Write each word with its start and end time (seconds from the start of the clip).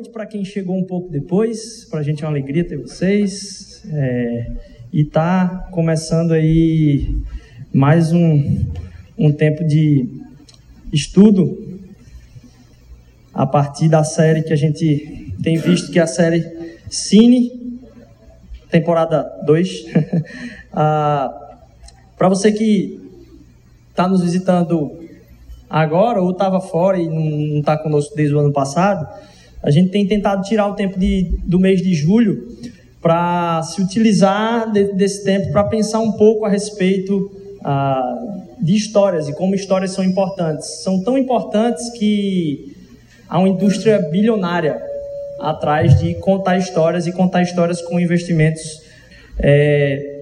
noite 0.00 0.10
para 0.10 0.24
quem 0.24 0.42
chegou 0.42 0.78
um 0.78 0.84
pouco 0.84 1.10
depois. 1.10 1.84
Para 1.84 2.00
a 2.00 2.02
gente 2.02 2.24
é 2.24 2.26
uma 2.26 2.32
alegria 2.32 2.64
ter 2.64 2.78
vocês. 2.78 3.82
É, 3.92 4.50
e 4.90 5.04
tá 5.04 5.68
começando 5.70 6.32
aí 6.32 7.22
mais 7.70 8.10
um, 8.10 8.64
um 9.18 9.30
tempo 9.30 9.62
de 9.62 10.08
estudo 10.90 11.82
a 13.34 13.46
partir 13.46 13.90
da 13.90 14.02
série 14.02 14.42
que 14.42 14.54
a 14.54 14.56
gente 14.56 15.34
tem 15.42 15.58
visto, 15.58 15.92
que 15.92 15.98
é 15.98 16.02
a 16.02 16.06
série 16.06 16.46
Cine, 16.88 17.78
temporada 18.70 19.22
2. 19.44 19.84
ah, 20.72 21.58
para 22.16 22.28
você 22.30 22.50
que 22.50 22.98
está 23.90 24.08
nos 24.08 24.22
visitando 24.22 24.98
agora 25.68 26.22
ou 26.22 26.30
estava 26.30 26.58
fora 26.58 26.98
e 26.98 27.06
não 27.06 27.58
está 27.58 27.76
conosco 27.76 28.16
desde 28.16 28.34
o 28.34 28.38
ano 28.38 28.52
passado, 28.52 29.06
a 29.62 29.70
gente 29.70 29.90
tem 29.90 30.06
tentado 30.06 30.42
tirar 30.42 30.68
o 30.68 30.74
tempo 30.74 30.98
de, 30.98 31.30
do 31.44 31.58
mês 31.58 31.82
de 31.82 31.94
julho 31.94 32.48
para 33.00 33.62
se 33.62 33.80
utilizar 33.80 34.70
de, 34.72 34.92
desse 34.92 35.24
tempo 35.24 35.50
para 35.52 35.64
pensar 35.64 36.00
um 36.00 36.12
pouco 36.12 36.44
a 36.44 36.48
respeito 36.48 37.30
ah, 37.62 38.18
de 38.60 38.74
histórias 38.74 39.28
e 39.28 39.34
como 39.34 39.54
histórias 39.54 39.92
são 39.92 40.04
importantes. 40.04 40.82
São 40.82 41.02
tão 41.02 41.16
importantes 41.16 41.90
que 41.90 42.76
há 43.28 43.38
uma 43.38 43.48
indústria 43.48 43.98
bilionária 44.10 44.80
atrás 45.38 45.98
de 45.98 46.14
contar 46.14 46.58
histórias 46.58 47.06
e 47.06 47.12
contar 47.12 47.42
histórias 47.42 47.80
com 47.80 47.98
investimentos 47.98 48.82
é, 49.38 50.20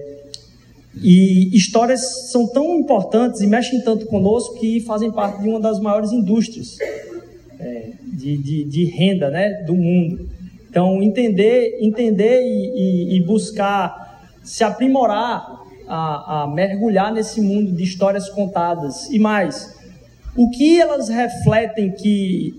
e 1.01 1.55
histórias 1.55 2.31
são 2.31 2.47
tão 2.47 2.75
importantes 2.75 3.41
e 3.41 3.47
mexem 3.47 3.81
tanto 3.81 4.05
conosco 4.05 4.57
que 4.59 4.79
fazem 4.81 5.11
parte 5.11 5.41
de 5.41 5.49
uma 5.49 5.59
das 5.59 5.79
maiores 5.79 6.11
indústrias 6.11 6.77
é, 7.59 7.91
de, 8.03 8.37
de, 8.37 8.63
de, 8.63 8.85
renda 8.85 9.29
né, 9.29 9.63
do 9.63 9.75
mundo. 9.75 10.29
Então, 10.69 11.01
entender, 11.01 11.77
entender 11.81 12.41
e, 12.41 13.15
e, 13.15 13.17
e 13.17 13.23
buscar 13.23 14.09
se 14.43 14.63
aprimorar, 14.63 15.59
a, 15.89 16.43
a 16.43 16.47
mergulhar 16.47 17.11
nesse 17.11 17.41
mundo 17.41 17.71
de 17.71 17.83
histórias 17.83 18.29
contadas. 18.29 19.09
E 19.09 19.17
mais, 19.17 19.75
o 20.35 20.49
que 20.51 20.79
elas 20.79 21.09
refletem 21.09 21.91
que 21.91 22.53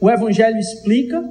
o 0.00 0.10
Evangelho 0.10 0.58
explica 0.58 1.24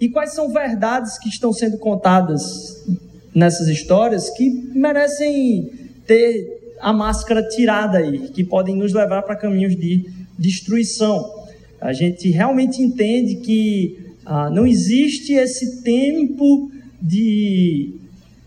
e 0.00 0.08
quais 0.08 0.32
são 0.32 0.48
verdades 0.48 1.18
que 1.18 1.28
estão 1.28 1.52
sendo 1.52 1.76
contadas 1.76 2.86
nessas 3.34 3.68
histórias 3.68 4.30
que 4.30 4.48
merecem 4.74 5.70
ter 6.06 6.76
a 6.80 6.92
máscara 6.92 7.46
tirada 7.48 7.98
aí, 7.98 8.30
que 8.30 8.42
podem 8.42 8.74
nos 8.74 8.94
levar 8.94 9.22
para 9.22 9.36
caminhos 9.36 9.76
de 9.76 10.17
destruição. 10.38 11.46
A 11.80 11.92
gente 11.92 12.30
realmente 12.30 12.80
entende 12.82 13.36
que 13.36 13.98
ah, 14.24 14.50
não 14.50 14.66
existe 14.66 15.32
esse 15.32 15.82
tempo 15.82 16.70
de 17.00 17.94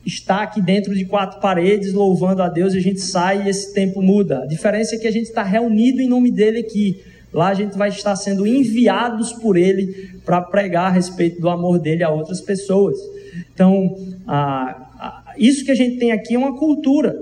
estar 0.06 0.44
aqui 0.44 0.62
dentro 0.62 0.96
de 0.96 1.06
quatro 1.06 1.40
paredes 1.40 1.94
louvando 1.94 2.42
a 2.42 2.50
Deus 2.50 2.74
e 2.74 2.78
a 2.78 2.82
gente 2.82 3.00
sai 3.00 3.46
e 3.46 3.50
esse 3.50 3.74
tempo 3.74 4.02
muda. 4.02 4.44
A 4.44 4.46
diferença 4.46 4.96
é 4.96 5.00
que 5.00 5.08
a 5.08 5.12
gente 5.12 5.26
está 5.26 5.44
reunido 5.44 6.02
em 6.02 6.08
nome 6.08 6.32
dele 6.32 6.60
aqui. 6.60 7.02
Lá 7.34 7.50
a 7.50 7.54
gente 7.54 7.78
vai 7.78 7.90
estar 7.90 8.16
sendo 8.16 8.46
enviados 8.46 9.32
por 9.34 9.56
ele 9.56 10.20
para 10.26 10.42
pregar 10.42 10.88
a 10.88 10.90
respeito 10.90 11.40
do 11.40 11.50
amor 11.50 11.80
dele 11.80 12.04
a 12.04 12.10
outras 12.10 12.42
pessoas. 12.42 12.98
Então, 13.54 13.96
isso 15.38 15.64
que 15.64 15.72
a 15.72 15.76
gente 15.76 15.98
tem 15.98 16.12
aqui 16.12 16.36
é 16.36 16.38
uma 16.38 16.58
cultura. 16.58 17.16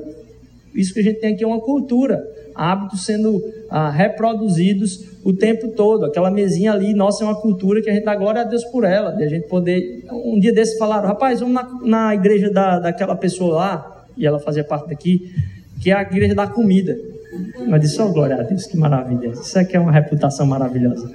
Isso 0.73 0.93
que 0.93 0.99
a 0.99 1.03
gente 1.03 1.19
tem 1.19 1.33
aqui 1.33 1.43
é 1.43 1.47
uma 1.47 1.61
cultura. 1.61 2.25
Hábitos 2.55 3.05
sendo 3.05 3.43
ah, 3.69 3.89
reproduzidos 3.89 5.05
o 5.23 5.33
tempo 5.33 5.69
todo. 5.69 6.05
Aquela 6.05 6.31
mesinha 6.31 6.71
ali, 6.71 6.93
nossa, 6.93 7.23
é 7.23 7.27
uma 7.27 7.39
cultura 7.39 7.81
que 7.81 7.89
a 7.89 7.93
gente 7.93 8.05
dá 8.05 8.15
glória 8.15 8.41
a 8.41 8.43
Deus 8.43 8.63
por 8.65 8.83
ela. 8.83 9.11
De 9.11 9.23
a 9.23 9.27
gente 9.27 9.47
poder. 9.47 10.05
Um 10.11 10.39
dia 10.39 10.53
desses 10.53 10.77
falaram, 10.77 11.07
rapaz, 11.07 11.39
vamos 11.39 11.55
na, 11.55 11.67
na 11.83 12.15
igreja 12.15 12.51
da, 12.51 12.79
daquela 12.79 13.15
pessoa 13.15 13.55
lá, 13.55 14.05
e 14.17 14.25
ela 14.25 14.39
fazia 14.39 14.63
parte 14.63 14.89
daqui, 14.89 15.31
que 15.81 15.91
é 15.91 15.93
a 15.93 16.01
igreja 16.01 16.35
da 16.35 16.47
comida. 16.47 16.97
Eu 17.59 17.77
disse, 17.77 18.01
oh, 18.01 18.11
glória 18.11 18.37
a 18.37 18.41
Deus, 18.43 18.65
que 18.65 18.75
maravilha. 18.75 19.27
Isso 19.27 19.57
aqui 19.59 19.77
é 19.77 19.79
uma 19.79 19.91
reputação 19.91 20.45
maravilhosa. 20.45 21.11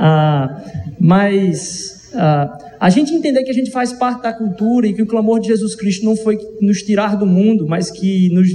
Ah, 0.00 0.62
mas 0.98 2.12
ah, 2.14 2.73
a 2.84 2.90
gente 2.90 3.14
entender 3.14 3.42
que 3.44 3.50
a 3.50 3.54
gente 3.54 3.70
faz 3.70 3.94
parte 3.94 4.22
da 4.22 4.30
cultura 4.30 4.86
e 4.86 4.92
que 4.92 5.00
o 5.00 5.06
clamor 5.06 5.40
de 5.40 5.48
Jesus 5.48 5.74
Cristo 5.74 6.04
não 6.04 6.14
foi 6.14 6.36
nos 6.60 6.82
tirar 6.82 7.16
do 7.16 7.24
mundo, 7.24 7.66
mas 7.66 7.90
que 7.90 8.28
nos, 8.28 8.46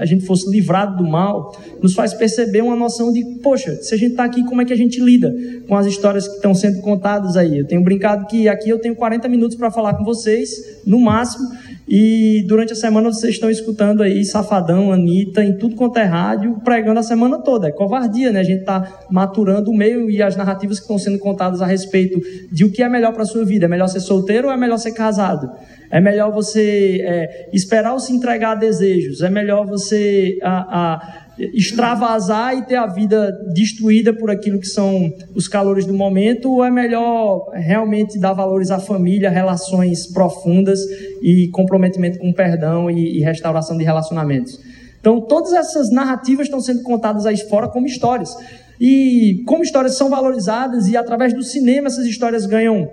a 0.00 0.06
gente 0.06 0.24
fosse 0.24 0.50
livrado 0.50 0.96
do 0.96 1.06
mal, 1.06 1.54
nos 1.82 1.92
faz 1.92 2.14
perceber 2.14 2.62
uma 2.62 2.74
noção 2.74 3.12
de, 3.12 3.22
poxa, 3.42 3.76
se 3.82 3.94
a 3.94 3.98
gente 3.98 4.12
está 4.12 4.24
aqui, 4.24 4.42
como 4.46 4.62
é 4.62 4.64
que 4.64 4.72
a 4.72 4.76
gente 4.76 4.98
lida 4.98 5.30
com 5.68 5.76
as 5.76 5.84
histórias 5.84 6.26
que 6.26 6.36
estão 6.36 6.54
sendo 6.54 6.80
contadas 6.80 7.36
aí? 7.36 7.58
Eu 7.58 7.66
tenho 7.66 7.82
brincado 7.82 8.26
que 8.26 8.48
aqui 8.48 8.70
eu 8.70 8.78
tenho 8.78 8.96
40 8.96 9.28
minutos 9.28 9.58
para 9.58 9.70
falar 9.70 9.92
com 9.92 10.04
vocês, 10.04 10.80
no 10.86 10.98
máximo, 10.98 11.46
e 11.88 12.44
durante 12.48 12.72
a 12.72 12.76
semana 12.76 13.12
vocês 13.12 13.34
estão 13.34 13.48
escutando 13.48 14.02
aí 14.02 14.24
Safadão, 14.24 14.90
Anitta, 14.90 15.44
em 15.44 15.56
tudo 15.56 15.76
quanto 15.76 15.98
é 15.98 16.02
rádio, 16.02 16.60
pregando 16.64 16.98
a 16.98 17.02
semana 17.02 17.38
toda. 17.38 17.68
É 17.68 17.70
covardia, 17.70 18.32
né? 18.32 18.40
A 18.40 18.44
gente 18.44 18.60
está 18.60 19.06
maturando 19.08 19.70
o 19.70 19.76
meio 19.76 20.10
e 20.10 20.20
as 20.20 20.34
narrativas 20.34 20.78
que 20.78 20.84
estão 20.84 20.98
sendo 20.98 21.18
contadas 21.18 21.62
a 21.62 21.66
respeito 21.66 22.20
de 22.50 22.64
o 22.64 22.72
que 22.72 22.82
é 22.82 22.88
melhor 22.88 23.12
para 23.12 23.22
a 23.22 23.26
sua 23.26 23.44
vida. 23.44 23.65
É 23.66 23.68
melhor 23.68 23.88
ser 23.88 24.00
solteiro 24.00 24.48
ou 24.48 24.54
é 24.54 24.56
melhor 24.56 24.78
ser 24.78 24.92
casado? 24.92 25.50
É 25.90 26.00
melhor 26.00 26.32
você 26.32 27.00
é, 27.02 27.48
esperar 27.52 27.92
ou 27.92 28.00
se 28.00 28.12
entregar 28.12 28.52
a 28.52 28.54
desejos? 28.54 29.22
É 29.22 29.30
melhor 29.30 29.66
você 29.66 30.38
a, 30.42 30.94
a 30.94 31.26
extravasar 31.38 32.56
e 32.56 32.62
ter 32.62 32.76
a 32.76 32.86
vida 32.86 33.30
destruída 33.52 34.12
por 34.12 34.30
aquilo 34.30 34.58
que 34.58 34.66
são 34.66 35.12
os 35.34 35.46
calores 35.46 35.84
do 35.84 35.92
momento, 35.92 36.50
ou 36.50 36.64
é 36.64 36.70
melhor 36.70 37.50
realmente 37.52 38.18
dar 38.18 38.32
valores 38.32 38.70
à 38.70 38.78
família, 38.78 39.28
relações 39.28 40.06
profundas 40.06 40.80
e 41.20 41.48
comprometimento 41.48 42.18
com 42.18 42.32
perdão 42.32 42.90
e, 42.90 43.18
e 43.18 43.20
restauração 43.20 43.76
de 43.76 43.84
relacionamentos? 43.84 44.58
Então, 44.98 45.20
todas 45.20 45.52
essas 45.52 45.90
narrativas 45.90 46.46
estão 46.46 46.60
sendo 46.60 46.82
contadas 46.82 47.26
aí 47.26 47.36
fora 47.36 47.68
como 47.68 47.86
histórias. 47.86 48.34
E 48.80 49.42
como 49.46 49.62
histórias 49.62 49.96
são 49.96 50.10
valorizadas, 50.10 50.88
e 50.88 50.96
através 50.96 51.32
do 51.32 51.42
cinema 51.42 51.86
essas 51.86 52.06
histórias 52.06 52.44
ganham 52.46 52.90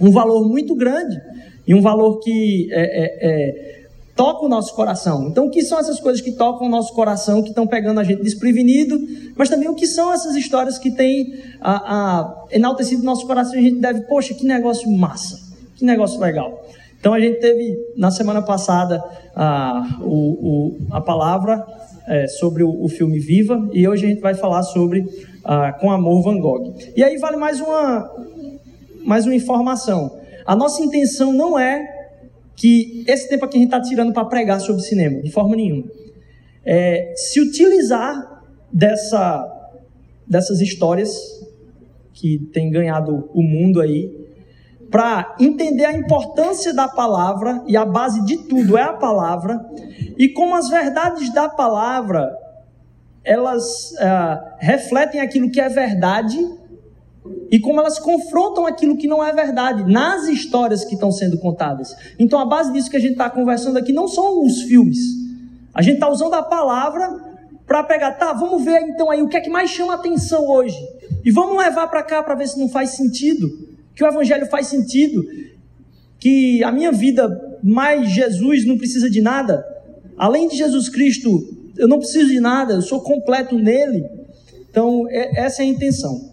um 0.00 0.10
valor 0.10 0.48
muito 0.48 0.74
grande, 0.74 1.20
e 1.66 1.74
um 1.74 1.80
valor 1.80 2.18
que 2.20 2.68
é, 2.72 2.80
é, 2.80 3.74
é 3.74 3.78
toca 4.18 4.44
o 4.44 4.48
nosso 4.48 4.74
coração. 4.74 5.28
Então, 5.28 5.46
o 5.46 5.50
que 5.50 5.62
são 5.62 5.78
essas 5.78 6.00
coisas 6.00 6.20
que 6.20 6.32
tocam 6.32 6.66
o 6.66 6.70
nosso 6.70 6.92
coração, 6.92 7.40
que 7.40 7.50
estão 7.50 7.68
pegando 7.68 8.00
a 8.00 8.04
gente 8.04 8.20
desprevenido, 8.20 8.98
mas 9.36 9.48
também 9.48 9.68
o 9.68 9.76
que 9.76 9.86
são 9.86 10.12
essas 10.12 10.34
histórias 10.34 10.76
que 10.76 10.90
têm 10.90 11.34
a, 11.60 11.76
a, 11.76 12.44
enaltecido 12.50 13.02
o 13.02 13.04
nosso 13.04 13.24
coração 13.28 13.54
e 13.54 13.58
a 13.58 13.62
gente 13.62 13.78
deve, 13.78 14.00
poxa, 14.08 14.34
que 14.34 14.44
negócio 14.44 14.90
massa, 14.90 15.38
que 15.76 15.84
negócio 15.84 16.18
legal. 16.18 16.66
Então, 16.98 17.14
a 17.14 17.20
gente 17.20 17.38
teve 17.38 17.78
na 17.96 18.10
semana 18.10 18.42
passada 18.42 19.00
a, 19.36 20.00
o, 20.00 20.08
o, 20.10 20.78
a 20.90 21.00
palavra 21.00 21.64
é, 22.08 22.26
sobre 22.26 22.64
o, 22.64 22.84
o, 22.84 22.88
filme 22.88 23.20
Viva 23.20 23.68
e 23.72 23.86
hoje 23.86 24.04
a 24.04 24.08
gente 24.08 24.20
vai 24.20 24.34
falar 24.34 24.64
sobre 24.64 25.06
Com 25.80 25.92
Amor 25.92 26.24
Van 26.24 26.40
Gogh. 26.40 26.74
E 26.96 27.04
aí 27.04 27.18
vale 27.18 27.36
mais 27.36 27.60
uma, 27.60 28.10
mais 29.08 29.24
uma 29.24 29.34
informação. 29.34 30.20
A 30.44 30.54
nossa 30.54 30.82
intenção 30.82 31.32
não 31.32 31.58
é 31.58 31.82
que 32.54 33.04
esse 33.08 33.26
tempo 33.26 33.46
aqui 33.46 33.56
a 33.56 33.60
gente 33.60 33.68
está 33.74 33.80
tirando 33.80 34.12
para 34.12 34.26
pregar 34.26 34.60
sobre 34.60 34.82
cinema, 34.82 35.22
de 35.22 35.30
forma 35.30 35.56
nenhuma. 35.56 35.84
É, 36.62 37.14
se 37.16 37.40
utilizar 37.40 38.44
dessa, 38.70 39.72
dessas 40.26 40.60
histórias 40.60 41.10
que 42.12 42.50
tem 42.52 42.70
ganhado 42.70 43.30
o 43.32 43.42
mundo 43.42 43.80
aí, 43.80 44.14
para 44.90 45.34
entender 45.40 45.86
a 45.86 45.92
importância 45.96 46.74
da 46.74 46.86
palavra, 46.86 47.64
e 47.66 47.78
a 47.78 47.86
base 47.86 48.22
de 48.26 48.36
tudo 48.46 48.76
é 48.76 48.82
a 48.82 48.92
palavra, 48.92 49.58
e 50.18 50.28
como 50.28 50.54
as 50.54 50.68
verdades 50.68 51.32
da 51.32 51.48
palavra, 51.48 52.30
elas 53.24 53.92
uh, 53.92 54.56
refletem 54.58 55.20
aquilo 55.20 55.50
que 55.50 55.60
é 55.60 55.68
verdade 55.70 56.38
e 57.50 57.58
como 57.58 57.80
elas 57.80 57.98
confrontam 57.98 58.66
aquilo 58.66 58.96
que 58.96 59.06
não 59.06 59.24
é 59.24 59.32
verdade 59.32 59.90
nas 59.90 60.26
histórias 60.28 60.84
que 60.84 60.94
estão 60.94 61.10
sendo 61.10 61.38
contadas. 61.38 61.94
Então, 62.18 62.38
a 62.38 62.44
base 62.44 62.72
disso 62.72 62.90
que 62.90 62.96
a 62.96 63.00
gente 63.00 63.12
está 63.12 63.30
conversando 63.30 63.78
aqui 63.78 63.92
não 63.92 64.06
são 64.06 64.44
os 64.44 64.62
filmes. 64.62 64.98
A 65.74 65.82
gente 65.82 65.94
está 65.94 66.10
usando 66.10 66.34
a 66.34 66.42
palavra 66.42 67.28
para 67.66 67.82
pegar, 67.82 68.12
tá, 68.12 68.32
vamos 68.32 68.64
ver 68.64 68.80
então 68.82 69.10
aí 69.10 69.22
o 69.22 69.28
que 69.28 69.36
é 69.36 69.40
que 69.40 69.50
mais 69.50 69.70
chama 69.70 69.94
atenção 69.94 70.48
hoje. 70.48 70.76
E 71.24 71.30
vamos 71.30 71.56
levar 71.56 71.86
para 71.88 72.02
cá 72.02 72.22
para 72.22 72.34
ver 72.34 72.48
se 72.48 72.58
não 72.58 72.68
faz 72.68 72.90
sentido, 72.90 73.48
que 73.94 74.02
o 74.02 74.06
evangelho 74.06 74.46
faz 74.46 74.66
sentido, 74.66 75.22
que 76.18 76.62
a 76.64 76.72
minha 76.72 76.90
vida 76.90 77.28
mais 77.62 78.10
Jesus 78.10 78.66
não 78.66 78.76
precisa 78.76 79.10
de 79.10 79.20
nada. 79.20 79.64
Além 80.16 80.48
de 80.48 80.56
Jesus 80.56 80.88
Cristo, 80.88 81.28
eu 81.76 81.86
não 81.86 81.98
preciso 81.98 82.28
de 82.28 82.40
nada, 82.40 82.74
eu 82.74 82.82
sou 82.82 83.00
completo 83.00 83.56
nele. 83.56 84.04
Então, 84.70 85.06
é, 85.08 85.40
essa 85.40 85.62
é 85.62 85.66
a 85.66 85.68
intenção. 85.68 86.32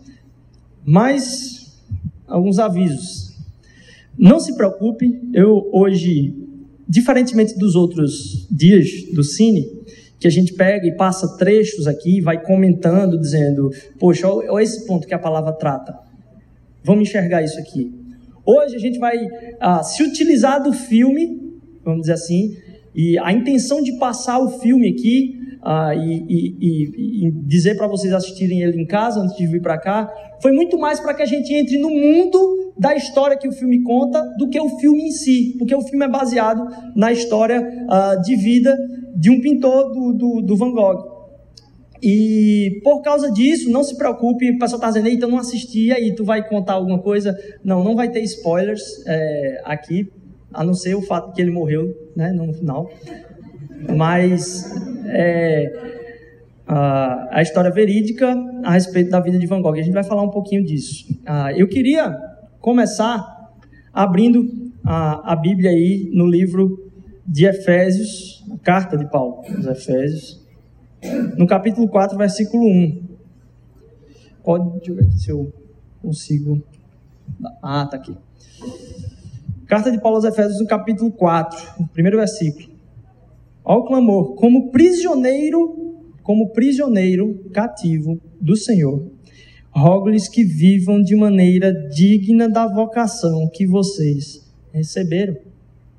Mas, 0.86 1.82
alguns 2.28 2.60
avisos. 2.60 3.34
Não 4.18 4.40
se 4.40 4.56
preocupe, 4.56 5.20
eu 5.34 5.68
hoje, 5.74 6.34
diferentemente 6.88 7.58
dos 7.58 7.76
outros 7.76 8.48
dias 8.52 8.88
do 9.12 9.24
Cine, 9.24 9.68
que 10.20 10.28
a 10.28 10.32
gente 10.32 10.54
pega 10.54 10.88
e 10.88 10.96
passa 10.96 11.38
trechos 11.38 11.88
aqui, 11.88 12.22
vai 12.22 12.42
comentando, 12.42 13.20
dizendo, 13.20 13.72
poxa, 14.00 14.28
olha 14.28 14.64
esse 14.64 14.86
ponto 14.86 15.08
que 15.08 15.14
a 15.14 15.20
palavra 15.20 15.54
trata. 15.54 15.98
vamos 16.84 17.10
enxergar 17.10 17.42
isso 17.44 17.60
aqui. 17.60 17.92
Hoje 18.46 18.76
a 18.76 18.80
gente 18.80 19.00
vai 19.00 19.18
ah, 19.60 19.82
se 19.82 20.04
utilizar 20.04 20.62
do 20.62 20.72
filme, 20.72 21.60
vamos 21.84 22.02
dizer 22.02 22.14
assim, 22.14 22.56
e 22.94 23.18
a 23.18 23.34
intenção 23.34 23.82
de 23.82 23.98
passar 23.98 24.40
o 24.40 24.60
filme 24.60 24.90
aqui 24.90 25.45
ah, 25.66 25.96
e, 25.96 26.26
e, 26.30 27.28
e, 27.28 27.32
dizer 27.32 27.76
para 27.76 27.88
vocês 27.88 28.14
assistirem 28.14 28.62
ele 28.62 28.80
em 28.80 28.86
casa 28.86 29.20
antes 29.20 29.36
de 29.36 29.48
vir 29.48 29.62
para 29.62 29.80
cá, 29.80 30.14
foi 30.40 30.52
muito 30.52 30.78
mais 30.78 31.00
para 31.00 31.12
que 31.16 31.24
a 31.24 31.26
gente 31.26 31.52
entre 31.52 31.80
no 31.80 31.90
mundo 31.90 32.72
da 32.78 32.96
história 32.96 33.36
que 33.36 33.48
o 33.48 33.52
filme 33.52 33.82
conta 33.82 34.22
do 34.38 34.48
que 34.48 34.60
o 34.60 34.78
filme 34.78 35.08
em 35.08 35.12
si, 35.12 35.56
porque 35.58 35.74
o 35.74 35.82
filme 35.82 36.06
é 36.06 36.08
baseado 36.08 36.68
na 36.96 37.12
história 37.12 37.68
ah, 37.90 38.16
de 38.16 38.36
vida 38.36 38.78
de 39.16 39.32
um 39.32 39.42
pintor 39.42 39.92
do, 39.92 40.14
do, 40.14 40.42
do 40.42 40.56
Van 40.56 40.72
Gogh. 40.72 41.16
E 42.04 42.82
por 42.84 43.02
causa 43.02 43.32
disso, 43.32 43.72
não 43.72 43.84
se 43.84 43.98
preocupe, 43.98 44.52
o 44.52 44.60
pessoal 44.60 44.78
está 44.78 44.90
dizendo, 44.90 45.10
então 45.10 45.28
não 45.28 45.40
assisti, 45.40 45.92
aí 45.92 46.14
tu 46.14 46.24
vai 46.24 46.48
contar 46.48 46.74
alguma 46.74 47.00
coisa. 47.00 47.36
Não, 47.64 47.84
não 47.84 47.96
vai 47.96 48.12
ter 48.12 48.22
spoilers 48.22 48.84
é, 49.08 49.62
aqui, 49.66 50.08
a 50.54 50.64
não 50.64 50.76
ser 50.76 50.94
o 50.94 51.02
fato 51.02 51.34
que 51.34 51.42
ele 51.42 51.50
morreu 51.50 51.92
né, 52.16 52.32
no 52.32 52.54
final. 52.54 52.88
Mas 53.98 54.70
é, 55.08 55.72
a, 56.68 57.38
a, 57.38 57.42
história 57.42 57.72
verídica 57.72 58.36
a 58.64 58.72
respeito 58.72 59.10
da 59.10 59.20
vida 59.20 59.38
de 59.38 59.46
Van 59.46 59.62
Gogh, 59.62 59.74
a 59.74 59.82
gente 59.82 59.94
vai 59.94 60.04
falar 60.04 60.24
um 60.24 60.30
pouquinho 60.30 60.64
disso. 60.64 61.06
Ah, 61.26 61.52
eu 61.54 61.68
queria 61.68 62.16
começar 62.60 63.24
abrindo 63.94 64.48
a, 64.84 65.34
a 65.34 65.36
Bíblia 65.36 65.72
aí 65.72 66.10
no 66.14 66.28
livro 66.28 66.92
de 67.26 67.46
Efésios, 67.46 68.44
a 68.52 68.58
carta 68.58 68.98
de 68.98 69.10
Paulo 69.10 69.44
aos 69.56 69.66
Efésios 69.66 70.46
no 71.38 71.46
capítulo 71.46 71.88
4, 71.88 72.18
versículo 72.18 72.66
1. 72.66 73.04
Pode, 74.44 74.70
deixa 74.72 74.92
eu 74.92 74.96
ver 74.96 75.06
aqui 75.06 75.18
se 75.18 75.30
eu 75.30 75.54
consigo. 76.02 76.64
Ah, 77.62 77.86
tá 77.86 77.98
aqui. 77.98 78.16
Carta 79.68 79.92
de 79.92 80.00
Paulo 80.00 80.18
aos 80.18 80.26
Efésios, 80.26 80.60
no 80.60 80.68
capítulo 80.68 81.12
4, 81.12 81.86
primeiro 81.94 82.18
versículo. 82.18 82.75
Olha 83.66 83.80
o 83.80 83.86
clamor: 83.86 84.36
como 84.36 84.70
prisioneiro, 84.70 86.04
como 86.22 86.50
prisioneiro 86.50 87.50
cativo 87.52 88.22
do 88.40 88.56
Senhor, 88.56 89.12
rogo-lhes 89.72 90.30
que 90.30 90.44
vivam 90.44 91.02
de 91.02 91.16
maneira 91.16 91.74
digna 91.90 92.48
da 92.48 92.68
vocação 92.68 93.50
que 93.52 93.66
vocês 93.66 94.48
receberam. 94.72 95.36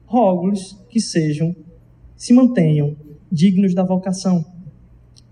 Rogo-lhes 0.06 0.76
que 0.88 1.00
sejam, 1.00 1.54
se 2.16 2.32
mantenham 2.32 2.94
dignos 3.30 3.74
da 3.74 3.82
vocação. 3.82 4.44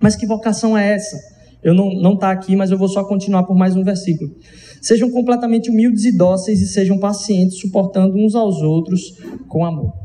Mas 0.01 0.17
que 0.17 0.27
vocação 0.27 0.77
é 0.77 0.93
essa? 0.95 1.17
Eu 1.63 1.73
não 1.73 1.95
não 1.95 2.17
tá 2.19 2.33
aqui, 2.33 2.57
mas 2.57 2.73
eu 2.73 2.77
vou 2.77 2.89
só 2.89 3.05
continuar 3.05 3.45
por 3.45 3.55
mais 3.55 3.77
um 3.77 3.85
versículo. 3.85 4.35
Sejam 4.83 5.11
completamente 5.11 5.71
humildes 5.71 6.05
e 6.05 6.15
dóceis 6.15 6.61
e 6.61 6.67
sejam 6.67 6.99
pacientes, 6.99 7.61
suportando 7.61 8.17
uns 8.17 8.35
aos 8.35 8.61
outros 8.61 9.17
com 9.49 9.65
amor. 9.65 10.04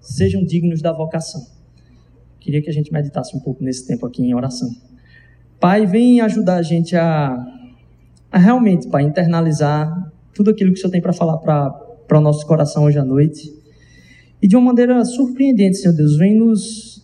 Sejam 0.00 0.44
dignos 0.44 0.80
da 0.80 0.92
vocação. 0.92 1.46
Queria 2.38 2.62
que 2.62 2.70
a 2.70 2.72
gente 2.72 2.92
meditasse 2.92 3.36
um 3.36 3.40
pouco 3.40 3.62
nesse 3.62 3.86
tempo 3.86 4.06
aqui 4.06 4.22
em 4.22 4.34
oração. 4.34 4.70
Pai, 5.58 5.86
vem 5.86 6.20
ajudar 6.20 6.56
a 6.56 6.62
gente 6.62 6.96
a, 6.96 7.36
a 8.32 8.38
realmente, 8.38 8.88
Pai, 8.88 9.02
internalizar 9.02 10.10
tudo 10.34 10.50
aquilo 10.50 10.72
que 10.72 10.78
o 10.78 10.80
Senhor 10.80 10.90
tem 10.90 11.02
para 11.02 11.12
falar 11.12 11.38
para 11.38 12.18
o 12.18 12.20
nosso 12.20 12.46
coração 12.46 12.84
hoje 12.84 12.98
à 12.98 13.04
noite. 13.04 13.52
E 14.42 14.48
de 14.48 14.56
uma 14.56 14.66
maneira 14.66 15.04
surpreendente, 15.04 15.76
Senhor 15.76 15.94
Deus, 15.94 16.16
vem 16.16 16.34
nos 16.36 17.00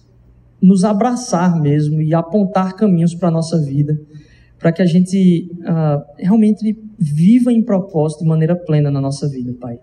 nos 0.61 0.85
abraçar 0.85 1.61
mesmo 1.61 2.01
e 2.01 2.15
apontar 2.15 2.75
caminhos 2.75 3.15
para 3.15 3.29
a 3.29 3.31
nossa 3.31 3.61
vida, 3.61 3.99
para 4.59 4.73
que 4.73 4.83
a 4.83 4.87
gente 4.87 5.51
uh, 5.61 6.03
realmente 6.19 6.77
viva 6.99 7.53
em 7.53 7.63
propósito 7.63 8.23
de 8.23 8.29
maneira 8.29 8.57
plena 8.57 8.91
na 8.91 9.01
nossa 9.01 9.29
vida, 9.29 9.55
Pai. 9.61 9.79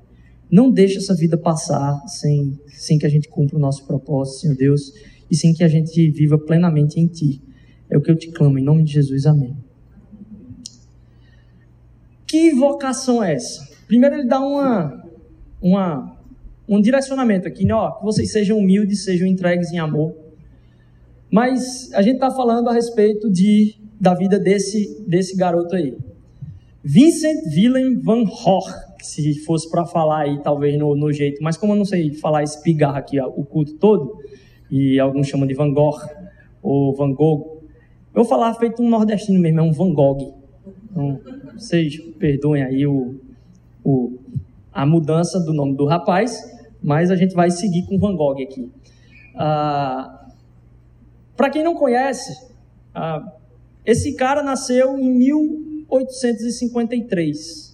Não 0.53 0.69
deixe 0.69 0.99
essa 0.99 1.15
vida 1.15 1.35
passar 1.35 1.99
sem, 2.05 2.59
sem 2.67 2.99
que 2.99 3.07
a 3.07 3.09
gente 3.09 3.27
cumpra 3.27 3.57
o 3.57 3.59
nosso 3.59 3.87
propósito, 3.87 4.41
Senhor 4.41 4.55
Deus, 4.55 4.93
e 5.31 5.35
sem 5.35 5.51
que 5.51 5.63
a 5.63 5.67
gente 5.67 6.11
viva 6.11 6.37
plenamente 6.37 6.99
em 6.99 7.07
Ti. 7.07 7.41
É 7.89 7.97
o 7.97 8.01
que 8.01 8.11
eu 8.11 8.15
te 8.15 8.29
clamo, 8.29 8.59
em 8.59 8.63
nome 8.63 8.83
de 8.83 8.93
Jesus, 8.93 9.25
amém. 9.25 9.57
Que 12.27 12.51
vocação 12.51 13.23
é 13.23 13.33
essa? 13.33 13.67
Primeiro 13.87 14.13
ele 14.13 14.27
dá 14.27 14.39
uma, 14.41 15.03
uma, 15.59 16.19
um 16.69 16.79
direcionamento 16.79 17.47
aqui, 17.47 17.65
né? 17.65 17.73
Ó, 17.73 17.89
que 17.93 18.05
vocês 18.05 18.31
sejam 18.31 18.59
humildes, 18.59 19.03
sejam 19.03 19.25
entregues 19.25 19.71
em 19.71 19.79
amor, 19.79 20.15
mas 21.31 21.91
a 21.93 22.03
gente 22.03 22.17
está 22.17 22.29
falando 22.29 22.69
a 22.69 22.73
respeito 22.73 23.27
de, 23.27 23.75
da 23.99 24.13
vida 24.13 24.37
desse, 24.37 25.03
desse 25.07 25.35
garoto 25.35 25.75
aí. 25.75 25.97
Vincent 26.83 27.39
Willem 27.55 27.99
van 28.01 28.23
Gogh, 28.25 28.92
se 29.05 29.39
fosse 29.39 29.69
para 29.69 29.85
falar 29.85 30.21
aí, 30.21 30.41
talvez 30.41 30.77
no, 30.77 30.95
no, 30.95 31.11
jeito, 31.11 31.43
mas 31.43 31.57
como 31.57 31.73
eu 31.73 31.77
não 31.77 31.85
sei 31.85 32.13
falar 32.13 32.43
esse 32.43 32.61
pigarro 32.61 32.97
aqui, 32.97 33.19
o 33.19 33.43
culto 33.43 33.75
todo, 33.75 34.17
e 34.69 34.99
alguns 34.99 35.27
chamam 35.27 35.47
de 35.47 35.53
Van 35.53 35.71
Gogh 35.71 35.99
ou 36.61 36.95
Van 36.95 37.13
Gogh, 37.13 37.61
eu 38.13 38.23
vou 38.23 38.25
falar 38.25 38.53
feito 38.55 38.81
um 38.81 38.89
nordestino 38.89 39.39
mesmo, 39.39 39.59
é 39.59 39.63
um 39.63 39.71
Van 39.71 39.93
Gogh. 39.93 40.35
Então, 40.89 41.19
vocês 41.53 41.97
perdoem 42.19 42.63
aí 42.63 42.85
o, 42.85 43.15
o, 43.83 44.17
a 44.71 44.85
mudança 44.85 45.39
do 45.39 45.53
nome 45.53 45.75
do 45.75 45.85
rapaz, 45.85 46.51
mas 46.81 47.11
a 47.11 47.15
gente 47.15 47.33
vai 47.33 47.49
seguir 47.49 47.85
com 47.87 47.97
Van 47.97 48.15
Gogh 48.15 48.41
aqui. 48.41 48.71
Ah, 49.35 50.27
para 51.35 51.49
quem 51.49 51.63
não 51.63 51.73
conhece, 51.73 52.51
ah, 52.93 53.33
esse 53.85 54.15
cara 54.15 54.43
nasceu 54.43 54.97
em 54.97 55.09
1853, 55.09 57.72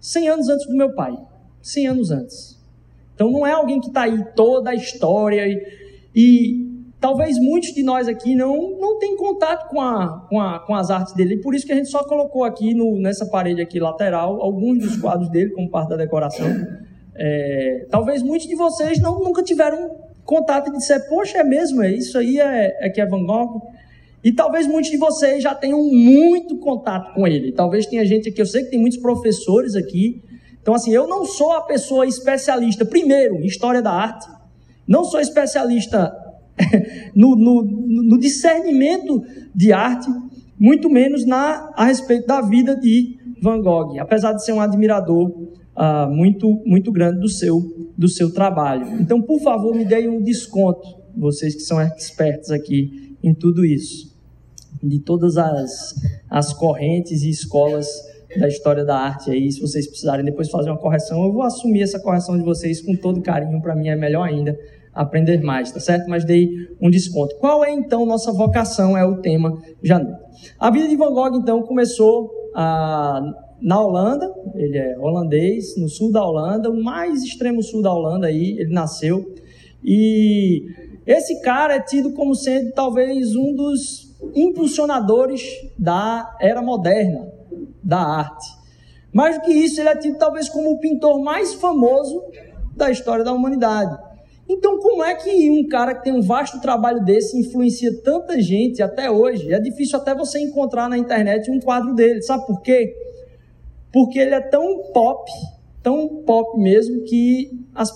100 0.00 0.28
anos 0.28 0.48
antes 0.48 0.66
do 0.66 0.76
meu 0.76 0.94
pai, 0.94 1.16
100 1.62 1.86
anos 1.88 2.10
antes. 2.10 2.58
Então 3.14 3.30
não 3.30 3.46
é 3.46 3.52
alguém 3.52 3.80
que 3.80 3.88
está 3.88 4.02
aí 4.02 4.24
toda 4.34 4.70
a 4.70 4.74
história 4.74 5.46
e, 5.46 5.62
e, 6.14 6.70
talvez 6.98 7.38
muitos 7.38 7.74
de 7.74 7.82
nós 7.82 8.08
aqui 8.08 8.34
não 8.34 8.78
não 8.78 8.98
tem 8.98 9.14
contato 9.16 9.68
com, 9.68 9.80
a, 9.80 10.26
com, 10.28 10.40
a, 10.40 10.58
com 10.60 10.74
as 10.74 10.90
artes 10.90 11.12
dele. 11.12 11.36
Por 11.36 11.54
isso 11.54 11.66
que 11.66 11.72
a 11.72 11.76
gente 11.76 11.90
só 11.90 12.02
colocou 12.02 12.44
aqui 12.44 12.72
no, 12.72 12.98
nessa 12.98 13.26
parede 13.26 13.60
aqui 13.60 13.78
lateral 13.78 14.40
alguns 14.40 14.78
dos 14.78 14.96
quadros 14.96 15.28
dele 15.28 15.50
como 15.50 15.68
parte 15.68 15.90
da 15.90 15.96
decoração. 15.96 16.48
É, 17.14 17.86
talvez 17.90 18.22
muitos 18.22 18.48
de 18.48 18.54
vocês 18.54 18.98
não, 18.98 19.18
nunca 19.18 19.42
tiveram 19.42 19.94
contato 20.24 20.68
e 20.68 20.72
disser, 20.72 21.06
poxa, 21.08 21.38
é 21.38 21.44
mesmo, 21.44 21.82
é 21.82 21.90
isso 21.92 22.16
aí 22.16 22.38
é, 22.38 22.86
é 22.86 22.88
que 22.88 23.00
é 23.00 23.06
Van 23.06 23.24
Gogh. 23.26 23.60
E 24.22 24.32
talvez 24.32 24.66
muitos 24.66 24.90
de 24.90 24.96
vocês 24.96 25.42
já 25.42 25.54
tenham 25.54 25.82
muito 25.82 26.58
contato 26.58 27.14
com 27.14 27.26
ele. 27.26 27.52
Talvez 27.52 27.86
tenha 27.86 28.04
gente 28.04 28.28
aqui, 28.28 28.40
eu 28.40 28.46
sei 28.46 28.64
que 28.64 28.70
tem 28.70 28.80
muitos 28.80 28.98
professores 28.98 29.74
aqui. 29.74 30.22
Então, 30.60 30.74
assim, 30.74 30.92
eu 30.92 31.08
não 31.08 31.24
sou 31.24 31.52
a 31.52 31.62
pessoa 31.62 32.06
especialista, 32.06 32.84
primeiro, 32.84 33.36
em 33.36 33.46
história 33.46 33.80
da 33.80 33.90
arte. 33.90 34.28
Não 34.86 35.04
sou 35.04 35.20
especialista 35.20 36.12
no, 37.14 37.34
no, 37.34 37.62
no 37.62 38.18
discernimento 38.18 39.22
de 39.54 39.72
arte, 39.72 40.10
muito 40.58 40.90
menos 40.90 41.24
na, 41.24 41.72
a 41.74 41.86
respeito 41.86 42.26
da 42.26 42.42
vida 42.42 42.76
de 42.76 43.18
Van 43.40 43.62
Gogh. 43.62 43.98
Apesar 43.98 44.34
de 44.34 44.44
ser 44.44 44.52
um 44.52 44.60
admirador 44.60 45.30
uh, 45.80 46.10
muito, 46.10 46.62
muito 46.66 46.92
grande 46.92 47.20
do 47.20 47.28
seu, 47.28 47.60
do 47.96 48.08
seu 48.08 48.32
trabalho. 48.32 49.00
Então, 49.00 49.22
por 49.22 49.40
favor, 49.40 49.74
me 49.74 49.84
deem 49.84 50.08
um 50.08 50.22
desconto, 50.22 50.86
vocês 51.16 51.54
que 51.54 51.62
são 51.62 51.80
expertos 51.80 52.50
aqui 52.50 53.16
em 53.22 53.34
tudo 53.34 53.64
isso, 53.64 54.09
de 54.82 54.98
todas 55.00 55.36
as, 55.36 55.94
as 56.28 56.52
correntes 56.52 57.22
e 57.22 57.30
escolas 57.30 57.86
da 58.38 58.46
história 58.46 58.84
da 58.84 58.96
arte 58.96 59.30
aí, 59.30 59.50
se 59.50 59.60
vocês 59.60 59.86
precisarem 59.86 60.24
depois 60.24 60.48
fazer 60.48 60.70
uma 60.70 60.78
correção, 60.78 61.24
eu 61.24 61.32
vou 61.32 61.42
assumir 61.42 61.82
essa 61.82 61.98
correção 61.98 62.38
de 62.38 62.44
vocês 62.44 62.80
com 62.80 62.94
todo 62.94 63.20
carinho, 63.20 63.60
para 63.60 63.74
mim 63.74 63.88
é 63.88 63.96
melhor 63.96 64.22
ainda 64.22 64.56
aprender 64.94 65.40
mais, 65.42 65.72
tá 65.72 65.80
certo? 65.80 66.08
Mas 66.08 66.24
dei 66.24 66.48
um 66.80 66.90
desconto. 66.90 67.36
Qual 67.36 67.64
é 67.64 67.72
então 67.72 68.04
nossa 68.06 68.32
vocação? 68.32 68.96
É 68.96 69.04
o 69.04 69.20
tema 69.20 69.60
já. 69.82 70.00
A 70.58 70.70
vida 70.70 70.88
de 70.88 70.96
Van 70.96 71.12
Gogh 71.12 71.36
então 71.36 71.62
começou 71.62 72.30
a 72.54 73.20
na 73.60 73.78
Holanda, 73.78 74.32
ele 74.54 74.78
é 74.78 74.98
holandês, 74.98 75.76
no 75.76 75.86
sul 75.86 76.10
da 76.10 76.24
Holanda, 76.24 76.70
o 76.70 76.82
mais 76.82 77.22
extremo 77.22 77.62
sul 77.62 77.82
da 77.82 77.92
Holanda 77.92 78.26
aí, 78.26 78.56
ele 78.58 78.72
nasceu. 78.72 79.34
E 79.84 80.64
esse 81.06 81.42
cara 81.42 81.74
é 81.74 81.80
tido 81.80 82.12
como 82.12 82.34
sendo 82.34 82.72
talvez 82.72 83.36
um 83.36 83.54
dos 83.54 84.09
impulsionadores 84.34 85.42
da 85.78 86.36
era 86.40 86.62
moderna 86.62 87.28
da 87.82 87.98
arte. 87.98 88.46
Mais 89.12 89.36
do 89.36 89.42
que 89.42 89.52
isso, 89.52 89.80
ele 89.80 89.88
é 89.88 89.96
tido 89.96 90.18
talvez 90.18 90.48
como 90.48 90.70
o 90.70 90.78
pintor 90.78 91.20
mais 91.20 91.54
famoso 91.54 92.22
da 92.76 92.90
história 92.90 93.24
da 93.24 93.32
humanidade. 93.32 93.96
Então, 94.48 94.78
como 94.78 95.02
é 95.04 95.14
que 95.14 95.50
um 95.50 95.68
cara 95.68 95.94
que 95.94 96.04
tem 96.04 96.12
um 96.12 96.22
vasto 96.22 96.60
trabalho 96.60 97.04
desse 97.04 97.38
influencia 97.38 97.90
tanta 98.02 98.40
gente 98.40 98.82
até 98.82 99.10
hoje? 99.10 99.52
É 99.52 99.60
difícil 99.60 99.98
até 99.98 100.14
você 100.14 100.40
encontrar 100.40 100.88
na 100.88 100.98
internet 100.98 101.50
um 101.50 101.60
quadro 101.60 101.94
dele. 101.94 102.22
Sabe 102.22 102.46
por 102.46 102.60
quê? 102.60 102.94
porque 103.92 104.18
ele 104.18 104.34
é 104.34 104.40
tão 104.40 104.92
pop, 104.92 105.30
tão 105.82 106.22
pop 106.24 106.58
mesmo, 106.58 107.02
que 107.02 107.50
as, 107.74 107.90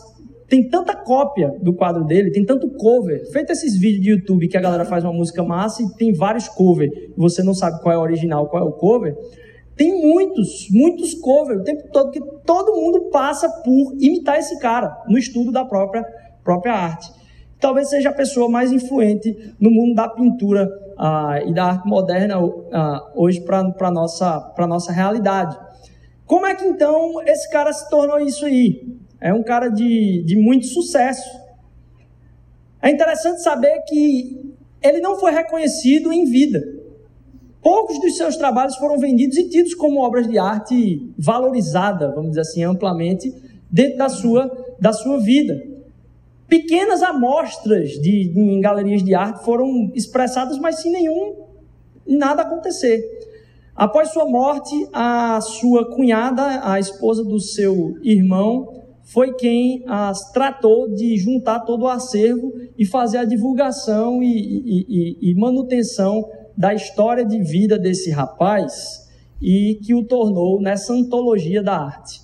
tem 0.54 0.68
tanta 0.68 0.94
cópia 0.94 1.52
do 1.61 1.75
quadro 1.75 2.04
dele, 2.04 2.30
tem 2.30 2.46
tanto 2.46 2.70
cover. 2.70 3.28
Feito 3.32 3.50
esses 3.50 3.76
vídeos 3.76 4.04
de 4.04 4.11
YouTube 4.11 4.46
que 4.46 4.56
a 4.56 4.61
galera 4.61 4.84
faz 4.84 5.02
uma 5.02 5.12
música 5.12 5.42
massa 5.42 5.82
e 5.82 5.88
tem 5.96 6.12
vários 6.12 6.46
covers, 6.46 6.92
você 7.16 7.42
não 7.42 7.52
sabe 7.52 7.82
qual 7.82 7.92
é 7.92 7.99
o 7.99 8.00
original, 8.00 8.46
qual 8.46 8.62
é 8.62 8.68
o 8.68 8.70
cover. 8.70 9.16
Tem 9.75 10.00
muitos, 10.00 10.68
muitos 10.70 11.12
covers 11.14 11.61
o 11.61 11.64
tempo 11.64 11.82
todo, 11.90 12.12
que 12.12 12.20
todo 12.46 12.73
mundo 12.73 13.11
passa 13.11 13.49
por 13.64 13.96
imitar 13.99 14.38
esse 14.38 14.56
cara 14.61 14.96
no 15.08 15.18
estudo 15.18 15.50
da 15.50 15.64
própria, 15.64 16.06
própria 16.44 16.73
arte. 16.73 17.11
Talvez 17.58 17.90
seja 17.90 18.11
a 18.11 18.14
pessoa 18.14 18.49
mais 18.49 18.70
influente 18.70 19.56
no 19.58 19.73
mundo 19.73 19.96
da 19.96 20.08
pintura 20.08 20.70
ah, 20.96 21.40
e 21.44 21.52
da 21.52 21.64
arte 21.64 21.88
moderna 21.88 22.37
ah, 22.73 23.11
hoje 23.16 23.40
para 23.40 23.58
a 23.58 23.90
nossa, 23.90 24.54
nossa 24.68 24.92
realidade. 24.92 25.58
Como 26.25 26.46
é 26.46 26.54
que 26.54 26.64
então 26.64 27.20
esse 27.26 27.50
cara 27.50 27.73
se 27.73 27.90
tornou 27.90 28.20
isso 28.20 28.46
aí? 28.46 29.02
É 29.25 29.33
um 29.33 29.43
cara 29.43 29.71
de, 29.71 30.23
de 30.23 30.37
muito 30.37 30.66
sucesso. 30.66 31.26
É 32.83 32.90
interessante 32.90 33.43
saber 33.43 33.81
que 33.88 34.54
ele 34.83 35.00
não 35.00 35.19
foi 35.19 35.33
reconhecido 35.33 36.12
em 36.12 36.26
vida. 36.26 36.62
Poucos 37.62 37.99
dos 38.02 38.19
seus 38.19 38.37
trabalhos 38.37 38.76
foram 38.76 38.99
vendidos 38.99 39.38
e 39.38 39.49
tidos 39.49 39.73
como 39.75 40.00
obras 40.00 40.28
de 40.28 40.37
arte 40.37 41.11
valorizada, 41.16 42.11
vamos 42.11 42.33
dizer 42.33 42.43
assim, 42.43 42.64
amplamente, 42.64 43.35
dentro 43.71 43.97
da 43.97 44.11
sua, 44.11 44.75
da 44.78 44.93
sua 44.93 45.19
vida. 45.19 45.59
Pequenas 46.47 47.02
amostras 47.02 47.93
de, 47.93 48.31
em 48.37 48.61
galerias 48.61 49.02
de 49.02 49.14
arte 49.14 49.43
foram 49.43 49.90
expressadas, 49.95 50.59
mas 50.59 50.83
sem 50.83 50.93
nenhum 50.93 51.47
nada 52.07 52.43
acontecer. 52.43 53.02
Após 53.75 54.11
sua 54.11 54.26
morte, 54.26 54.87
a 54.93 55.40
sua 55.40 55.90
cunhada, 55.97 56.61
a 56.62 56.78
esposa 56.78 57.25
do 57.25 57.40
seu 57.40 57.97
irmão, 58.02 58.84
foi 59.04 59.34
quem 59.34 59.84
as 59.87 60.32
tratou 60.32 60.88
de 60.88 61.16
juntar 61.18 61.61
todo 61.61 61.82
o 61.82 61.88
acervo 61.88 62.52
e 62.76 62.87
fazer 62.87 63.18
a 63.18 63.25
divulgação 63.25 64.23
e, 64.23 64.26
e, 64.88 65.18
e, 65.30 65.34
manutenção 65.34 66.26
da 66.56 66.73
história 66.73 67.25
de 67.25 67.42
vida 67.42 67.78
desse 67.78 68.11
rapaz 68.11 69.06
e 69.40 69.78
que 69.84 69.94
o 69.94 70.02
tornou 70.02 70.61
nessa 70.61 70.94
antologia 70.94 71.62
da 71.62 71.76
arte. 71.76 72.23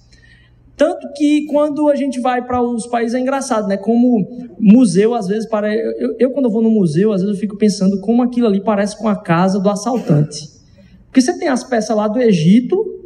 Tanto 0.75 1.12
que 1.12 1.44
quando 1.44 1.90
a 1.90 1.94
gente 1.94 2.18
vai 2.18 2.42
para 2.46 2.62
os 2.62 2.87
países 2.87 3.14
é 3.14 3.20
engraçado, 3.20 3.68
né? 3.68 3.76
Como 3.76 4.26
museu, 4.58 5.12
às 5.14 5.28
vezes, 5.28 5.46
para 5.46 5.75
eu, 5.75 6.16
eu, 6.18 6.30
quando 6.30 6.49
vou 6.49 6.62
no 6.62 6.70
museu, 6.70 7.12
às 7.12 7.20
vezes 7.20 7.37
eu 7.37 7.40
fico 7.40 7.58
pensando 7.58 8.00
como 8.00 8.22
aquilo 8.22 8.46
ali 8.46 8.62
parece 8.62 8.96
com 8.96 9.06
a 9.06 9.14
casa 9.14 9.60
do 9.60 9.68
assaltante. 9.68 10.49
Porque 11.04 11.20
você 11.20 11.38
tem 11.38 11.49
as 11.49 11.62
peças 11.62 11.94
lá 11.94 12.08
do 12.08 12.18
Egito, 12.18 13.00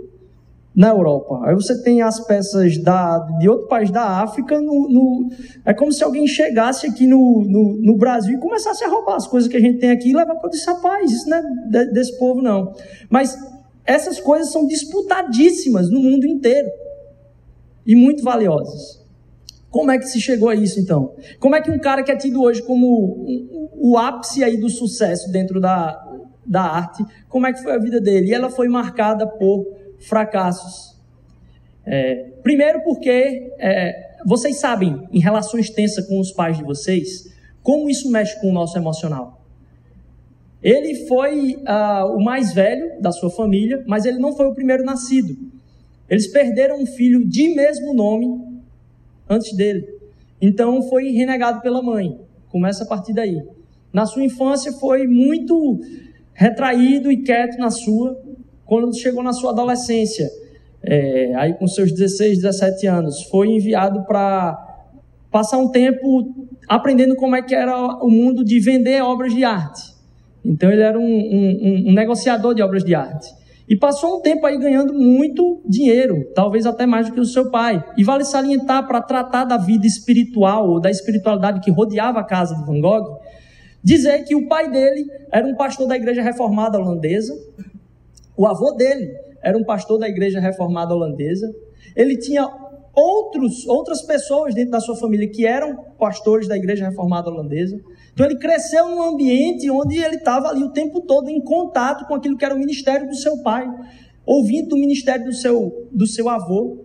na 0.75 0.89
Europa. 0.89 1.41
Aí 1.45 1.55
você 1.55 1.81
tem 1.83 2.03
as 2.03 2.19
peças 2.27 2.77
da, 2.79 3.19
de 3.39 3.49
outro 3.49 3.69
país 3.69 3.91
da 3.91 4.23
África. 4.23 4.61
No, 4.61 4.89
no, 4.89 5.29
é 5.65 5.73
como 5.73 5.93
se 5.93 6.03
alguém 6.03 6.27
chegasse 6.27 6.87
aqui 6.87 7.07
no, 7.07 7.45
no, 7.45 7.77
no, 7.81 7.97
Brasil 7.97 8.37
e 8.37 8.41
começasse 8.41 8.83
a 8.85 8.89
roubar 8.89 9.15
as 9.15 9.27
coisas 9.27 9.49
que 9.49 9.57
a 9.57 9.61
gente 9.61 9.79
tem 9.79 9.91
aqui 9.91 10.11
e 10.11 10.15
levar 10.15 10.35
para 10.35 10.51
esse 10.51 10.67
rapaz. 10.67 11.11
Isso 11.13 11.29
não 11.29 11.37
é 11.37 11.87
desse 11.87 12.19
povo, 12.19 12.43
não. 12.43 12.75
Mas 13.09 13.39
essas 13.85 14.19
coisas 14.19 14.51
são 14.51 14.67
disputadíssimas 14.67 15.89
no 15.91 16.01
mundo 16.01 16.27
inteiro 16.27 16.69
e 17.87 17.95
muito 17.95 18.25
valiosas. 18.25 19.01
Como 19.71 19.91
é 19.91 19.99
que 19.99 20.07
se 20.07 20.21
chegou 20.21 20.49
a 20.49 20.55
isso, 20.55 20.81
então? 20.81 21.15
Como 21.39 21.55
é 21.55 21.61
que 21.61 21.71
um 21.71 21.79
cara 21.79 22.03
que 22.03 22.11
é 22.11 22.17
tido 22.17 22.43
hoje 22.43 22.63
como 22.63 23.27
o 23.75 23.97
ápice 23.97 24.43
aí 24.43 24.57
do 24.57 24.69
sucesso 24.69 25.31
dentro 25.31 25.61
da, 25.61 26.01
da 26.45 26.63
arte, 26.63 27.05
como 27.29 27.47
é 27.47 27.53
que 27.53 27.63
foi 27.63 27.73
a 27.73 27.79
vida 27.79 28.01
dele? 28.01 28.29
E 28.29 28.35
ela 28.35 28.51
foi 28.51 28.69
marcada 28.69 29.27
por 29.27 29.84
fracassos. 30.07 30.95
É, 31.87 32.31
primeiro, 32.43 32.83
porque 32.83 33.53
é, 33.59 34.15
vocês 34.25 34.59
sabem, 34.59 35.07
em 35.13 35.21
relações 35.21 35.69
tensas 35.71 36.07
com 36.07 36.19
os 36.19 36.33
pais 36.33 36.57
de 36.57 36.65
vocês, 36.65 37.33
como 37.63 37.91
isso 37.91 38.11
mexe 38.11 38.41
com 38.41 38.49
o 38.49 38.53
nosso 38.53 38.77
emocional. 38.79 39.45
Ele 40.63 41.07
foi 41.07 41.57
uh, 41.57 42.17
o 42.17 42.25
mais 42.25 42.55
velho 42.55 42.99
da 42.99 43.13
sua 43.13 43.29
família, 43.29 43.85
mas 43.87 44.07
ele 44.07 44.19
não 44.19 44.35
foi 44.35 44.47
o 44.47 44.55
primeiro 44.55 44.83
nascido. 44.83 45.37
Eles 46.09 46.27
perderam 46.27 46.81
um 46.81 46.87
filho 46.87 47.29
de 47.29 47.55
mesmo 47.55 47.93
nome 47.93 48.43
antes 49.29 49.55
dele. 49.55 49.87
Então 50.41 50.83
foi 50.89 51.11
renegado 51.11 51.61
pela 51.61 51.83
mãe. 51.83 52.19
Começa 52.49 52.85
a 52.85 52.87
partir 52.87 53.13
daí. 53.13 53.43
Na 53.93 54.07
sua 54.07 54.25
infância 54.25 54.73
foi 54.73 55.07
muito 55.07 55.81
retraído 56.33 57.13
e 57.13 57.23
quieto 57.23 57.59
na 57.59 57.71
sua. 57.71 58.19
Quando 58.67 58.97
chegou 58.97 59.23
na 59.23 59.33
sua 59.33 59.51
adolescência, 59.51 60.29
é, 60.83 61.35
aí 61.37 61.55
com 61.55 61.67
seus 61.67 61.93
16, 61.93 62.43
17 62.43 62.87
anos, 62.87 63.23
foi 63.25 63.49
enviado 63.49 64.05
para 64.05 64.75
passar 65.31 65.59
um 65.59 65.69
tempo 65.69 66.33
aprendendo 66.69 67.17
como 67.17 67.35
é 67.35 67.43
que 67.43 67.55
era 67.55 67.77
o 67.77 68.11
mundo 68.11 68.45
de 68.45 68.61
vender 68.61 69.03
obras 69.03 69.35
de 69.35 69.45
arte. 69.45 69.95
Então 70.45 70.71
ele 70.71 70.83
era 70.83 70.99
um, 70.99 71.03
um, 71.03 71.85
um 71.89 71.93
negociador 71.93 72.55
de 72.55 72.63
obras 72.63 72.85
de 72.85 72.95
arte. 72.95 73.27
E 73.67 73.75
passou 73.77 74.19
um 74.19 74.21
tempo 74.21 74.47
aí 74.47 74.59
ganhando 74.59 74.93
muito 74.93 75.63
dinheiro, 75.67 76.31
talvez 76.35 76.67
até 76.67 76.85
mais 76.85 77.09
do 77.09 77.15
que 77.15 77.21
o 77.21 77.25
seu 77.25 77.51
pai. 77.51 77.83
E 77.97 78.05
vale 78.05 78.25
salientar 78.25 78.87
para 78.87 79.01
tratar 79.01 79.45
da 79.45 79.57
vida 79.57 79.87
espiritual 79.87 80.69
ou 80.69 80.81
da 80.81 80.91
espiritualidade 80.91 81.61
que 81.61 81.71
rodeava 81.71 82.21
a 82.21 82.25
casa 82.25 82.55
de 82.55 82.67
Van 82.67 82.79
Gogh, 82.81 83.19
dizer 83.83 84.23
que 84.25 84.35
o 84.35 84.47
pai 84.49 84.71
dele 84.71 85.07
era 85.33 85.47
um 85.47 85.55
pastor 85.55 85.89
da 85.89 85.97
igreja 85.97 86.21
reformada 86.21 86.79
holandesa, 86.79 87.35
o 88.37 88.47
avô 88.47 88.73
dele 88.73 89.11
era 89.43 89.57
um 89.57 89.65
pastor 89.65 89.99
da 89.99 90.09
igreja 90.09 90.41
reformada 90.41 90.95
holandesa. 90.95 91.47
Ele 91.95 92.17
tinha 92.17 92.49
outros, 92.95 93.67
outras 93.67 94.03
pessoas 94.03 94.55
dentro 94.55 94.71
da 94.71 94.81
sua 94.81 94.97
família 94.97 95.29
que 95.29 95.45
eram 95.47 95.77
pastores 95.99 96.49
da 96.49 96.57
igreja 96.57 96.89
reformada 96.89 97.31
holandesa. 97.31 97.79
Então 98.13 98.25
ele 98.25 98.39
cresceu 98.39 98.89
num 98.89 99.03
ambiente 99.03 99.69
onde 99.71 99.99
ele 99.99 100.17
estava 100.17 100.49
ali 100.49 100.63
o 100.63 100.71
tempo 100.71 101.01
todo 101.01 101.29
em 101.29 101.41
contato 101.41 102.07
com 102.07 102.15
aquilo 102.15 102.37
que 102.37 102.45
era 102.45 102.55
o 102.55 102.59
ministério 102.59 103.09
do 103.09 103.15
seu 103.15 103.43
pai, 103.43 103.69
ouvindo 104.25 104.71
do 104.71 104.77
ministério 104.77 105.25
do 105.25 105.33
seu, 105.33 105.89
do 105.93 106.07
seu 106.07 106.29
avô. 106.29 106.79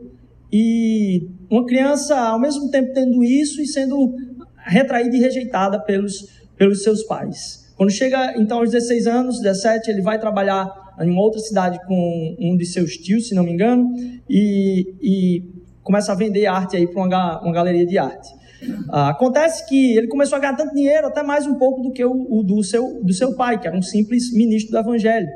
E 0.51 1.29
uma 1.49 1.65
criança, 1.65 2.17
ao 2.17 2.39
mesmo 2.39 2.69
tempo 2.71 2.91
tendo 2.93 3.23
isso 3.23 3.61
e 3.61 3.67
sendo 3.67 4.15
retraída 4.57 5.15
e 5.15 5.19
rejeitada 5.19 5.79
pelos, 5.79 6.27
pelos 6.57 6.83
seus 6.83 7.03
pais. 7.03 7.71
Quando 7.77 7.91
chega 7.91 8.33
então 8.37 8.59
aos 8.59 8.71
16 8.71 9.07
anos, 9.07 9.39
17, 9.39 9.89
ele 9.89 10.01
vai 10.01 10.19
trabalhar 10.19 10.67
em 11.01 11.09
uma 11.09 11.21
outra 11.21 11.39
cidade 11.39 11.79
com 11.85 12.35
um 12.39 12.57
de 12.57 12.65
seus 12.65 12.97
tios, 12.97 13.27
se 13.27 13.35
não 13.35 13.43
me 13.43 13.51
engano, 13.51 13.93
e, 14.29 14.93
e 15.01 15.43
começa 15.83 16.11
a 16.11 16.15
vender 16.15 16.45
arte 16.45 16.77
aí 16.77 16.87
para 16.87 17.01
uma, 17.01 17.41
uma 17.41 17.53
galeria 17.53 17.85
de 17.85 17.97
arte. 17.97 18.29
Ah, 18.89 19.09
acontece 19.09 19.67
que 19.67 19.97
ele 19.97 20.07
começou 20.07 20.37
a 20.37 20.39
ganhar 20.39 20.55
tanto 20.55 20.75
dinheiro, 20.75 21.07
até 21.07 21.23
mais 21.23 21.47
um 21.47 21.55
pouco 21.55 21.81
do 21.81 21.91
que 21.91 22.03
o, 22.03 22.27
o, 22.29 22.43
do, 22.43 22.63
seu, 22.63 23.03
do 23.03 23.13
seu 23.13 23.35
pai, 23.35 23.59
que 23.59 23.67
era 23.67 23.77
um 23.77 23.81
simples 23.81 24.33
ministro 24.33 24.71
do 24.71 24.77
evangelho. 24.77 25.27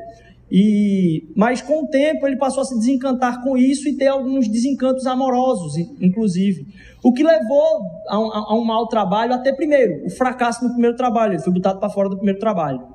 E, 0.50 1.32
mas 1.34 1.62
com 1.62 1.84
o 1.84 1.88
tempo 1.88 2.26
ele 2.26 2.36
passou 2.36 2.60
a 2.60 2.64
se 2.64 2.78
desencantar 2.78 3.42
com 3.42 3.56
isso 3.56 3.88
e 3.88 3.96
ter 3.96 4.08
alguns 4.08 4.46
desencantos 4.46 5.06
amorosos, 5.06 5.76
inclusive. 6.00 6.66
O 7.02 7.12
que 7.12 7.24
levou 7.24 7.80
a 8.08 8.20
um, 8.20 8.32
a 8.32 8.54
um 8.54 8.64
mau 8.64 8.86
trabalho, 8.86 9.32
até 9.32 9.52
primeiro, 9.52 10.06
o 10.06 10.10
fracasso 10.10 10.62
no 10.62 10.70
primeiro 10.70 10.96
trabalho. 10.96 11.32
Ele 11.32 11.42
foi 11.42 11.52
botado 11.52 11.80
para 11.80 11.88
fora 11.88 12.08
do 12.08 12.16
primeiro 12.16 12.38
trabalho. 12.38 12.93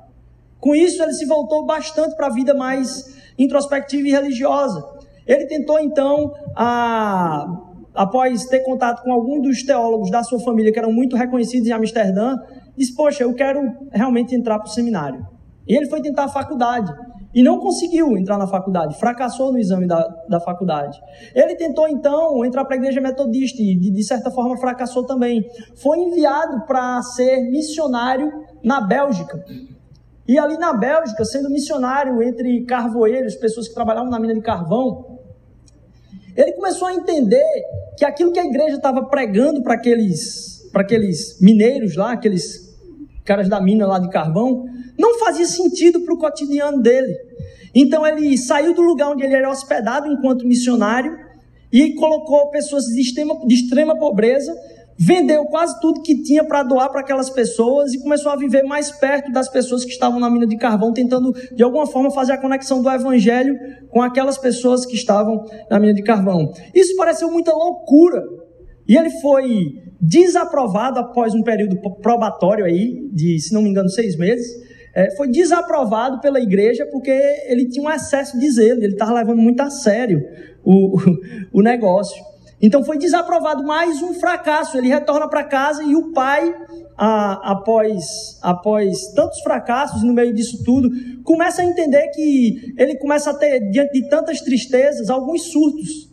Com 0.60 0.74
isso, 0.74 1.02
ele 1.02 1.12
se 1.12 1.26
voltou 1.26 1.64
bastante 1.64 2.14
para 2.14 2.26
a 2.26 2.30
vida 2.30 2.54
mais 2.54 3.16
introspectiva 3.38 4.06
e 4.06 4.10
religiosa. 4.10 4.84
Ele 5.26 5.46
tentou, 5.46 5.78
então, 5.78 6.32
a, 6.54 7.46
após 7.94 8.44
ter 8.46 8.60
contato 8.60 9.02
com 9.02 9.12
alguns 9.12 9.42
dos 9.42 9.62
teólogos 9.62 10.10
da 10.10 10.22
sua 10.22 10.40
família, 10.40 10.72
que 10.72 10.78
eram 10.78 10.92
muito 10.92 11.16
reconhecidos 11.16 11.68
em 11.68 11.72
Amsterdã, 11.72 12.36
disse: 12.76 12.94
Poxa, 12.94 13.24
eu 13.24 13.34
quero 13.34 13.60
realmente 13.92 14.34
entrar 14.34 14.58
para 14.58 14.68
o 14.68 14.70
seminário. 14.70 15.26
E 15.66 15.74
ele 15.76 15.86
foi 15.86 16.02
tentar 16.02 16.24
a 16.24 16.28
faculdade. 16.28 16.92
E 17.32 17.44
não 17.44 17.60
conseguiu 17.60 18.18
entrar 18.18 18.36
na 18.36 18.46
faculdade, 18.48 18.98
fracassou 18.98 19.52
no 19.52 19.58
exame 19.58 19.86
da, 19.86 20.04
da 20.28 20.40
faculdade. 20.40 21.00
Ele 21.32 21.54
tentou 21.54 21.88
então 21.88 22.44
entrar 22.44 22.64
para 22.64 22.74
a 22.74 22.78
igreja 22.78 23.00
metodista 23.00 23.62
e, 23.62 23.76
de, 23.76 23.88
de 23.88 24.02
certa 24.02 24.32
forma, 24.32 24.56
fracassou 24.56 25.06
também. 25.06 25.48
Foi 25.76 25.98
enviado 25.98 26.66
para 26.66 27.00
ser 27.02 27.48
missionário 27.48 28.32
na 28.64 28.80
Bélgica. 28.80 29.44
E 30.30 30.38
ali 30.38 30.56
na 30.56 30.72
Bélgica, 30.72 31.24
sendo 31.24 31.50
missionário 31.50 32.22
entre 32.22 32.64
carvoeiros, 32.64 33.34
pessoas 33.34 33.66
que 33.66 33.74
trabalhavam 33.74 34.08
na 34.08 34.20
mina 34.20 34.32
de 34.32 34.40
carvão, 34.40 35.18
ele 36.36 36.52
começou 36.52 36.86
a 36.86 36.94
entender 36.94 37.44
que 37.98 38.04
aquilo 38.04 38.30
que 38.30 38.38
a 38.38 38.44
igreja 38.44 38.76
estava 38.76 39.04
pregando 39.06 39.60
para 39.60 39.74
aqueles, 39.74 40.70
para 40.72 40.82
aqueles 40.82 41.40
mineiros 41.40 41.96
lá, 41.96 42.12
aqueles 42.12 42.72
caras 43.24 43.48
da 43.48 43.60
mina 43.60 43.88
lá 43.88 43.98
de 43.98 44.08
carvão, 44.08 44.66
não 44.96 45.18
fazia 45.18 45.46
sentido 45.46 46.00
para 46.02 46.14
o 46.14 46.18
cotidiano 46.18 46.80
dele. 46.80 47.12
Então 47.74 48.06
ele 48.06 48.38
saiu 48.38 48.72
do 48.72 48.82
lugar 48.82 49.10
onde 49.10 49.24
ele 49.24 49.34
era 49.34 49.50
hospedado 49.50 50.06
enquanto 50.06 50.46
missionário 50.46 51.18
e 51.72 51.94
colocou 51.94 52.50
pessoas 52.50 52.84
de 52.84 53.00
extrema, 53.00 53.36
de 53.48 53.54
extrema 53.56 53.98
pobreza 53.98 54.56
vendeu 55.02 55.46
quase 55.46 55.80
tudo 55.80 56.02
que 56.02 56.22
tinha 56.22 56.44
para 56.44 56.62
doar 56.62 56.90
para 56.90 57.00
aquelas 57.00 57.30
pessoas 57.30 57.94
e 57.94 58.02
começou 58.02 58.30
a 58.30 58.36
viver 58.36 58.62
mais 58.64 58.90
perto 58.90 59.32
das 59.32 59.48
pessoas 59.48 59.82
que 59.82 59.90
estavam 59.90 60.20
na 60.20 60.28
mina 60.28 60.46
de 60.46 60.58
carvão, 60.58 60.92
tentando 60.92 61.32
de 61.32 61.62
alguma 61.62 61.86
forma 61.86 62.10
fazer 62.10 62.32
a 62.32 62.38
conexão 62.38 62.82
do 62.82 62.90
evangelho 62.90 63.56
com 63.88 64.02
aquelas 64.02 64.36
pessoas 64.36 64.84
que 64.84 64.94
estavam 64.94 65.42
na 65.70 65.80
mina 65.80 65.94
de 65.94 66.02
carvão. 66.02 66.52
Isso 66.74 66.94
pareceu 66.96 67.30
muita 67.30 67.50
loucura. 67.50 68.22
E 68.86 68.94
ele 68.94 69.08
foi 69.22 69.72
desaprovado 69.98 70.98
após 70.98 71.34
um 71.34 71.42
período 71.42 71.80
probatório 72.02 72.66
aí, 72.66 73.08
de, 73.10 73.38
se 73.40 73.54
não 73.54 73.62
me 73.62 73.70
engano, 73.70 73.88
seis 73.88 74.18
meses. 74.18 74.46
é, 74.94 75.16
foi 75.16 75.30
desaprovado 75.30 76.20
pela 76.20 76.40
igreja 76.40 76.86
porque 76.90 77.10
ele 77.46 77.68
tinha 77.68 77.88
um 77.88 77.90
excesso 77.90 78.38
de 78.38 78.50
zelo, 78.50 78.82
ele 78.82 78.92
estava 78.92 79.14
levando 79.14 79.40
muito 79.40 79.60
a 79.60 79.70
sério 79.70 80.20
o, 80.62 80.98
o, 80.98 81.18
o 81.60 81.62
negócio. 81.62 82.29
Então 82.62 82.84
foi 82.84 82.98
desaprovado 82.98 83.64
mais 83.64 84.02
um 84.02 84.12
fracasso. 84.12 84.76
Ele 84.76 84.88
retorna 84.88 85.26
para 85.28 85.44
casa 85.44 85.82
e 85.82 85.96
o 85.96 86.12
pai, 86.12 86.54
a, 86.96 87.52
após, 87.52 88.38
após 88.42 89.12
tantos 89.14 89.40
fracassos 89.40 90.02
no 90.02 90.12
meio 90.12 90.34
disso 90.34 90.62
tudo, 90.62 90.90
começa 91.24 91.62
a 91.62 91.64
entender 91.64 92.08
que 92.08 92.74
ele 92.76 92.96
começa 92.96 93.30
a 93.30 93.34
ter, 93.34 93.60
diante 93.70 93.92
de 93.92 94.08
tantas 94.08 94.40
tristezas, 94.40 95.08
alguns 95.08 95.50
surtos. 95.50 96.10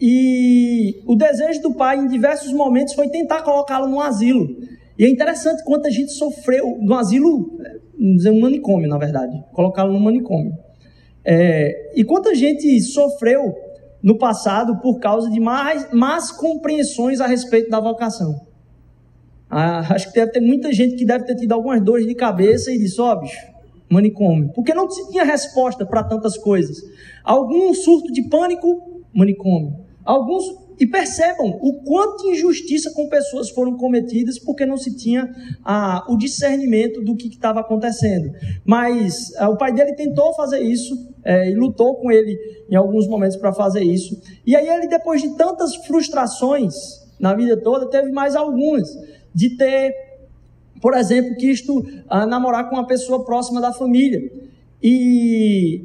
E 0.00 1.02
o 1.06 1.14
desejo 1.14 1.62
do 1.62 1.74
pai, 1.74 1.98
em 1.98 2.08
diversos 2.08 2.52
momentos, 2.52 2.94
foi 2.94 3.08
tentar 3.08 3.42
colocá-lo 3.42 3.88
num 3.88 4.00
asilo. 4.00 4.56
E 4.98 5.04
é 5.04 5.08
interessante 5.08 5.62
quanta 5.64 5.90
gente 5.90 6.12
sofreu 6.12 6.76
no 6.80 6.94
asilo, 6.94 7.60
dizer 7.96 8.30
um 8.30 8.40
manicômio, 8.40 8.88
na 8.88 8.98
verdade, 8.98 9.40
colocá-lo 9.52 9.92
no 9.92 10.00
manicômio. 10.00 10.52
É, 11.24 11.92
e 11.94 12.04
quanta 12.04 12.34
gente 12.34 12.80
sofreu 12.80 13.54
no 14.02 14.16
passado 14.16 14.78
por 14.80 14.98
causa 14.98 15.30
de 15.30 15.40
mais, 15.40 15.92
más 15.92 16.30
compreensões 16.30 17.20
a 17.20 17.26
respeito 17.26 17.70
da 17.70 17.80
vocação. 17.80 18.46
Ah, 19.50 19.80
acho 19.94 20.08
que 20.08 20.14
deve 20.14 20.32
ter 20.32 20.40
muita 20.40 20.72
gente 20.72 20.96
que 20.96 21.04
deve 21.04 21.24
ter 21.24 21.34
tido 21.34 21.52
algumas 21.52 21.80
dores 21.80 22.06
de 22.06 22.14
cabeça 22.14 22.70
e 22.70 22.78
disse, 22.78 23.00
ó 23.00 23.12
oh, 23.12 23.20
bicho, 23.20 23.38
manicômio. 23.88 24.50
Porque 24.54 24.74
não 24.74 24.90
se 24.90 25.10
tinha 25.10 25.24
resposta 25.24 25.86
para 25.86 26.04
tantas 26.04 26.36
coisas. 26.36 26.82
Algum 27.24 27.72
surto 27.74 28.12
de 28.12 28.22
pânico, 28.28 29.02
manicômio. 29.12 29.74
Alguns 30.04 30.67
e 30.78 30.86
percebam 30.86 31.58
o 31.60 31.82
quanto 31.82 32.30
injustiça 32.30 32.92
com 32.92 33.08
pessoas 33.08 33.50
foram 33.50 33.76
cometidas 33.76 34.38
porque 34.38 34.64
não 34.64 34.76
se 34.76 34.96
tinha 34.96 35.28
ah, 35.64 36.04
o 36.08 36.16
discernimento 36.16 37.02
do 37.02 37.16
que 37.16 37.28
estava 37.28 37.60
acontecendo. 37.60 38.32
Mas 38.64 39.34
ah, 39.36 39.48
o 39.48 39.56
pai 39.56 39.72
dele 39.72 39.94
tentou 39.94 40.32
fazer 40.34 40.60
isso 40.60 40.94
é, 41.24 41.50
e 41.50 41.54
lutou 41.54 41.96
com 41.96 42.10
ele 42.10 42.38
em 42.70 42.76
alguns 42.76 43.08
momentos 43.08 43.36
para 43.36 43.52
fazer 43.52 43.82
isso. 43.82 44.20
E 44.46 44.54
aí 44.54 44.68
ele, 44.68 44.86
depois 44.86 45.20
de 45.20 45.36
tantas 45.36 45.74
frustrações 45.74 46.74
na 47.18 47.34
vida 47.34 47.56
toda, 47.56 47.90
teve 47.90 48.10
mais 48.12 48.36
algumas. 48.36 48.88
De 49.34 49.56
ter, 49.56 49.92
por 50.80 50.94
exemplo, 50.94 51.36
quisto 51.36 51.84
ah, 52.08 52.26
namorar 52.26 52.68
com 52.68 52.76
uma 52.76 52.86
pessoa 52.86 53.24
próxima 53.24 53.60
da 53.60 53.72
família. 53.72 54.20
E 54.82 55.84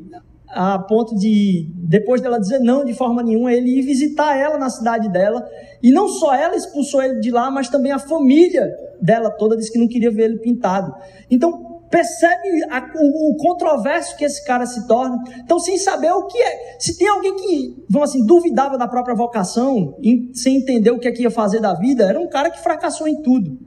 a 0.54 0.80
ponto 0.80 1.16
de, 1.16 1.70
depois 1.76 2.22
dela 2.22 2.40
dizer 2.40 2.60
não 2.60 2.86
de 2.86 2.94
forma 2.94 3.24
nenhuma, 3.24 3.52
ele 3.52 3.80
ir 3.80 3.82
visitar 3.82 4.38
ela 4.38 4.58
na 4.58 4.70
cidade 4.70 5.10
dela. 5.10 5.46
E 5.82 5.92
não 5.92 6.08
só 6.08 6.34
ela 6.34 6.56
expulsou 6.56 7.02
ele 7.02 7.20
de 7.20 7.32
lá, 7.32 7.52
mas 7.52 7.70
também 7.70 7.92
a 7.92 8.00
família 8.00 8.72
dela 9.02 9.30
toda 9.32 9.58
disse 9.58 9.72
que 9.72 9.80
não 9.80 9.88
queria 9.88 10.12
ver 10.12 10.26
ele 10.26 10.40
pintado. 10.40 10.94
Então, 11.30 11.82
percebe 11.90 12.64
a, 12.72 12.92
o, 12.96 13.32
o, 13.32 13.38
controverso 13.38 14.16
que 14.16 14.26
esse 14.26 14.44
cara 14.46 14.66
se 14.66 14.88
torna. 14.88 15.22
Então, 15.44 15.60
sem 15.60 15.78
saber 15.78 16.12
o 16.12 16.26
que 16.26 16.38
é. 16.38 16.78
Se 16.80 16.98
tem 16.98 17.08
alguém 17.08 17.36
que, 17.36 17.86
vamos 17.90 18.10
assim, 18.10 18.26
duvidava 18.26 18.78
da 18.78 18.88
própria 18.88 19.14
vocação, 19.14 19.96
em, 20.02 20.34
sem 20.34 20.58
entender 20.58 20.92
o 20.92 21.00
que 21.00 21.08
é 21.08 21.12
que 21.12 21.22
ia 21.22 21.30
fazer 21.30 21.60
da 21.60 21.74
vida, 21.74 22.06
era 22.06 22.20
um 22.20 22.28
cara 22.28 22.50
que 22.50 22.62
fracassou 22.62 23.08
em 23.08 23.22
tudo. 23.22 23.60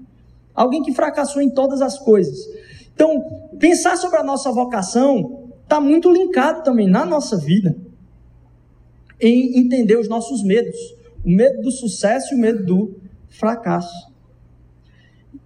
Alguém 0.55 0.83
que 0.83 0.93
fracassou 0.93 1.41
em 1.43 1.51
todas 1.51 1.81
as 1.81 1.99
coisas. 1.99 2.37
Então, 2.95 3.23
pensar 3.59 3.97
sobre 3.97 4.17
a 4.19 4.25
nossa 4.25 4.51
vocação 4.51 5.46
está 5.67 5.81
muito 5.81 6.11
linkado 6.11 6.63
também 6.63 6.89
na 6.89 7.05
nossa 7.05 7.37
vida 7.37 7.77
em 9.21 9.59
entender 9.59 9.97
os 9.97 10.09
nossos 10.09 10.43
medos, 10.45 10.77
o 11.25 11.31
medo 11.31 11.61
do 11.61 11.71
sucesso 11.73 12.33
e 12.33 12.37
o 12.37 12.41
medo 12.41 12.65
do 12.65 12.95
fracasso. 13.29 14.13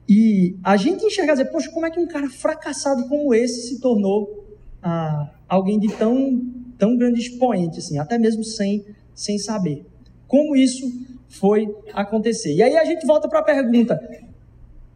E 0.06 0.56
a 0.62 0.76
gente 0.76 1.04
enxerga 1.04 1.32
dizer, 1.32 1.46
poxa, 1.46 1.70
como 1.70 1.86
é 1.86 1.90
que 1.90 1.98
um 1.98 2.06
cara 2.06 2.28
fracassado 2.28 3.08
como 3.08 3.32
esse 3.32 3.68
se 3.68 3.80
tornou 3.80 4.44
ah, 4.82 5.30
alguém 5.48 5.78
de 5.78 5.88
tão, 5.94 6.44
tão 6.76 6.96
grande 6.96 7.20
expoente, 7.20 7.78
assim, 7.78 7.98
até 7.98 8.18
mesmo 8.18 8.44
sem, 8.44 8.84
sem 9.14 9.38
saber. 9.38 9.86
Como 10.26 10.56
isso 10.56 10.86
foi 11.28 11.74
acontecer? 11.92 12.54
E 12.54 12.62
aí 12.62 12.76
a 12.76 12.84
gente 12.84 13.06
volta 13.06 13.28
para 13.28 13.40
a 13.40 13.44
pergunta: 13.44 13.98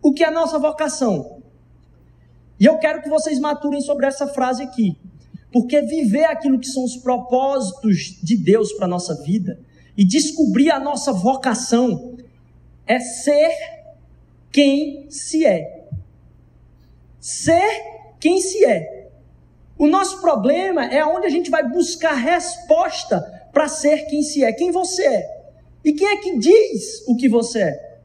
o 0.02 0.12
que 0.12 0.24
é 0.24 0.28
a 0.28 0.30
nossa 0.30 0.58
vocação? 0.58 1.38
E 2.58 2.64
eu 2.64 2.78
quero 2.78 3.02
que 3.02 3.08
vocês 3.08 3.38
maturem 3.38 3.80
sobre 3.80 4.06
essa 4.06 4.26
frase 4.26 4.62
aqui. 4.62 4.96
Porque 5.54 5.80
viver 5.82 6.24
aquilo 6.24 6.58
que 6.58 6.66
são 6.66 6.82
os 6.82 6.96
propósitos 6.96 8.18
de 8.20 8.36
Deus 8.36 8.72
para 8.72 8.86
a 8.86 8.88
nossa 8.88 9.22
vida 9.22 9.60
e 9.96 10.04
descobrir 10.04 10.72
a 10.72 10.80
nossa 10.80 11.12
vocação 11.12 12.16
é 12.84 12.98
ser 12.98 13.54
quem 14.50 15.08
se 15.08 15.46
é. 15.46 15.86
Ser 17.20 18.16
quem 18.18 18.40
se 18.40 18.64
é. 18.64 19.06
O 19.78 19.86
nosso 19.86 20.20
problema 20.20 20.86
é 20.86 21.06
onde 21.06 21.28
a 21.28 21.30
gente 21.30 21.50
vai 21.50 21.62
buscar 21.62 22.14
resposta 22.14 23.20
para 23.52 23.68
ser 23.68 24.06
quem 24.06 24.24
se 24.24 24.42
é, 24.42 24.52
quem 24.52 24.72
você 24.72 25.06
é. 25.06 25.44
E 25.84 25.92
quem 25.92 26.08
é 26.08 26.16
que 26.16 26.36
diz 26.36 27.06
o 27.06 27.14
que 27.14 27.28
você 27.28 27.62
é? 27.62 27.98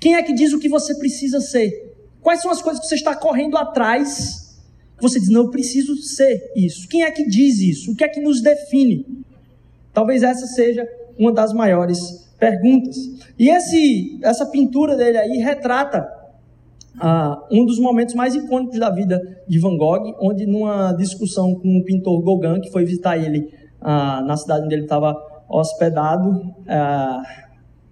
Quem 0.00 0.14
é 0.14 0.22
que 0.22 0.32
diz 0.32 0.54
o 0.54 0.58
que 0.58 0.70
você 0.70 0.94
precisa 0.94 1.42
ser? 1.42 1.94
Quais 2.22 2.40
são 2.40 2.50
as 2.50 2.62
coisas 2.62 2.80
que 2.80 2.88
você 2.88 2.94
está 2.94 3.14
correndo 3.14 3.58
atrás 3.58 4.47
você 5.00 5.20
diz, 5.20 5.28
não, 5.28 5.42
eu 5.42 5.50
preciso 5.50 5.96
ser 5.96 6.52
isso. 6.56 6.88
Quem 6.88 7.02
é 7.02 7.10
que 7.10 7.26
diz 7.26 7.58
isso? 7.60 7.92
O 7.92 7.96
que 7.96 8.04
é 8.04 8.08
que 8.08 8.20
nos 8.20 8.40
define? 8.40 9.06
Talvez 9.92 10.22
essa 10.22 10.46
seja 10.46 10.86
uma 11.18 11.32
das 11.32 11.52
maiores 11.52 12.28
perguntas. 12.38 12.96
E 13.38 13.48
esse, 13.48 14.18
essa 14.22 14.46
pintura 14.46 14.96
dele 14.96 15.18
aí 15.18 15.38
retrata 15.38 16.06
ah, 17.00 17.40
um 17.50 17.64
dos 17.64 17.78
momentos 17.78 18.14
mais 18.14 18.34
icônicos 18.34 18.78
da 18.78 18.90
vida 18.90 19.20
de 19.46 19.58
Van 19.58 19.76
Gogh, 19.76 20.16
onde 20.20 20.46
numa 20.46 20.92
discussão 20.92 21.54
com 21.54 21.78
o 21.78 21.84
pintor 21.84 22.22
Gauguin, 22.22 22.60
que 22.60 22.70
foi 22.70 22.84
visitar 22.84 23.16
ele 23.16 23.52
ah, 23.80 24.22
na 24.22 24.36
cidade 24.36 24.64
onde 24.64 24.74
ele 24.74 24.82
estava 24.82 25.16
hospedado, 25.48 26.54
ah, 26.66 27.22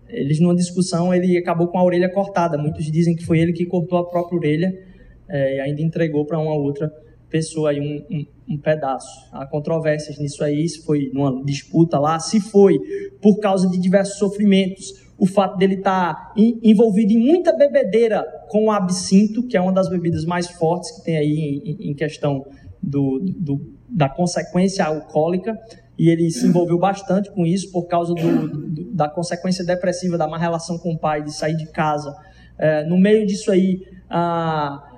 eles 0.08 0.40
numa 0.40 0.54
discussão 0.54 1.12
ele 1.12 1.36
acabou 1.36 1.68
com 1.68 1.78
a 1.78 1.84
orelha 1.84 2.12
cortada. 2.12 2.58
Muitos 2.58 2.90
dizem 2.90 3.14
que 3.14 3.24
foi 3.24 3.38
ele 3.38 3.52
que 3.52 3.66
cortou 3.66 3.98
a 3.98 4.08
própria 4.08 4.38
orelha 4.38 4.95
é, 5.28 5.56
e 5.56 5.60
ainda 5.60 5.82
entregou 5.82 6.24
para 6.24 6.38
uma 6.38 6.54
outra 6.54 6.92
pessoa 7.28 7.70
aí 7.70 7.80
um, 7.80 8.16
um, 8.16 8.54
um, 8.54 8.58
pedaço. 8.58 9.28
Há 9.32 9.46
controvérsias 9.46 10.18
nisso 10.18 10.42
aí, 10.44 10.68
se 10.68 10.84
foi 10.84 11.10
numa 11.12 11.44
disputa 11.44 11.98
lá, 11.98 12.18
se 12.18 12.40
foi 12.40 12.78
por 13.20 13.38
causa 13.38 13.68
de 13.68 13.78
diversos 13.78 14.18
sofrimentos, 14.18 15.06
o 15.18 15.26
fato 15.26 15.56
dele 15.56 15.74
estar 15.74 16.14
tá 16.14 16.34
envolvido 16.36 17.12
em 17.12 17.18
muita 17.18 17.56
bebedeira 17.56 18.24
com 18.48 18.66
o 18.66 18.70
absinto, 18.70 19.46
que 19.46 19.56
é 19.56 19.60
uma 19.60 19.72
das 19.72 19.88
bebidas 19.88 20.24
mais 20.24 20.46
fortes 20.46 20.90
que 20.90 21.04
tem 21.04 21.16
aí 21.16 21.62
em, 21.64 21.90
em 21.90 21.94
questão 21.94 22.46
do, 22.82 23.20
do, 23.20 23.74
da 23.88 24.08
consequência 24.08 24.84
alcoólica, 24.84 25.58
e 25.98 26.10
ele 26.10 26.30
se 26.30 26.46
envolveu 26.46 26.78
bastante 26.78 27.30
com 27.32 27.46
isso 27.46 27.72
por 27.72 27.86
causa 27.86 28.14
do, 28.14 28.48
do, 28.48 28.84
da 28.92 29.08
consequência 29.08 29.64
depressiva 29.64 30.18
da 30.18 30.28
má 30.28 30.36
relação 30.36 30.78
com 30.78 30.92
o 30.92 30.98
pai, 30.98 31.22
de 31.22 31.32
sair 31.32 31.56
de 31.56 31.66
casa. 31.72 32.14
É, 32.58 32.84
no 32.84 32.98
meio 32.98 33.26
disso 33.26 33.50
aí, 33.50 33.80
ah, 34.08 34.95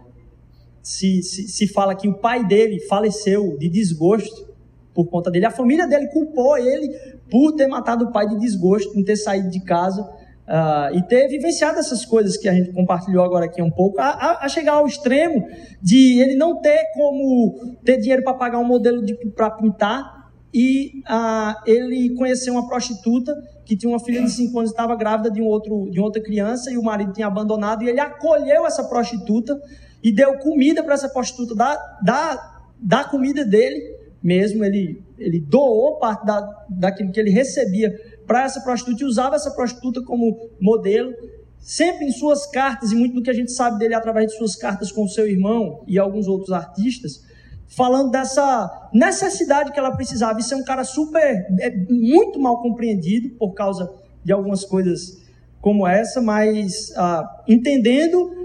se, 0.89 1.23
se, 1.23 1.47
se 1.47 1.67
fala 1.67 1.95
que 1.95 2.09
o 2.09 2.15
pai 2.15 2.47
dele 2.47 2.81
faleceu 2.81 3.59
de 3.59 3.69
desgosto 3.69 4.49
por 4.95 5.07
conta 5.11 5.31
dele. 5.31 5.45
A 5.45 5.51
família 5.51 5.87
dele 5.87 6.09
culpou 6.09 6.57
ele 6.57 6.89
por 7.31 7.53
ter 7.53 7.67
matado 7.67 8.07
o 8.07 8.11
pai 8.11 8.27
de 8.27 8.39
desgosto, 8.39 8.99
em 8.99 9.05
ter 9.05 9.17
saído 9.17 9.51
de 9.51 9.61
casa 9.61 10.01
uh, 10.03 10.97
e 10.97 11.03
ter 11.03 11.29
vivenciado 11.29 11.79
essas 11.79 12.07
coisas 12.07 12.39
que 12.39 12.49
a 12.49 12.55
gente 12.55 12.73
compartilhou 12.73 13.23
agora 13.23 13.45
aqui 13.45 13.61
um 13.61 13.71
pouco, 13.71 14.01
a, 14.01 14.09
a, 14.09 14.47
a 14.47 14.49
chegar 14.49 14.73
ao 14.73 14.87
extremo 14.87 15.47
de 15.83 16.23
ele 16.23 16.37
não 16.37 16.59
ter 16.59 16.83
como 16.95 17.77
ter 17.85 17.99
dinheiro 17.99 18.25
para 18.25 18.33
pagar 18.33 18.59
um 18.59 18.65
modelo 18.65 19.03
para 19.37 19.51
pintar 19.51 20.31
e 20.55 21.03
uh, 21.07 21.55
ele 21.67 22.15
conheceu 22.15 22.55
uma 22.55 22.67
prostituta 22.67 23.37
que 23.67 23.77
tinha 23.77 23.93
uma 23.93 24.01
filha 24.01 24.23
de 24.23 24.31
5 24.31 24.59
anos 24.59 24.71
estava 24.71 24.97
grávida 24.97 25.31
de, 25.31 25.43
um 25.43 25.47
outro, 25.47 25.91
de 25.91 26.01
outra 26.01 26.23
criança 26.23 26.71
e 26.71 26.79
o 26.79 26.83
marido 26.83 27.13
tinha 27.13 27.27
abandonado 27.27 27.85
e 27.85 27.91
ele 27.91 28.01
acolheu 28.01 28.67
essa 28.67 28.83
prostituta 28.85 29.55
e 30.03 30.13
deu 30.13 30.39
comida 30.39 30.83
para 30.83 30.95
essa 30.95 31.09
prostituta, 31.09 31.55
da, 31.55 31.77
da, 32.03 32.61
da 32.79 33.05
comida 33.05 33.45
dele 33.45 33.99
mesmo, 34.23 34.65
ele, 34.65 35.03
ele 35.19 35.41
doou 35.41 35.99
parte 35.99 36.27
da, 36.27 36.41
daquilo 36.69 37.13
que 37.13 37.21
ele 37.21 37.31
recebia 37.31 37.93
para 38.27 38.45
essa 38.45 38.61
prostituta 38.61 39.03
e 39.03 39.07
usava 39.07 39.37
essa 39.37 39.51
prostituta 39.51 40.03
como 40.03 40.51
modelo, 40.61 41.13
sempre 41.59 42.07
em 42.07 42.13
suas 42.13 42.47
cartas, 42.47 42.93
e 42.93 42.97
muito 42.97 43.15
do 43.15 43.23
que 43.23 43.31
a 43.31 43.35
gente 43.35 43.53
sabe 43.53 43.79
dele 43.79 43.95
através 43.95 44.31
de 44.31 44.37
suas 44.37 44.55
cartas 44.55 44.93
com 44.93 45.07
seu 45.09 45.27
irmão 45.27 45.83
e 45.87 45.99
alguns 45.99 46.29
outros 46.29 46.53
artistas, 46.53 47.25
falando 47.67 48.11
dessa 48.11 48.89
necessidade 48.93 49.73
que 49.73 49.79
ela 49.79 49.95
precisava. 49.95 50.41
Isso 50.41 50.55
é 50.55 50.57
um 50.57 50.65
cara 50.65 50.85
super, 50.85 51.47
é 51.61 51.71
muito 51.91 52.39
mal 52.39 52.61
compreendido 52.61 53.31
por 53.31 53.53
causa 53.55 53.91
de 54.25 54.33
algumas 54.33 54.65
coisas 54.65 55.23
como 55.61 55.87
essa, 55.87 56.21
mas 56.21 56.93
ah, 56.97 57.43
entendendo 57.49 58.38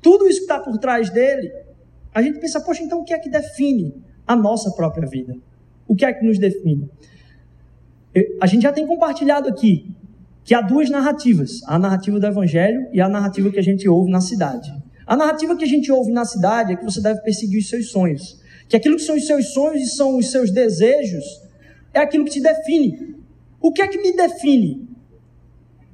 tudo 0.00 0.26
isso 0.28 0.38
que 0.38 0.44
está 0.44 0.58
por 0.58 0.78
trás 0.78 1.10
dele, 1.10 1.50
a 2.14 2.22
gente 2.22 2.38
pensa, 2.38 2.60
poxa, 2.60 2.82
então 2.82 3.00
o 3.00 3.04
que 3.04 3.12
é 3.12 3.18
que 3.18 3.28
define 3.28 3.94
a 4.26 4.34
nossa 4.34 4.70
própria 4.72 5.08
vida? 5.08 5.36
O 5.86 5.94
que 5.94 6.04
é 6.04 6.12
que 6.12 6.24
nos 6.24 6.38
define? 6.38 6.88
A 8.40 8.46
gente 8.46 8.62
já 8.62 8.72
tem 8.72 8.86
compartilhado 8.86 9.48
aqui 9.48 9.94
que 10.44 10.54
há 10.54 10.60
duas 10.60 10.90
narrativas: 10.90 11.60
a 11.66 11.78
narrativa 11.78 12.18
do 12.18 12.26
Evangelho 12.26 12.88
e 12.92 13.00
a 13.00 13.08
narrativa 13.08 13.50
que 13.50 13.58
a 13.58 13.62
gente 13.62 13.88
ouve 13.88 14.10
na 14.10 14.20
cidade. 14.20 14.72
A 15.06 15.16
narrativa 15.16 15.56
que 15.56 15.64
a 15.64 15.68
gente 15.68 15.90
ouve 15.90 16.12
na 16.12 16.24
cidade 16.24 16.72
é 16.72 16.76
que 16.76 16.84
você 16.84 17.00
deve 17.00 17.20
perseguir 17.22 17.58
os 17.58 17.68
seus 17.68 17.90
sonhos. 17.90 18.40
Que 18.68 18.76
aquilo 18.76 18.96
que 18.96 19.02
são 19.02 19.16
os 19.16 19.26
seus 19.26 19.52
sonhos 19.52 19.82
e 19.82 19.86
são 19.86 20.16
os 20.16 20.30
seus 20.30 20.52
desejos 20.52 21.24
é 21.92 22.00
aquilo 22.00 22.24
que 22.24 22.30
te 22.30 22.40
define. 22.40 23.16
O 23.60 23.72
que 23.72 23.82
é 23.82 23.88
que 23.88 24.00
me 24.00 24.14
define? 24.14 24.88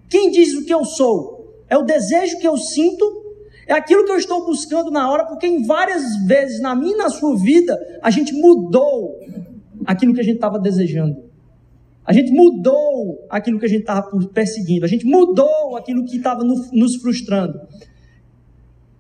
Quem 0.09 0.31
diz 0.31 0.55
o 0.55 0.65
que 0.65 0.73
eu 0.73 0.85
sou? 0.85 1.65
É 1.69 1.77
o 1.77 1.83
desejo 1.83 2.39
que 2.39 2.47
eu 2.47 2.57
sinto? 2.57 3.26
É 3.67 3.73
aquilo 3.73 4.05
que 4.05 4.13
eu 4.13 4.17
estou 4.17 4.47
buscando 4.47 4.91
na 4.91 5.11
hora? 5.11 5.27
Porque 5.27 5.47
em 5.47 5.67
várias 5.67 6.03
vezes 6.25 6.61
na 6.61 6.75
minha 6.75 6.95
e 6.95 6.97
na 6.97 7.11
sua 7.11 7.37
vida, 7.37 7.77
a 8.01 8.11
gente 8.11 8.33
mudou 8.33 9.19
aquilo 9.85 10.15
que 10.15 10.21
a 10.21 10.25
gente 10.25 10.37
estava 10.37 10.59
desejando. 10.59 11.27
A 12.05 12.13
gente 12.13 12.31
mudou 12.31 13.27
aquilo 13.29 13.59
que 13.59 13.67
a 13.67 13.69
gente 13.69 13.81
estava 13.81 14.09
perseguindo. 14.33 14.85
A 14.85 14.89
gente 14.89 15.05
mudou 15.05 15.77
aquilo 15.77 16.05
que 16.05 16.17
estava 16.17 16.45
nos 16.45 16.97
frustrando. 16.97 17.61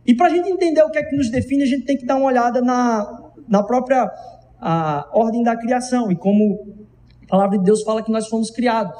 E 0.05 0.15
para 0.15 0.27
a 0.27 0.31
gente 0.31 0.49
entender 0.49 0.83
o 0.83 0.91
que 0.91 0.99
é 0.99 1.05
que 1.05 1.17
nos 1.17 1.31
define, 1.31 1.63
a 1.63 1.67
gente 1.67 1.85
tem 1.85 1.97
que 1.97 2.05
dar 2.05 2.17
uma 2.17 2.27
olhada 2.27 2.61
na, 2.61 3.31
na 3.49 3.63
própria 3.63 4.11
a, 4.61 5.09
ordem 5.13 5.43
da 5.43 5.57
criação 5.57 6.11
e 6.11 6.17
como 6.17 6.75
a 7.25 7.29
palavra 7.29 7.59
de 7.59 7.65
Deus 7.65 7.83
fala 7.83 8.03
que 8.03 8.11
nós 8.11 8.29
fomos 8.29 8.51
criados. 8.51 8.99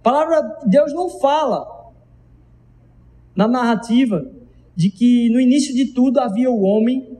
A 0.00 0.02
palavra 0.02 0.42
de 0.64 0.70
Deus 0.70 0.92
não 0.92 1.08
fala 1.08 1.81
na 3.34 3.48
narrativa 3.48 4.30
de 4.74 4.90
que 4.90 5.28
no 5.30 5.40
início 5.40 5.74
de 5.74 5.86
tudo 5.86 6.18
havia 6.18 6.50
o 6.50 6.62
homem 6.62 7.18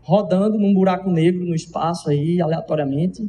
rodando 0.00 0.58
num 0.58 0.74
buraco 0.74 1.10
negro 1.10 1.44
no 1.44 1.54
espaço 1.54 2.10
aí, 2.10 2.40
aleatoriamente, 2.40 3.28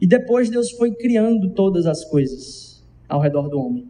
e 0.00 0.06
depois 0.06 0.50
Deus 0.50 0.70
foi 0.72 0.92
criando 0.92 1.50
todas 1.50 1.86
as 1.86 2.04
coisas 2.04 2.84
ao 3.08 3.20
redor 3.20 3.48
do 3.48 3.58
homem. 3.58 3.84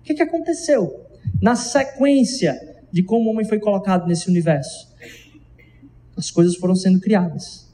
O 0.00 0.04
que, 0.04 0.14
que 0.14 0.22
aconteceu? 0.22 1.04
Na 1.40 1.56
sequência 1.56 2.54
de 2.92 3.02
como 3.02 3.28
o 3.28 3.32
homem 3.32 3.46
foi 3.46 3.58
colocado 3.58 4.06
nesse 4.06 4.28
universo, 4.28 4.94
as 6.16 6.30
coisas 6.30 6.54
foram 6.56 6.74
sendo 6.74 7.00
criadas. 7.00 7.72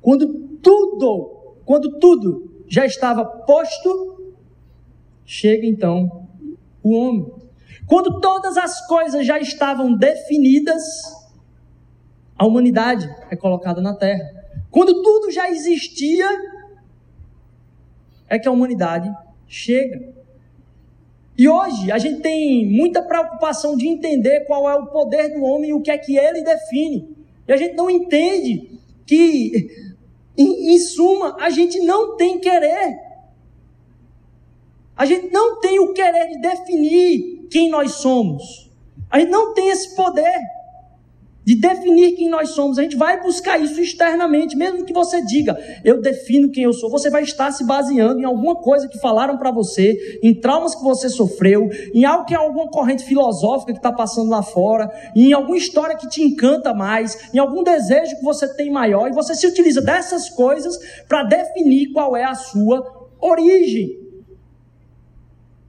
Quando 0.00 0.58
tudo, 0.62 1.56
quando 1.64 1.98
tudo 1.98 2.64
já 2.68 2.86
estava 2.86 3.24
posto, 3.24 4.34
chega 5.24 5.66
então 5.66 6.28
o 6.82 6.94
homem. 6.94 7.41
Quando 7.86 8.20
todas 8.20 8.56
as 8.56 8.86
coisas 8.86 9.26
já 9.26 9.38
estavam 9.38 9.94
definidas, 9.94 10.82
a 12.38 12.46
humanidade 12.46 13.08
é 13.30 13.36
colocada 13.36 13.80
na 13.80 13.94
terra. 13.94 14.42
Quando 14.70 15.02
tudo 15.02 15.30
já 15.30 15.50
existia, 15.50 16.26
é 18.28 18.38
que 18.38 18.48
a 18.48 18.50
humanidade 18.50 19.12
chega. 19.46 20.12
E 21.36 21.48
hoje 21.48 21.90
a 21.90 21.98
gente 21.98 22.20
tem 22.20 22.66
muita 22.66 23.02
preocupação 23.02 23.76
de 23.76 23.86
entender 23.86 24.46
qual 24.46 24.68
é 24.68 24.74
o 24.74 24.86
poder 24.86 25.34
do 25.34 25.42
homem 25.42 25.70
e 25.70 25.74
o 25.74 25.80
que 25.80 25.90
é 25.90 25.98
que 25.98 26.16
ele 26.16 26.42
define. 26.42 27.16
E 27.46 27.52
a 27.52 27.56
gente 27.56 27.74
não 27.74 27.90
entende 27.90 28.78
que, 29.06 29.68
em, 30.36 30.74
em 30.74 30.78
suma, 30.78 31.36
a 31.40 31.50
gente 31.50 31.80
não 31.80 32.16
tem 32.16 32.38
querer. 32.38 32.98
A 34.96 35.04
gente 35.04 35.30
não 35.30 35.60
tem 35.60 35.78
o 35.78 35.92
querer 35.92 36.28
de 36.28 36.40
definir 36.40 37.31
quem 37.52 37.70
nós 37.70 37.92
somos. 37.96 38.70
A 39.10 39.20
gente 39.20 39.30
não 39.30 39.52
tem 39.52 39.68
esse 39.68 39.94
poder 39.94 40.40
de 41.44 41.56
definir 41.56 42.12
quem 42.12 42.28
nós 42.28 42.50
somos. 42.50 42.78
A 42.78 42.82
gente 42.82 42.96
vai 42.96 43.20
buscar 43.20 43.58
isso 43.60 43.80
externamente, 43.80 44.56
mesmo 44.56 44.84
que 44.84 44.92
você 44.92 45.22
diga, 45.22 45.58
eu 45.84 46.00
defino 46.00 46.50
quem 46.50 46.64
eu 46.64 46.72
sou. 46.72 46.90
Você 46.90 47.10
vai 47.10 47.22
estar 47.22 47.50
se 47.52 47.64
baseando 47.66 48.20
em 48.20 48.24
alguma 48.24 48.56
coisa 48.56 48.88
que 48.88 48.98
falaram 48.98 49.36
para 49.36 49.50
você, 49.50 50.20
em 50.22 50.34
traumas 50.34 50.74
que 50.74 50.82
você 50.82 51.08
sofreu, 51.08 51.68
em 51.92 52.04
algo 52.04 52.24
que 52.24 52.34
é 52.34 52.36
alguma 52.36 52.68
corrente 52.68 53.04
filosófica 53.04 53.72
que 53.72 53.78
está 53.78 53.92
passando 53.92 54.30
lá 54.30 54.42
fora, 54.42 54.90
em 55.14 55.32
alguma 55.32 55.56
história 55.56 55.96
que 55.96 56.08
te 56.08 56.22
encanta 56.22 56.72
mais, 56.72 57.30
em 57.34 57.38
algum 57.38 57.62
desejo 57.62 58.16
que 58.16 58.24
você 58.24 58.48
tem 58.54 58.70
maior, 58.70 59.08
e 59.08 59.14
você 59.14 59.34
se 59.34 59.46
utiliza 59.46 59.82
dessas 59.82 60.30
coisas 60.30 60.78
para 61.08 61.24
definir 61.24 61.92
qual 61.92 62.16
é 62.16 62.24
a 62.24 62.34
sua 62.34 63.08
origem. 63.20 64.01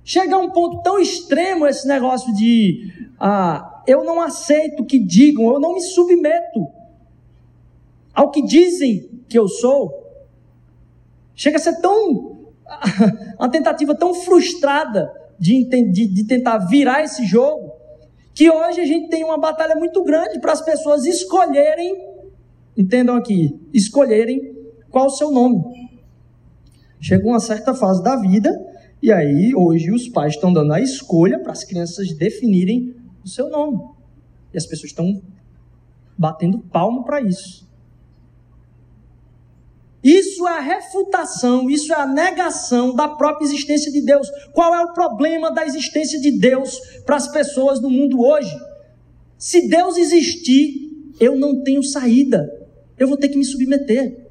Chega 0.03 0.35
a 0.35 0.39
um 0.39 0.51
ponto 0.51 0.81
tão 0.81 0.99
extremo 0.99 1.65
esse 1.65 1.87
negócio 1.87 2.33
de 2.33 2.91
ah, 3.19 3.83
eu 3.87 4.03
não 4.03 4.19
aceito 4.19 4.85
que 4.85 4.99
digam, 4.99 5.51
eu 5.51 5.59
não 5.59 5.73
me 5.73 5.81
submeto 5.81 6.67
ao 8.13 8.29
que 8.29 8.41
dizem 8.41 9.09
que 9.27 9.37
eu 9.37 9.47
sou. 9.47 9.91
Chega 11.33 11.57
a 11.57 11.59
ser 11.59 11.79
tão. 11.81 12.43
uma 13.37 13.49
tentativa 13.49 13.95
tão 13.95 14.13
frustrada 14.13 15.11
de, 15.39 15.65
de, 15.65 16.07
de 16.07 16.27
tentar 16.27 16.57
virar 16.59 17.03
esse 17.03 17.25
jogo, 17.25 17.73
que 18.33 18.49
hoje 18.49 18.81
a 18.81 18.85
gente 18.85 19.09
tem 19.09 19.23
uma 19.23 19.37
batalha 19.37 19.75
muito 19.75 20.03
grande 20.03 20.39
para 20.39 20.53
as 20.53 20.61
pessoas 20.61 21.05
escolherem, 21.05 21.95
entendam 22.77 23.15
aqui, 23.15 23.59
escolherem 23.73 24.55
qual 24.89 25.07
o 25.07 25.09
seu 25.09 25.31
nome. 25.31 25.61
Chega 26.99 27.27
uma 27.27 27.39
certa 27.39 27.73
fase 27.73 28.01
da 28.01 28.15
vida, 28.15 28.49
e 29.03 29.11
aí 29.11 29.53
hoje 29.53 29.91
os 29.91 30.07
pais 30.07 30.35
estão 30.35 30.53
dando 30.53 30.71
a 30.71 30.79
escolha 30.79 31.37
para 31.37 31.51
as 31.51 31.65
crianças 31.65 32.13
definirem 32.13 32.95
o 33.21 33.27
seu 33.27 33.49
nome. 33.49 33.77
E 34.53 34.57
as 34.57 34.65
pessoas 34.65 34.91
estão 34.91 35.21
batendo 36.17 36.59
palmo 36.59 37.03
para 37.03 37.19
isso. 37.19 37.67
Isso 40.01 40.47
é 40.47 40.57
a 40.57 40.61
refutação, 40.61 41.69
isso 41.69 41.91
é 41.91 41.97
a 41.97 42.07
negação 42.07 42.95
da 42.95 43.09
própria 43.09 43.43
existência 43.43 43.91
de 43.91 43.99
Deus. 43.99 44.29
Qual 44.53 44.73
é 44.73 44.81
o 44.81 44.93
problema 44.93 45.51
da 45.51 45.65
existência 45.65 46.17
de 46.17 46.39
Deus 46.39 46.79
para 47.05 47.17
as 47.17 47.27
pessoas 47.27 47.81
no 47.81 47.89
mundo 47.89 48.21
hoje? 48.21 48.57
Se 49.37 49.67
Deus 49.67 49.97
existir, 49.97 51.11
eu 51.19 51.35
não 51.35 51.61
tenho 51.61 51.83
saída. 51.83 52.49
Eu 52.97 53.09
vou 53.09 53.17
ter 53.17 53.27
que 53.27 53.37
me 53.37 53.43
submeter. 53.43 54.22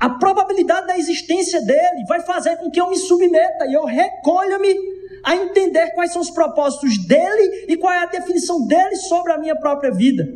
A 0.00 0.08
probabilidade 0.08 0.86
da 0.86 0.98
existência 0.98 1.60
dele 1.60 2.06
vai 2.08 2.22
fazer 2.22 2.56
com 2.56 2.70
que 2.70 2.80
eu 2.80 2.88
me 2.88 2.96
submeta 2.96 3.66
e 3.66 3.74
eu 3.74 3.84
recolha-me 3.84 4.74
a 5.22 5.36
entender 5.36 5.90
quais 5.90 6.10
são 6.10 6.22
os 6.22 6.30
propósitos 6.30 6.96
dele 7.06 7.66
e 7.68 7.76
qual 7.76 7.92
é 7.92 7.98
a 7.98 8.06
definição 8.06 8.66
dele 8.66 8.96
sobre 8.96 9.30
a 9.30 9.36
minha 9.36 9.54
própria 9.54 9.90
vida. 9.90 10.26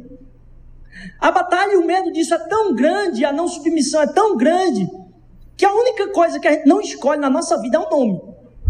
A 1.18 1.32
batalha 1.32 1.72
e 1.72 1.76
o 1.76 1.86
medo 1.86 2.12
disso 2.12 2.34
é 2.34 2.38
tão 2.40 2.74
grande, 2.74 3.24
a 3.24 3.32
não 3.32 3.48
submissão 3.48 4.02
é 4.02 4.06
tão 4.06 4.36
grande, 4.36 4.86
que 5.56 5.64
a 5.64 5.72
única 5.72 6.08
coisa 6.08 6.38
que 6.38 6.46
a 6.46 6.52
gente 6.52 6.66
não 6.66 6.82
escolhe 6.82 7.20
na 7.20 7.30
nossa 7.30 7.58
vida 7.58 7.78
é 7.78 7.80
um 7.80 7.88
nome, 7.88 8.20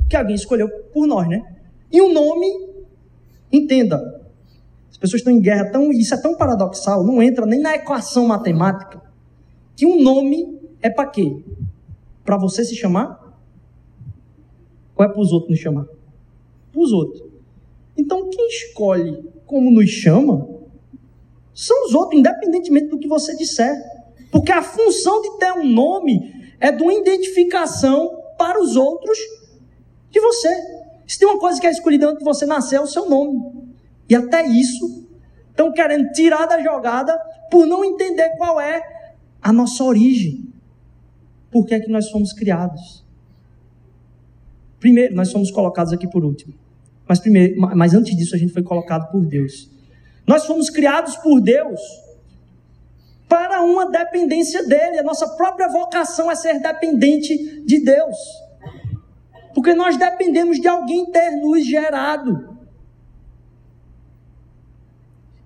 que 0.09 0.17
alguém 0.17 0.37
escolheu 0.37 0.69
por 0.93 1.09
nós, 1.09 1.29
né? 1.29 1.43
E 1.91 2.01
um 2.01 2.13
nome, 2.13 2.47
entenda, 3.51 4.23
as 4.89 4.97
pessoas 4.97 5.21
estão 5.21 5.33
em 5.33 5.41
guerra, 5.41 5.73
tão, 5.73 5.91
isso 5.91 6.15
é 6.15 6.23
tão 6.23 6.37
paradoxal, 6.37 7.03
não 7.03 7.21
entra 7.21 7.45
nem 7.45 7.59
na 7.59 7.75
equação 7.75 8.29
matemática, 8.29 9.03
que 9.75 9.85
um 9.85 10.01
nome 10.01 10.63
é 10.85 10.91
para 10.91 11.09
quê? 11.09 11.37
Para 12.25 12.37
você 12.37 12.65
se 12.65 12.77
chamar? 12.77 13.37
Ou 14.97 15.05
é 15.05 15.09
para 15.09 15.21
os 15.21 15.33
outros 15.33 15.51
nos 15.51 15.59
chamar? 15.59 15.87
para 16.75 16.83
os 16.83 16.93
outros. 16.93 17.23
Então, 17.97 18.29
quem 18.29 18.49
escolhe 18.49 19.25
como 19.47 19.71
nos 19.71 19.89
chama 19.89 20.49
são 21.55 21.87
os 21.87 21.95
outros, 21.95 22.19
independentemente 22.19 22.89
do 22.89 22.99
que 22.99 23.07
você 23.07 23.37
disser. 23.37 23.73
Porque 24.33 24.51
a 24.51 24.61
função 24.61 25.23
de 25.23 25.39
ter 25.39 25.53
um 25.53 25.65
nome 25.65 26.53
é 26.59 26.73
de 26.73 26.83
uma 26.83 26.93
identificação 26.93 28.19
para 28.37 28.61
os 28.61 28.75
outros 28.75 29.17
de 30.11 30.19
você. 30.21 30.49
Se 31.07 31.19
tem 31.19 31.29
uma 31.29 31.39
coisa 31.39 31.61
que 31.61 31.67
é 31.69 31.71
escolhida 31.71 32.09
antes 32.09 32.19
de 32.19 32.25
você 32.25 32.45
nascer, 32.45 32.77
é 32.77 32.81
o 32.81 32.87
seu 32.87 33.09
nome. 33.09 33.41
E 34.09 34.17
até 34.17 34.45
isso 34.45 35.07
estão 35.51 35.73
querendo 35.73 36.11
tirar 36.11 36.47
da 36.47 36.61
jogada 36.61 37.17
por 37.51 37.65
não 37.65 37.85
entender 37.85 38.31
qual 38.37 38.61
é 38.61 38.83
a 39.41 39.53
nossa 39.53 39.85
origem. 39.85 40.44
Por 41.55 41.65
que 41.65 41.77
é 41.77 41.79
que 41.79 41.89
nós 41.89 42.11
fomos 42.11 42.33
criados? 42.33 43.05
Primeiro, 44.81 45.15
nós 45.15 45.29
somos 45.29 45.53
colocados 45.53 45.93
aqui 45.93 46.05
por 46.05 46.25
último. 46.25 46.53
Mas 47.09 47.21
primeiro, 47.21 47.55
mas 47.77 47.95
antes 47.95 48.17
disso 48.17 48.35
a 48.35 48.39
gente 48.39 48.53
foi 48.53 48.65
colocado 48.65 49.09
por 49.13 49.25
Deus. 49.25 49.71
Nós 50.27 50.45
fomos 50.47 50.69
criados 50.69 51.17
por 51.19 51.41
Deus 51.41 51.81
para 53.29 53.63
uma 53.63 53.89
dependência 53.89 54.67
dele. 54.67 54.99
A 54.99 55.05
nossa 55.05 55.29
própria 55.37 55.69
vocação 55.69 56.29
é 56.29 56.35
ser 56.35 56.59
dependente 56.61 57.63
de 57.65 57.85
Deus. 57.85 58.17
Porque 59.55 59.75
nós 59.75 59.97
dependemos 59.97 60.61
de 60.61 60.67
alguém 60.67 61.07
ter 61.13 61.31
nos 61.37 61.65
gerado. 61.65 62.59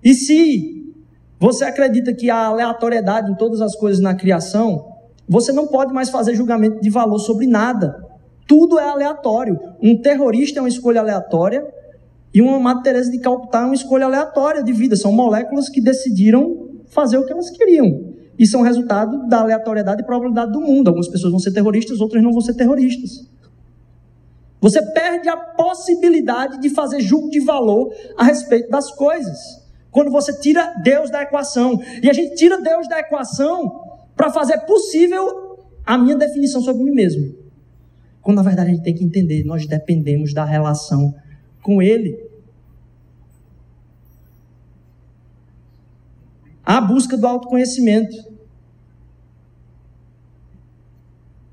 E 0.03 0.15
se 0.15 0.91
você 1.39 1.65
acredita 1.65 2.15
que 2.15 2.31
há 2.31 2.47
aleatoriedade 2.47 3.31
em 3.31 3.35
todas 3.35 3.61
as 3.61 3.75
coisas 3.75 4.01
na 4.01 4.15
criação, 4.15 4.88
você 5.29 5.51
não 5.51 5.67
pode 5.67 5.93
mais 5.93 6.09
fazer 6.09 6.33
julgamento 6.33 6.81
de 6.81 6.89
valor 6.89 7.19
sobre 7.19 7.45
nada. 7.45 8.03
Tudo 8.47 8.79
é 8.79 8.89
aleatório. 8.89 9.59
Um 9.79 9.95
terrorista 10.01 10.57
é 10.57 10.61
uma 10.61 10.67
escolha 10.67 11.01
aleatória 11.01 11.63
e 12.33 12.41
uma 12.41 12.59
Madre 12.59 12.83
Teresa 12.83 13.11
de 13.11 13.19
Calcutá 13.19 13.61
é 13.61 13.65
uma 13.65 13.75
escolha 13.75 14.05
aleatória 14.05 14.63
de 14.63 14.73
vida. 14.73 14.95
São 14.95 15.11
moléculas 15.11 15.69
que 15.69 15.79
decidiram 15.79 16.69
fazer 16.87 17.19
o 17.19 17.25
que 17.27 17.31
elas 17.31 17.51
queriam. 17.51 18.09
E 18.39 18.47
são 18.47 18.63
resultado 18.63 19.27
da 19.27 19.41
aleatoriedade 19.41 20.01
e 20.01 20.05
probabilidade 20.05 20.51
do 20.51 20.61
mundo. 20.61 20.87
Algumas 20.87 21.07
pessoas 21.07 21.31
vão 21.31 21.39
ser 21.39 21.51
terroristas, 21.51 22.01
outras 22.01 22.23
não 22.23 22.31
vão 22.31 22.41
ser 22.41 22.55
terroristas. 22.55 23.29
Você 24.59 24.81
perde 24.93 25.29
a 25.29 25.37
possibilidade 25.37 26.59
de 26.59 26.71
fazer 26.71 27.01
julgo 27.01 27.29
de 27.29 27.39
valor 27.39 27.93
a 28.17 28.23
respeito 28.23 28.69
das 28.71 28.89
coisas. 28.91 29.37
Quando 29.91 30.09
você 30.09 30.33
tira 30.39 30.73
Deus 30.83 31.11
da 31.11 31.21
equação. 31.21 31.79
E 32.01 32.09
a 32.09 32.13
gente 32.13 32.35
tira 32.35 32.59
Deus 32.59 32.87
da 32.87 32.99
equação 32.99 33.88
para 34.19 34.33
fazer 34.33 34.57
possível 34.65 35.65
a 35.85 35.97
minha 35.97 36.17
definição 36.17 36.61
sobre 36.61 36.83
mim 36.83 36.91
mesmo. 36.91 37.33
Quando 38.21 38.35
na 38.35 38.43
verdade 38.43 38.69
a 38.69 38.73
gente 38.73 38.83
tem 38.83 38.93
que 38.93 39.05
entender, 39.05 39.45
nós 39.45 39.65
dependemos 39.65 40.33
da 40.33 40.43
relação 40.43 41.15
com 41.63 41.81
Ele. 41.81 42.21
A 46.65 46.81
busca 46.81 47.15
do 47.15 47.25
autoconhecimento. 47.25 48.13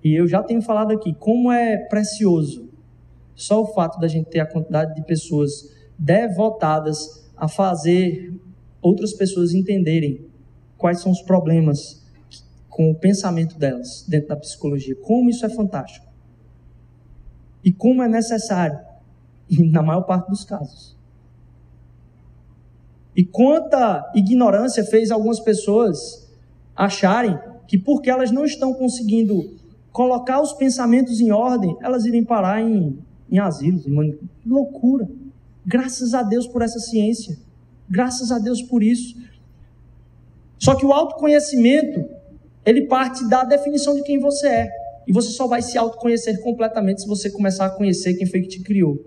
E 0.02 0.12
eu 0.18 0.26
já 0.26 0.42
tenho 0.42 0.60
falado 0.60 0.90
aqui 0.90 1.14
como 1.14 1.52
é 1.52 1.76
precioso 1.76 2.68
só 3.36 3.62
o 3.62 3.72
fato 3.74 4.00
da 4.00 4.08
gente 4.08 4.28
ter 4.28 4.40
a 4.40 4.46
quantidade 4.46 4.92
de 4.96 5.04
pessoas 5.04 5.72
devotadas 5.96 7.30
a 7.36 7.46
fazer 7.46 8.34
outras 8.82 9.12
pessoas 9.12 9.54
entenderem 9.54 10.26
quais 10.76 11.00
são 11.00 11.12
os 11.12 11.22
problemas 11.22 12.04
com 12.76 12.90
o 12.90 12.94
pensamento 12.94 13.58
delas 13.58 14.04
dentro 14.06 14.28
da 14.28 14.36
psicologia. 14.36 14.94
Como 14.96 15.30
isso 15.30 15.46
é 15.46 15.48
fantástico. 15.48 16.04
E 17.64 17.72
como 17.72 18.02
é 18.02 18.08
necessário, 18.08 18.78
na 19.72 19.82
maior 19.82 20.02
parte 20.02 20.28
dos 20.28 20.44
casos. 20.44 20.94
E 23.16 23.24
quanta 23.24 24.12
ignorância 24.14 24.84
fez 24.84 25.10
algumas 25.10 25.40
pessoas 25.40 26.30
acharem 26.76 27.38
que 27.66 27.78
porque 27.78 28.10
elas 28.10 28.30
não 28.30 28.44
estão 28.44 28.74
conseguindo 28.74 29.56
colocar 29.90 30.42
os 30.42 30.52
pensamentos 30.52 31.18
em 31.18 31.32
ordem, 31.32 31.74
elas 31.80 32.04
irem 32.04 32.22
parar 32.22 32.60
em, 32.60 32.98
em 33.30 33.38
asilos, 33.38 33.86
em 33.86 34.18
loucura. 34.44 35.08
Graças 35.64 36.12
a 36.12 36.22
Deus 36.22 36.46
por 36.46 36.60
essa 36.60 36.78
ciência. 36.78 37.38
Graças 37.88 38.30
a 38.30 38.38
Deus 38.38 38.60
por 38.60 38.82
isso. 38.82 39.16
Só 40.58 40.74
que 40.74 40.84
o 40.84 40.92
autoconhecimento, 40.92 42.15
ele 42.66 42.86
parte 42.86 43.26
da 43.28 43.44
definição 43.44 43.94
de 43.94 44.02
quem 44.02 44.18
você 44.18 44.48
é. 44.48 44.70
E 45.06 45.12
você 45.12 45.30
só 45.30 45.46
vai 45.46 45.62
se 45.62 45.78
autoconhecer 45.78 46.40
completamente 46.42 47.02
se 47.02 47.08
você 47.08 47.30
começar 47.30 47.66
a 47.66 47.70
conhecer 47.70 48.14
quem 48.14 48.26
foi 48.26 48.40
que 48.40 48.48
te 48.48 48.60
criou. 48.60 48.98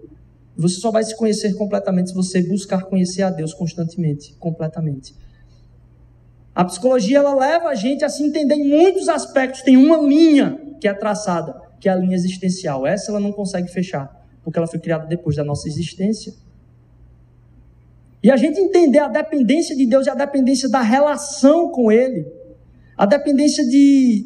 Você 0.56 0.80
só 0.80 0.91
vai 0.91 1.04
se 1.04 1.15
conhecer 1.15 1.54
completamente 1.56 2.10
se 2.10 2.15
você 2.15 2.41
buscar 2.41 2.84
conhecer 2.84 3.22
a 3.24 3.30
Deus 3.30 3.54
constantemente, 3.54 4.34
completamente. 4.39 5.13
A 6.56 6.65
psicologia 6.65 7.19
ela 7.19 7.36
leva 7.36 7.69
a 7.69 7.76
gente 7.76 8.04
a 8.04 8.10
se 8.10 8.24
entender 8.24 8.56
em 8.56 8.67
muitos 8.67 9.10
aspectos. 9.10 9.62
Tem 9.62 9.78
uma 9.78 9.98
linha 9.98 10.60
que 10.80 10.88
é 10.88 10.93
traçada, 10.93 11.62
que 11.80 11.88
é 11.88 11.91
a 11.91 11.95
linha 11.95 12.15
existencial. 12.15 12.88
Essa 12.88 13.12
ela 13.12 13.19
não 13.19 13.32
consegue 13.32 13.69
fechar, 13.69 14.26
porque 14.43 14.58
ela 14.58 14.67
foi 14.67 14.80
criada 14.80 15.06
depois 15.06 15.36
da 15.36 15.43
nossa 15.43 15.67
existência. 15.67 16.34
E 18.22 18.30
a 18.30 18.36
gente 18.36 18.60
entender 18.60 19.00
a 19.00 19.08
dependência 19.08 19.76
de 19.76 19.86
Deus 19.86 20.08
e 20.08 20.10
a 20.10 20.15
dependência 20.15 20.67
da 20.67 20.82
relação 20.82 21.72
com 21.72 21.91
Ele, 21.91 22.26
a 22.99 23.05
dependência 23.05 23.65
de 23.65 24.25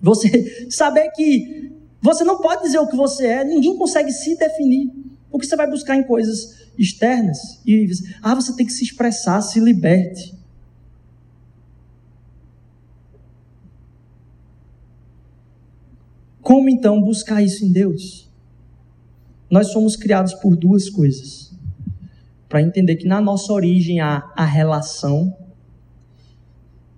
você 0.00 0.66
saber 0.70 1.10
que 1.10 1.70
você 2.00 2.24
não 2.24 2.40
pode 2.40 2.62
dizer 2.62 2.78
o 2.78 2.88
que 2.88 2.96
você 2.96 3.26
é, 3.26 3.44
ninguém 3.44 3.76
consegue 3.76 4.10
se 4.10 4.34
definir. 4.34 4.90
Porque 5.30 5.46
você 5.46 5.54
vai 5.54 5.70
buscar 5.70 5.94
em 5.94 6.02
coisas 6.02 6.62
externas 6.78 7.60
e 7.66 7.86
ah, 8.22 8.34
você 8.34 8.56
tem 8.56 8.64
que 8.64 8.72
se 8.72 8.82
expressar, 8.82 9.42
se 9.42 9.60
liberte. 9.60 10.34
Como 16.40 16.70
então 16.70 17.00
buscar 17.02 17.42
isso 17.42 17.62
em 17.62 17.72
Deus? 17.72 18.26
Nós 19.50 19.68
somos 19.68 19.96
criados 19.96 20.32
por 20.32 20.56
duas 20.56 20.88
coisas. 20.88 21.52
Para 22.48 22.62
entender 22.62 22.96
que 22.96 23.06
na 23.06 23.20
nossa 23.20 23.52
origem 23.52 24.00
há 24.00 24.32
a 24.34 24.46
relação 24.46 25.41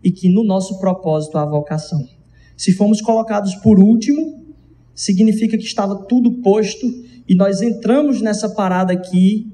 e 0.05 0.13
que 0.13 0.29
no 0.29 0.45
nosso 0.45 0.79
propósito 0.79 1.39
há 1.39 1.47
vocação. 1.47 2.07
Se 2.55 2.73
fomos 2.73 3.01
colocados 3.01 3.55
por 3.57 3.81
último, 3.81 4.45
significa 4.95 5.57
que 5.57 5.65
estava 5.65 6.05
tudo 6.05 6.43
posto 6.43 6.87
e 7.27 7.35
nós 7.35 7.63
entramos 7.63 8.21
nessa 8.21 8.51
parada 8.51 8.93
aqui 8.93 9.51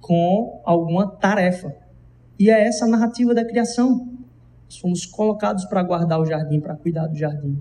com 0.00 0.60
alguma 0.64 1.10
tarefa. 1.10 1.74
E 2.38 2.50
é 2.50 2.66
essa 2.66 2.84
a 2.84 2.88
narrativa 2.88 3.34
da 3.34 3.44
criação. 3.44 4.06
Nós 4.66 4.78
fomos 4.78 5.06
colocados 5.06 5.64
para 5.64 5.82
guardar 5.82 6.20
o 6.20 6.26
jardim, 6.26 6.60
para 6.60 6.76
cuidar 6.76 7.06
do 7.06 7.16
jardim. 7.16 7.60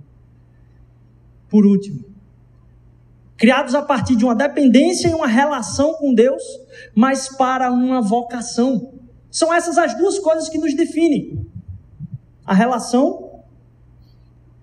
Por 1.50 1.66
último, 1.66 2.04
criados 3.38 3.74
a 3.74 3.82
partir 3.82 4.16
de 4.16 4.26
uma 4.26 4.36
dependência 4.36 5.08
e 5.08 5.14
uma 5.14 5.28
relação 5.28 5.94
com 5.94 6.14
Deus, 6.14 6.44
mas 6.94 7.30
para 7.30 7.72
uma 7.72 8.02
vocação. 8.02 8.94
São 9.32 9.54
essas 9.54 9.78
as 9.78 9.98
duas 9.98 10.20
coisas 10.20 10.50
que 10.50 10.58
nos 10.58 10.76
definem: 10.76 11.48
a 12.48 12.54
relação, 12.54 13.44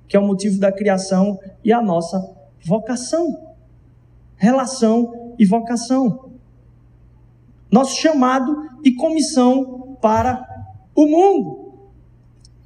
que 0.09 0.17
é 0.17 0.21
o 0.21 0.27
motivo 0.27 0.59
da 0.59 0.73
criação, 0.73 1.39
e 1.63 1.73
a 1.73 1.81
nossa 1.81 2.35
vocação 2.65 3.55
relação 4.45 5.35
e 5.39 5.47
vocação. 5.47 6.31
Nosso 7.71 8.01
chamado 8.01 8.55
e 8.85 8.95
comissão 8.95 9.97
para 10.01 10.47
o 10.95 11.07
mundo. 11.07 11.75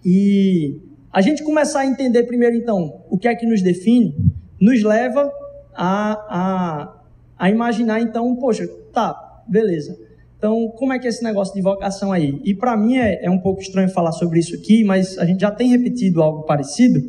E 0.05 0.81
a 1.13 1.21
gente 1.21 1.43
começar 1.43 1.81
a 1.81 1.87
entender 1.87 2.25
primeiro, 2.25 2.57
então, 2.57 3.03
o 3.09 3.17
que 3.17 3.29
é 3.29 3.35
que 3.35 3.47
nos 3.47 3.63
define, 3.63 4.15
nos 4.61 4.83
leva 4.83 5.33
a, 5.75 6.13
a, 6.29 7.03
a 7.39 7.51
imaginar, 7.51 8.01
então, 8.01 8.35
poxa, 8.37 8.67
tá, 8.93 9.43
beleza. 9.47 9.99
Então, 10.39 10.69
como 10.77 10.93
é 10.93 11.01
que 11.01 11.07
é 11.07 11.11
esse 11.11 11.23
negócio 11.25 11.53
de 11.53 11.61
vocação 11.61 12.13
aí? 12.13 12.41
E 12.45 12.55
para 12.55 12.77
mim 12.77 12.97
é, 12.97 13.25
é, 13.25 13.29
um 13.29 13.41
pouco 13.41 13.61
estranho 13.61 13.89
falar 13.89 14.13
sobre 14.13 14.39
isso 14.39 14.55
aqui, 14.55 14.85
mas 14.85 15.19
a 15.19 15.27
gente 15.27 15.41
já 15.41 15.51
tem 15.51 15.71
repetido 15.71 16.23
algo 16.23 16.45
parecido, 16.45 17.01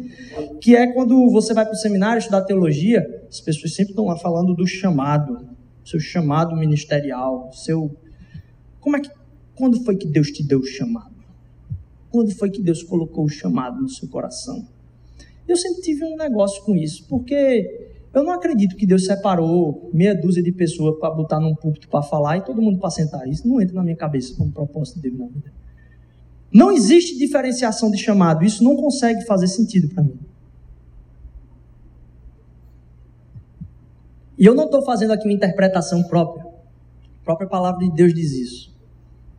que 0.60 0.76
é 0.76 0.92
quando 0.92 1.30
você 1.30 1.54
vai 1.54 1.64
para 1.64 1.76
o 1.76 1.78
seminário 1.78 2.18
estudar 2.18 2.42
teologia, 2.42 3.06
as 3.30 3.40
pessoas 3.40 3.76
sempre 3.76 3.92
estão 3.92 4.06
lá 4.06 4.18
falando 4.18 4.56
do 4.56 4.66
chamado, 4.66 5.48
seu 5.86 6.00
chamado 6.00 6.56
ministerial, 6.56 7.52
seu... 7.54 7.96
Como 8.80 8.98
é 8.98 9.00
que... 9.00 9.12
Quando 9.56 9.84
foi 9.84 9.96
que 9.96 10.08
Deus 10.08 10.30
te 10.32 10.44
deu 10.44 10.60
o 10.60 10.66
chamado? 10.66 11.14
Quando 12.10 12.32
foi 12.32 12.50
que 12.50 12.62
Deus 12.64 12.82
colocou 12.82 13.26
o 13.26 13.30
chamado 13.30 13.80
no 13.80 13.90
seu 13.90 14.10
coração? 14.10 14.68
Eu 15.48 15.56
sempre 15.56 15.84
tive 15.84 16.04
um 16.04 16.16
negócio 16.16 16.64
com 16.64 16.76
isso, 16.76 17.06
porque 17.08 17.89
eu 18.14 18.24
não 18.24 18.32
acredito 18.32 18.76
que 18.76 18.88
Deus 18.88 19.06
separou 19.06 19.90
meia 19.94 20.20
dúzia 20.20 20.42
de 20.42 20.52
pessoas 20.52 21.00
para 21.00 21.12
botar 21.12 21.40
num 21.40 21.54
púlpito 21.54 21.88
para 21.88 22.02
falar 22.02 22.38
e 22.38 22.42
todo 22.42 22.62
mundo 22.62 22.80
para 22.80 22.90
sentar. 22.90 23.28
Isso 23.28 23.48
não 23.48 23.62
entra 23.62 23.76
na 23.76 23.84
minha 23.84 23.96
cabeça 23.96 24.36
como 24.36 24.52
propósito 24.52 24.96
de 24.96 25.10
Deus 25.10 25.20
na 25.20 25.28
vida. 25.28 25.54
Não 26.52 26.72
existe 26.72 27.18
diferenciação 27.18 27.92
de 27.92 27.98
chamado. 27.98 28.44
Isso 28.44 28.64
não 28.64 28.76
consegue 28.76 29.24
fazer 29.26 29.48
sentido 29.48 29.94
para 29.94 30.04
mim. 30.04 30.20
E 34.38 34.46
eu 34.46 34.56
não 34.56 34.66
estou 34.66 34.82
fazendo 34.84 35.12
aqui 35.12 35.28
uma 35.28 35.34
interpretação 35.34 36.02
própria. 36.04 36.46
A 36.46 37.26
própria 37.26 37.48
palavra 37.48 37.86
de 37.86 37.92
Deus 37.92 38.14
diz 38.14 38.32
isso. 38.32 38.76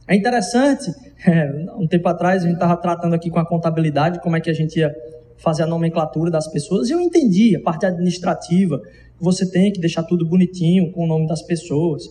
É 0.07 0.15
interessante, 0.15 0.93
é, 1.27 1.51
um 1.77 1.89
tempo 1.89 2.09
atrás 2.09 2.43
a 2.43 2.47
gente 2.47 2.55
estava 2.55 2.77
tratando 2.77 3.15
aqui 3.15 3.31
com 3.31 3.41
a 3.41 3.47
contabilidade, 3.47 4.21
como 4.21 4.37
é 4.37 4.41
que 4.41 4.51
a 4.51 4.53
gente 4.55 4.79
ia 4.79 4.95
fazer 5.43 5.63
a 5.63 5.67
nomenclatura 5.67 6.31
das 6.31 6.47
pessoas, 6.47 6.89
e 6.89 6.93
eu 6.93 7.01
entendi 7.01 7.57
a 7.57 7.61
parte 7.61 7.87
administrativa, 7.87 8.81
você 9.19 9.51
tem 9.51 9.73
que 9.73 9.81
deixar 9.81 10.03
tudo 10.03 10.27
bonitinho 10.27 10.93
com 10.93 11.05
o 11.05 11.07
nome 11.07 11.27
das 11.27 11.43
pessoas, 11.43 12.09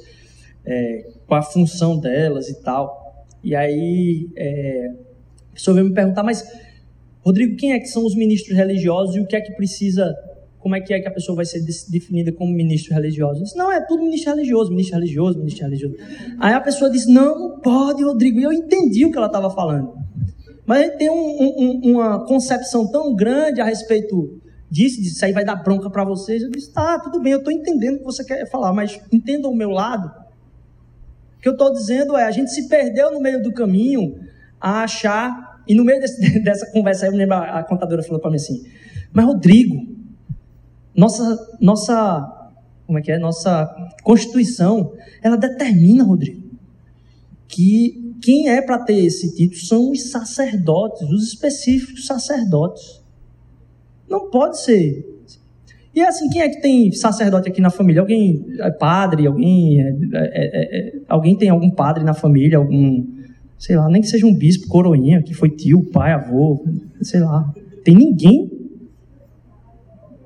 é, 0.66 1.08
com 1.26 1.36
a 1.36 1.42
função 1.42 1.98
delas 1.98 2.50
e 2.50 2.62
tal. 2.62 3.26
E 3.44 3.56
aí 3.56 4.30
é, 4.36 4.92
a 5.52 5.54
pessoa 5.54 5.76
veio 5.76 5.88
me 5.88 5.94
perguntar, 5.94 6.24
mas 6.24 6.44
Rodrigo, 7.22 7.56
quem 7.56 7.74
é 7.74 7.80
que 7.80 7.88
são 7.88 8.06
os 8.06 8.16
ministros 8.16 8.56
religiosos 8.56 9.16
e 9.16 9.20
o 9.20 9.28
que 9.28 9.36
é 9.36 9.42
que 9.42 9.52
precisa, 9.54 10.16
como 10.60 10.76
é 10.76 10.82
que 10.82 10.94
é 10.94 11.00
que 11.00 11.08
a 11.08 11.12
pessoa 11.12 11.36
vai 11.36 11.46
ser 11.46 11.64
definida 11.90 12.32
como 12.32 12.52
ministro 12.52 12.94
religioso? 12.94 13.40
Eu 13.40 13.44
disse, 13.44 13.58
não, 13.58 13.72
é 13.72 13.86
tudo 13.86 14.04
ministro 14.04 14.34
religioso, 14.34 14.72
ministro 14.72 14.96
religioso, 14.96 15.38
ministro 15.38 15.66
religioso. 15.66 15.96
Aí 16.40 16.54
a 16.54 16.62
pessoa 16.62 16.90
disse, 16.90 17.12
não, 17.12 17.38
não 17.38 17.60
pode, 17.60 18.04
Rodrigo. 18.04 18.40
E 18.40 18.44
eu 18.44 18.54
entendi 18.54 19.06
o 19.06 19.12
que 19.12 19.18
ela 19.18 19.28
estava 19.28 19.50
falando. 19.50 19.94
Mas 20.70 20.84
ele 20.84 20.98
tem 20.98 21.10
um, 21.10 21.16
um, 21.16 21.82
uma 21.94 22.24
concepção 22.28 22.92
tão 22.92 23.16
grande 23.16 23.60
a 23.60 23.66
respeito 23.66 24.40
disso, 24.70 25.02
isso 25.02 25.26
aí 25.26 25.34
vai 25.34 25.44
dar 25.44 25.56
bronca 25.56 25.90
para 25.90 26.04
vocês. 26.04 26.44
Eu 26.44 26.52
disse, 26.52 26.72
tá, 26.72 27.00
tudo 27.00 27.20
bem, 27.20 27.34
eu 27.34 27.40
estou 27.40 27.52
entendendo 27.52 27.96
o 27.96 27.98
que 27.98 28.04
você 28.04 28.24
quer 28.24 28.48
falar, 28.52 28.72
mas 28.72 29.02
entenda 29.12 29.48
o 29.48 29.56
meu 29.56 29.72
lado. 29.72 30.08
O 31.38 31.42
que 31.42 31.50
eu 31.50 31.54
estou 31.54 31.74
dizendo 31.74 32.16
é, 32.16 32.24
a 32.24 32.30
gente 32.30 32.52
se 32.52 32.68
perdeu 32.68 33.12
no 33.12 33.20
meio 33.20 33.42
do 33.42 33.52
caminho 33.52 34.20
a 34.62 34.84
achar, 34.84 35.60
e 35.68 35.74
no 35.74 35.84
meio 35.84 36.00
desse, 36.00 36.22
dessa 36.40 36.72
conversa 36.72 37.08
aí, 37.08 37.12
eu 37.12 37.18
lembro, 37.18 37.38
a 37.38 37.64
contadora 37.64 38.04
falou 38.04 38.20
para 38.20 38.30
mim 38.30 38.36
assim, 38.36 38.64
mas 39.12 39.26
Rodrigo, 39.26 39.88
nossa, 40.96 41.58
nossa, 41.60 42.52
como 42.86 43.00
é 43.00 43.02
que 43.02 43.12
é, 43.12 43.18
nossa 43.18 43.68
Constituição, 44.04 44.94
ela 45.24 45.36
determina, 45.36 46.04
Rodrigo, 46.04 46.48
que 47.48 47.99
quem 48.22 48.50
é 48.50 48.62
para 48.62 48.80
ter 48.80 49.06
esse 49.06 49.36
título 49.36 49.62
são 49.62 49.92
os 49.92 50.12
sacerdotes, 50.12 51.02
os 51.10 51.28
específicos 51.30 52.06
sacerdotes. 52.06 53.02
Não 54.10 54.30
pode 54.30 54.60
ser. 54.62 55.06
E 55.94 56.02
assim, 56.02 56.30
quem 56.30 56.42
é 56.42 56.50
que 56.50 56.62
tem 56.62 56.92
sacerdote 56.92 57.50
aqui 57.50 57.62
na 57.62 57.70
família? 57.70 58.02
Alguém 58.02 58.46
é 58.60 58.72
padre? 58.72 59.28
Alguém 59.28 59.82
é, 59.82 59.90
é, 59.90 59.96
é, 60.14 60.80
é, 60.80 61.02
alguém 61.08 61.36
tem 61.36 61.50
algum 61.50 61.70
padre 61.70 62.04
na 62.04 62.14
família? 62.14 62.58
Algum, 62.58 63.06
sei 63.58 63.76
lá, 63.76 63.90
nem 63.90 64.02
que 64.02 64.08
seja 64.08 64.26
um 64.26 64.36
bispo, 64.36 64.68
coroinha, 64.68 65.22
que 65.22 65.34
foi 65.34 65.50
tio, 65.50 65.84
pai, 65.92 66.14
avô, 66.14 66.64
sei 67.02 67.20
lá. 67.20 67.54
Tem 67.84 67.96
ninguém? 67.96 68.50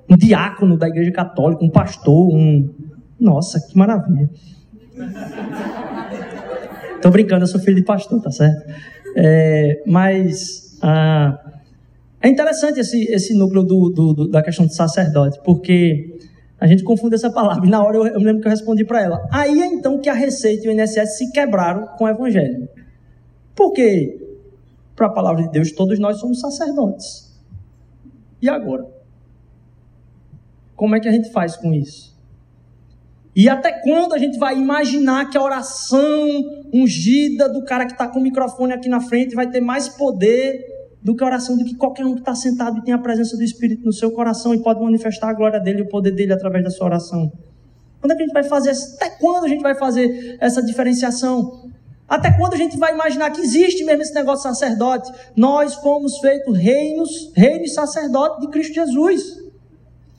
Um 0.09 0.17
diácono 0.17 0.77
da 0.77 0.87
igreja 0.87 1.11
católica, 1.11 1.63
um 1.63 1.69
pastor, 1.69 2.33
um. 2.33 2.69
Nossa, 3.19 3.59
que 3.59 3.77
maravilha. 3.77 4.29
Tô 7.03 7.11
brincando, 7.11 7.43
eu 7.43 7.47
sou 7.47 7.59
filho 7.59 7.75
de 7.75 7.83
pastor, 7.83 8.21
tá 8.21 8.31
certo? 8.31 8.65
É, 9.17 9.83
mas. 9.85 10.79
Ah, 10.81 11.37
é 12.21 12.29
interessante 12.29 12.79
esse, 12.79 13.03
esse 13.11 13.37
núcleo 13.37 13.61
do, 13.61 13.89
do, 13.89 14.13
do, 14.13 14.29
da 14.29 14.41
questão 14.41 14.65
do 14.65 14.73
sacerdote, 14.73 15.37
porque 15.43 16.17
a 16.57 16.65
gente 16.65 16.81
confunde 16.81 17.15
essa 17.15 17.29
palavra. 17.29 17.67
E 17.67 17.69
na 17.69 17.83
hora 17.83 17.97
eu, 17.97 18.07
eu 18.07 18.19
me 18.19 18.25
lembro 18.25 18.41
que 18.41 18.47
eu 18.47 18.51
respondi 18.51 18.85
para 18.85 19.01
ela. 19.01 19.27
Aí 19.29 19.61
é 19.61 19.65
então 19.65 19.99
que 19.99 20.07
a 20.07 20.13
Receita 20.13 20.65
e 20.65 20.69
o 20.69 20.71
INSS 20.71 21.17
se 21.17 21.29
quebraram 21.33 21.87
com 21.97 22.05
o 22.05 22.07
Evangelho. 22.07 22.69
Porque, 23.53 24.25
para 24.95 25.07
a 25.07 25.09
palavra 25.09 25.43
de 25.43 25.51
Deus, 25.51 25.73
todos 25.73 25.99
nós 25.99 26.21
somos 26.21 26.39
sacerdotes. 26.39 27.37
E 28.41 28.47
agora? 28.47 28.87
Como 30.73 30.95
é 30.95 31.01
que 31.01 31.09
a 31.09 31.11
gente 31.11 31.29
faz 31.31 31.57
com 31.57 31.73
isso? 31.73 32.17
E 33.35 33.49
até 33.49 33.73
quando 33.81 34.13
a 34.13 34.17
gente 34.17 34.37
vai 34.37 34.57
imaginar 34.57 35.29
que 35.29 35.37
a 35.37 35.43
oração 35.43 36.62
ungida 36.73 37.47
do 37.47 37.63
cara 37.63 37.85
que 37.85 37.91
está 37.91 38.07
com 38.07 38.19
o 38.19 38.21
microfone 38.23 38.73
aqui 38.73 38.89
na 38.89 38.99
frente 38.99 39.35
vai 39.35 39.47
ter 39.49 39.61
mais 39.61 39.87
poder 39.87 40.59
do 41.03 41.15
que 41.15 41.23
a 41.23 41.27
oração 41.27 41.57
do 41.57 41.65
que 41.65 41.75
qualquer 41.75 42.05
um 42.05 42.13
que 42.13 42.21
está 42.21 42.33
sentado 42.33 42.79
e 42.79 42.83
tem 42.83 42.93
a 42.93 42.97
presença 42.97 43.35
do 43.35 43.43
Espírito 43.43 43.85
no 43.85 43.93
seu 43.93 44.11
coração 44.11 44.53
e 44.55 44.63
pode 44.63 44.81
manifestar 44.81 45.29
a 45.29 45.33
glória 45.33 45.59
dele 45.59 45.79
e 45.79 45.81
o 45.83 45.89
poder 45.89 46.11
dele 46.11 46.33
através 46.33 46.63
da 46.63 46.71
sua 46.71 46.87
oração. 46.87 47.31
Quando 47.99 48.13
é 48.13 48.15
que 48.15 48.23
a 48.23 48.25
gente 48.25 48.33
vai 48.33 48.43
fazer? 48.43 48.71
Até 48.95 49.09
quando 49.11 49.45
a 49.45 49.47
gente 49.47 49.61
vai 49.61 49.75
fazer 49.75 50.37
essa 50.39 50.63
diferenciação? 50.63 51.69
Até 52.07 52.31
quando 52.37 52.53
a 52.53 52.57
gente 52.57 52.77
vai 52.77 52.93
imaginar 52.93 53.31
que 53.31 53.41
existe 53.41 53.83
mesmo 53.83 54.01
esse 54.01 54.13
negócio 54.13 54.49
de 54.49 54.57
sacerdote? 54.57 55.11
Nós 55.35 55.75
fomos 55.75 56.17
feitos 56.19 56.57
reinos, 56.57 57.31
reinos 57.35 57.71
e 57.71 57.73
sacerdotes 57.73 58.39
de 58.39 58.47
Cristo 58.49 58.73
Jesus. 58.73 59.21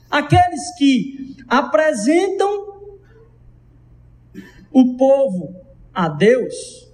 Aqueles 0.09 0.75
que 0.77 1.35
apresentam 1.47 2.75
o 4.71 4.95
povo 4.97 5.64
a 5.95 6.09
Deus 6.09 6.91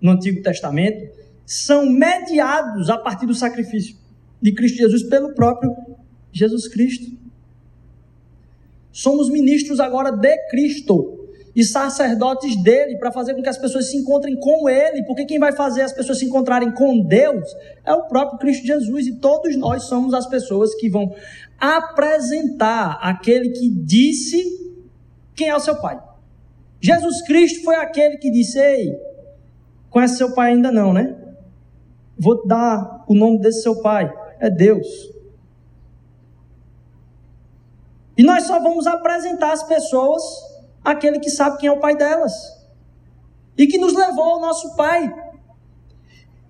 no 0.00 0.12
Antigo 0.12 0.40
Testamento 0.42 1.12
são 1.44 1.90
mediados 1.90 2.88
a 2.88 2.96
partir 2.96 3.26
do 3.26 3.34
sacrifício 3.34 3.96
de 4.40 4.52
Cristo 4.52 4.78
Jesus 4.78 5.02
pelo 5.02 5.34
próprio 5.34 5.74
Jesus 6.32 6.68
Cristo. 6.68 7.12
Somos 8.92 9.28
ministros 9.28 9.80
agora 9.80 10.12
de 10.12 10.36
Cristo 10.50 11.28
e 11.54 11.64
sacerdotes 11.64 12.60
dele 12.62 12.96
para 12.96 13.12
fazer 13.12 13.34
com 13.34 13.42
que 13.42 13.48
as 13.48 13.58
pessoas 13.58 13.90
se 13.90 13.96
encontrem 13.96 14.36
com 14.38 14.68
ele, 14.68 15.04
porque 15.04 15.24
quem 15.24 15.38
vai 15.38 15.52
fazer 15.52 15.82
as 15.82 15.92
pessoas 15.92 16.18
se 16.18 16.24
encontrarem 16.24 16.72
com 16.72 17.00
Deus 17.00 17.48
é 17.84 17.92
o 17.92 18.06
próprio 18.06 18.38
Cristo 18.38 18.66
Jesus 18.66 19.06
e 19.06 19.16
todos 19.16 19.56
nós 19.56 19.84
somos 19.84 20.14
as 20.14 20.26
pessoas 20.26 20.74
que 20.74 20.88
vão 20.88 21.14
apresentar 21.58 22.98
aquele 23.00 23.50
que 23.50 23.68
disse 23.68 24.74
quem 25.34 25.48
é 25.48 25.56
o 25.56 25.60
seu 25.60 25.76
pai. 25.80 26.00
Jesus 26.84 27.22
Cristo 27.22 27.64
foi 27.64 27.76
aquele 27.76 28.18
que 28.18 28.30
disse: 28.30 28.58
Ei, 28.58 28.94
conhece 29.88 30.18
seu 30.18 30.34
pai 30.34 30.52
ainda 30.52 30.70
não, 30.70 30.92
né? 30.92 31.16
Vou 32.18 32.46
dar 32.46 33.06
o 33.08 33.14
nome 33.14 33.40
desse 33.40 33.62
seu 33.62 33.80
pai. 33.80 34.12
É 34.38 34.50
Deus. 34.50 34.86
E 38.18 38.22
nós 38.22 38.44
só 38.44 38.60
vamos 38.60 38.86
apresentar 38.86 39.52
às 39.52 39.62
pessoas 39.62 40.22
aquele 40.84 41.18
que 41.20 41.30
sabe 41.30 41.56
quem 41.56 41.70
é 41.70 41.72
o 41.72 41.80
pai 41.80 41.96
delas. 41.96 42.34
E 43.56 43.66
que 43.66 43.78
nos 43.78 43.94
levou 43.94 44.34
ao 44.34 44.40
nosso 44.40 44.76
pai. 44.76 45.10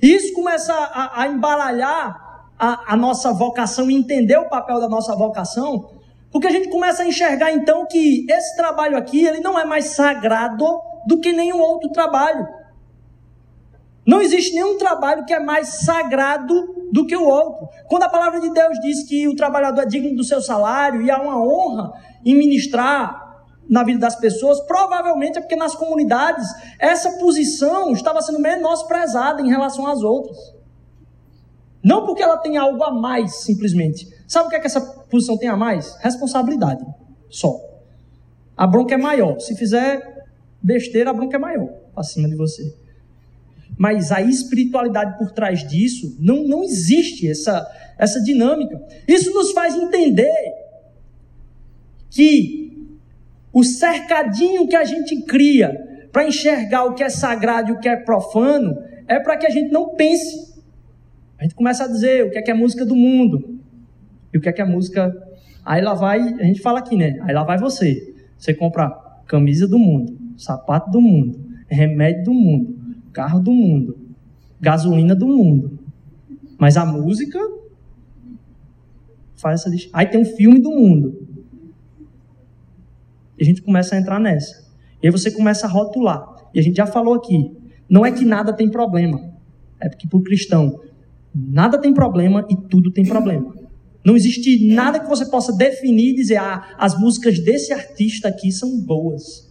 Isso 0.02 0.34
começa 0.34 0.74
a, 0.74 1.22
a 1.22 1.28
embaralhar 1.28 2.50
a, 2.58 2.94
a 2.94 2.96
nossa 2.96 3.32
vocação, 3.32 3.88
entender 3.88 4.36
o 4.36 4.48
papel 4.48 4.80
da 4.80 4.88
nossa 4.88 5.14
vocação, 5.14 5.92
porque 6.34 6.48
a 6.48 6.50
gente 6.50 6.68
começa 6.68 7.04
a 7.04 7.06
enxergar 7.06 7.52
então 7.52 7.86
que 7.86 8.26
esse 8.28 8.56
trabalho 8.56 8.96
aqui, 8.96 9.24
ele 9.24 9.38
não 9.38 9.56
é 9.56 9.64
mais 9.64 9.90
sagrado 9.90 10.66
do 11.06 11.20
que 11.20 11.32
nenhum 11.32 11.60
outro 11.60 11.88
trabalho. 11.92 12.44
Não 14.04 14.20
existe 14.20 14.52
nenhum 14.52 14.76
trabalho 14.76 15.24
que 15.24 15.32
é 15.32 15.38
mais 15.38 15.84
sagrado 15.84 16.88
do 16.90 17.06
que 17.06 17.14
o 17.14 17.24
outro. 17.24 17.68
Quando 17.86 18.02
a 18.02 18.08
palavra 18.08 18.40
de 18.40 18.52
Deus 18.52 18.80
diz 18.80 19.06
que 19.06 19.28
o 19.28 19.36
trabalhador 19.36 19.82
é 19.82 19.86
digno 19.86 20.16
do 20.16 20.24
seu 20.24 20.42
salário 20.42 21.02
e 21.02 21.08
há 21.08 21.22
uma 21.22 21.40
honra 21.40 21.92
em 22.26 22.36
ministrar 22.36 23.46
na 23.70 23.84
vida 23.84 24.00
das 24.00 24.16
pessoas, 24.16 24.58
provavelmente 24.62 25.38
é 25.38 25.40
porque 25.40 25.54
nas 25.54 25.76
comunidades 25.76 26.48
essa 26.80 27.12
posição 27.12 27.92
estava 27.92 28.20
sendo 28.20 28.40
menosprezada 28.40 29.40
em 29.40 29.48
relação 29.48 29.86
às 29.86 30.02
outras. 30.02 30.36
Não 31.80 32.04
porque 32.04 32.24
ela 32.24 32.38
tem 32.38 32.56
algo 32.56 32.82
a 32.82 32.90
mais, 32.90 33.42
simplesmente. 33.42 34.08
Sabe 34.26 34.46
o 34.46 34.50
que 34.50 34.56
é 34.56 34.58
que 34.58 34.66
essa 34.66 35.03
posição 35.14 35.38
tem 35.38 35.48
a 35.48 35.56
mais? 35.56 35.96
Responsabilidade. 36.00 36.84
Só. 37.30 37.60
A 38.56 38.66
bronca 38.66 38.94
é 38.94 38.98
maior. 38.98 39.38
Se 39.38 39.54
fizer 39.54 40.24
besteira, 40.60 41.10
a 41.10 41.12
bronca 41.12 41.36
é 41.36 41.38
maior 41.38 41.72
acima 41.94 42.28
de 42.28 42.34
você. 42.34 42.74
Mas 43.78 44.10
a 44.10 44.20
espiritualidade 44.20 45.16
por 45.16 45.30
trás 45.30 45.66
disso, 45.66 46.16
não, 46.18 46.42
não 46.44 46.64
existe 46.64 47.30
essa, 47.30 47.64
essa 47.96 48.20
dinâmica. 48.20 48.80
Isso 49.06 49.32
nos 49.32 49.52
faz 49.52 49.76
entender 49.76 50.52
que 52.10 52.88
o 53.52 53.62
cercadinho 53.62 54.66
que 54.66 54.74
a 54.74 54.84
gente 54.84 55.22
cria 55.22 56.08
para 56.10 56.26
enxergar 56.26 56.84
o 56.84 56.94
que 56.94 57.04
é 57.04 57.08
sagrado 57.08 57.70
e 57.70 57.72
o 57.72 57.78
que 57.78 57.88
é 57.88 57.96
profano 57.96 58.76
é 59.06 59.20
para 59.20 59.36
que 59.36 59.46
a 59.46 59.50
gente 59.50 59.70
não 59.70 59.94
pense. 59.94 60.54
A 61.38 61.44
gente 61.44 61.54
começa 61.54 61.84
a 61.84 61.88
dizer 61.88 62.24
o 62.24 62.30
que 62.32 62.38
é 62.38 62.42
que 62.42 62.50
é 62.50 62.54
música 62.54 62.84
do 62.84 62.96
mundo 62.96 63.54
e 64.34 64.38
o 64.38 64.40
que 64.40 64.48
é 64.48 64.52
que 64.52 64.60
é 64.60 64.64
música. 64.64 65.14
Aí 65.64 65.80
lá 65.80 65.94
vai, 65.94 66.20
a 66.20 66.44
gente 66.44 66.60
fala 66.60 66.80
aqui, 66.80 66.96
né? 66.96 67.18
Aí 67.22 67.32
lá 67.32 67.44
vai 67.44 67.56
você. 67.56 68.12
Você 68.36 68.52
compra 68.52 68.90
camisa 69.26 69.68
do 69.68 69.78
mundo, 69.78 70.18
sapato 70.36 70.90
do 70.90 71.00
mundo, 71.00 71.40
remédio 71.68 72.24
do 72.24 72.34
mundo, 72.34 72.76
carro 73.12 73.38
do 73.40 73.52
mundo, 73.52 73.96
gasolina 74.60 75.14
do 75.14 75.26
mundo. 75.26 75.78
Mas 76.58 76.76
a 76.76 76.84
música 76.84 77.38
faz 79.36 79.64
essa. 79.64 79.88
Aí 79.92 80.06
tem 80.06 80.20
um 80.20 80.24
filme 80.24 80.60
do 80.60 80.70
mundo. 80.70 81.26
E 83.38 83.42
a 83.42 83.46
gente 83.46 83.62
começa 83.62 83.94
a 83.94 83.98
entrar 83.98 84.18
nessa. 84.18 84.64
E 85.02 85.06
aí 85.06 85.12
você 85.12 85.30
começa 85.30 85.66
a 85.66 85.70
rotular. 85.70 86.26
E 86.52 86.58
a 86.58 86.62
gente 86.62 86.76
já 86.76 86.86
falou 86.86 87.14
aqui. 87.14 87.56
Não 87.88 88.04
é 88.04 88.10
que 88.10 88.24
nada 88.24 88.52
tem 88.52 88.70
problema. 88.70 89.32
É 89.80 89.88
porque 89.88 90.08
o 90.10 90.20
cristão, 90.20 90.80
nada 91.34 91.78
tem 91.78 91.92
problema 91.92 92.46
e 92.48 92.56
tudo 92.56 92.90
tem 92.90 93.04
problema. 93.04 93.63
Não 94.04 94.16
existe 94.16 94.66
nada 94.66 95.00
que 95.00 95.08
você 95.08 95.24
possa 95.26 95.52
definir 95.52 96.10
e 96.10 96.14
dizer, 96.14 96.36
ah, 96.36 96.74
as 96.78 96.98
músicas 96.98 97.38
desse 97.38 97.72
artista 97.72 98.28
aqui 98.28 98.52
são 98.52 98.78
boas. 98.78 99.50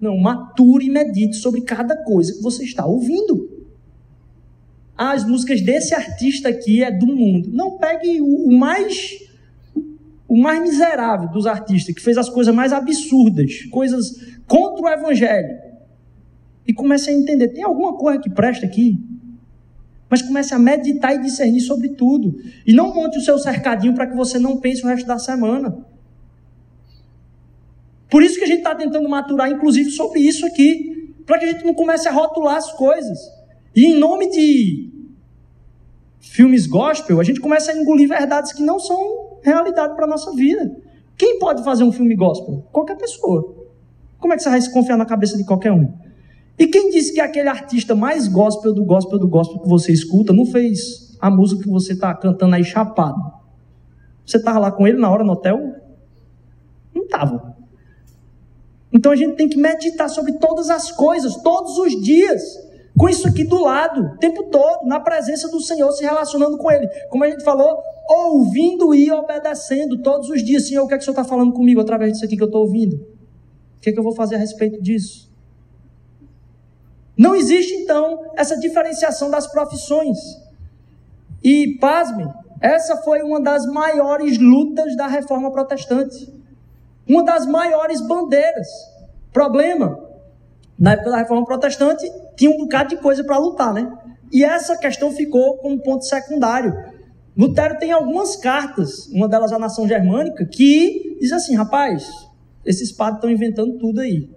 Não, 0.00 0.16
mature 0.18 0.84
e 0.84 0.90
medite 0.90 1.36
sobre 1.36 1.60
cada 1.60 1.96
coisa 1.96 2.34
que 2.34 2.42
você 2.42 2.64
está 2.64 2.84
ouvindo. 2.84 3.48
Ah, 4.96 5.12
as 5.12 5.24
músicas 5.26 5.60
desse 5.60 5.94
artista 5.94 6.48
aqui 6.48 6.82
é 6.82 6.90
do 6.90 7.06
mundo. 7.06 7.50
Não, 7.52 7.78
pegue 7.78 8.20
o, 8.20 8.48
o 8.48 8.58
mais 8.58 9.24
o 10.28 10.36
mais 10.36 10.60
miserável 10.60 11.30
dos 11.30 11.46
artistas, 11.46 11.94
que 11.94 12.02
fez 12.02 12.18
as 12.18 12.28
coisas 12.28 12.52
mais 12.52 12.72
absurdas, 12.72 13.62
coisas 13.70 14.36
contra 14.46 14.82
o 14.82 14.88
evangelho. 14.88 15.56
E 16.66 16.72
comece 16.72 17.10
a 17.10 17.12
entender, 17.12 17.48
tem 17.48 17.62
alguma 17.62 17.96
coisa 17.96 18.18
que 18.18 18.28
presta 18.28 18.66
aqui? 18.66 18.98
Mas 20.08 20.22
comece 20.22 20.54
a 20.54 20.58
meditar 20.58 21.14
e 21.14 21.20
discernir 21.20 21.60
sobre 21.60 21.90
tudo. 21.90 22.38
E 22.66 22.72
não 22.72 22.94
monte 22.94 23.18
o 23.18 23.20
seu 23.20 23.38
cercadinho 23.38 23.94
para 23.94 24.06
que 24.06 24.16
você 24.16 24.38
não 24.38 24.58
pense 24.58 24.84
o 24.84 24.86
resto 24.86 25.06
da 25.06 25.18
semana. 25.18 25.84
Por 28.10 28.22
isso 28.22 28.38
que 28.38 28.44
a 28.44 28.46
gente 28.46 28.58
está 28.58 28.74
tentando 28.74 29.08
maturar, 29.08 29.50
inclusive, 29.50 29.90
sobre 29.90 30.20
isso 30.20 30.46
aqui, 30.46 31.14
para 31.26 31.38
que 31.38 31.44
a 31.44 31.52
gente 31.52 31.64
não 31.64 31.74
comece 31.74 32.08
a 32.08 32.12
rotular 32.12 32.56
as 32.56 32.72
coisas. 32.72 33.18
E 33.74 33.86
em 33.86 33.98
nome 33.98 34.30
de 34.30 34.90
filmes 36.20 36.66
gospel, 36.66 37.20
a 37.20 37.24
gente 37.24 37.40
começa 37.40 37.72
a 37.72 37.76
engolir 37.76 38.08
verdades 38.08 38.52
que 38.52 38.62
não 38.62 38.78
são 38.78 39.38
realidade 39.42 39.94
para 39.94 40.04
a 40.04 40.08
nossa 40.08 40.32
vida. 40.32 40.76
Quem 41.16 41.38
pode 41.38 41.64
fazer 41.64 41.82
um 41.82 41.92
filme 41.92 42.14
gospel? 42.14 42.64
Qualquer 42.72 42.96
pessoa. 42.96 43.54
Como 44.18 44.32
é 44.32 44.36
que 44.36 44.42
você 44.42 44.50
vai 44.50 44.60
se 44.60 44.72
confiar 44.72 44.96
na 44.96 45.06
cabeça 45.06 45.36
de 45.36 45.44
qualquer 45.44 45.72
um? 45.72 45.92
E 46.58 46.66
quem 46.66 46.90
disse 46.90 47.12
que 47.12 47.20
aquele 47.20 47.48
artista 47.48 47.94
mais 47.94 48.28
gospel 48.28 48.72
do 48.72 48.84
gospel 48.84 49.18
do 49.18 49.28
gospel 49.28 49.60
que 49.60 49.68
você 49.68 49.92
escuta 49.92 50.32
não 50.32 50.46
fez 50.46 51.16
a 51.20 51.30
música 51.30 51.62
que 51.62 51.68
você 51.68 51.92
está 51.92 52.14
cantando 52.14 52.54
aí 52.54 52.64
chapado? 52.64 53.20
Você 54.24 54.38
estava 54.38 54.58
lá 54.58 54.72
com 54.72 54.86
ele 54.86 54.98
na 54.98 55.10
hora 55.10 55.22
no 55.22 55.32
hotel? 55.32 55.58
Não 56.94 57.04
estava. 57.04 57.56
Então 58.92 59.12
a 59.12 59.16
gente 59.16 59.36
tem 59.36 59.48
que 59.48 59.58
meditar 59.58 60.08
sobre 60.08 60.32
todas 60.38 60.70
as 60.70 60.90
coisas, 60.90 61.36
todos 61.36 61.76
os 61.78 62.00
dias, 62.02 62.42
com 62.96 63.08
isso 63.08 63.28
aqui 63.28 63.44
do 63.44 63.60
lado, 63.60 64.00
o 64.00 64.16
tempo 64.16 64.44
todo, 64.44 64.86
na 64.86 64.98
presença 64.98 65.50
do 65.50 65.60
Senhor, 65.60 65.92
se 65.92 66.02
relacionando 66.02 66.56
com 66.56 66.70
Ele. 66.70 66.88
Como 67.10 67.22
a 67.22 67.28
gente 67.28 67.44
falou, 67.44 67.78
ouvindo 68.08 68.94
e 68.94 69.10
obedecendo 69.12 70.00
todos 70.02 70.30
os 70.30 70.42
dias. 70.42 70.66
Senhor, 70.66 70.84
o 70.84 70.88
que 70.88 70.94
é 70.94 70.96
que 70.96 71.02
o 71.02 71.04
Senhor 71.04 71.20
está 71.20 71.24
falando 71.24 71.52
comigo 71.52 71.80
através 71.80 72.12
disso 72.12 72.24
aqui 72.24 72.36
que 72.36 72.42
eu 72.42 72.46
estou 72.46 72.62
ouvindo? 72.62 72.96
O 72.96 73.80
que 73.82 73.90
é 73.90 73.92
que 73.92 73.98
eu 73.98 74.02
vou 74.02 74.14
fazer 74.14 74.36
a 74.36 74.38
respeito 74.38 74.80
disso? 74.80 75.30
Não 77.16 77.34
existe, 77.34 77.72
então, 77.74 78.30
essa 78.36 78.58
diferenciação 78.58 79.30
das 79.30 79.46
profissões. 79.46 80.18
E, 81.42 81.78
pasmem, 81.80 82.28
essa 82.60 82.96
foi 82.98 83.22
uma 83.22 83.40
das 83.40 83.64
maiores 83.66 84.38
lutas 84.38 84.94
da 84.96 85.06
reforma 85.06 85.50
protestante. 85.50 86.32
Uma 87.08 87.24
das 87.24 87.46
maiores 87.46 88.06
bandeiras. 88.06 88.68
Problema, 89.32 89.98
na 90.78 90.92
época 90.92 91.10
da 91.10 91.18
reforma 91.18 91.46
protestante, 91.46 92.06
tinha 92.36 92.50
um 92.50 92.58
bocado 92.58 92.90
de 92.90 92.96
coisa 92.98 93.24
para 93.24 93.38
lutar, 93.38 93.72
né? 93.72 93.90
E 94.30 94.44
essa 94.44 94.76
questão 94.76 95.10
ficou 95.10 95.56
como 95.58 95.80
ponto 95.80 96.04
secundário. 96.04 96.74
Lutero 97.36 97.78
tem 97.78 97.92
algumas 97.92 98.36
cartas, 98.36 99.06
uma 99.08 99.28
delas 99.28 99.52
à 99.52 99.58
nação 99.58 99.86
germânica, 99.86 100.44
que 100.44 101.16
diz 101.20 101.32
assim: 101.32 101.54
rapaz, 101.54 102.10
esses 102.64 102.90
padres 102.90 103.18
estão 103.18 103.30
inventando 103.30 103.78
tudo 103.78 104.00
aí 104.00 104.35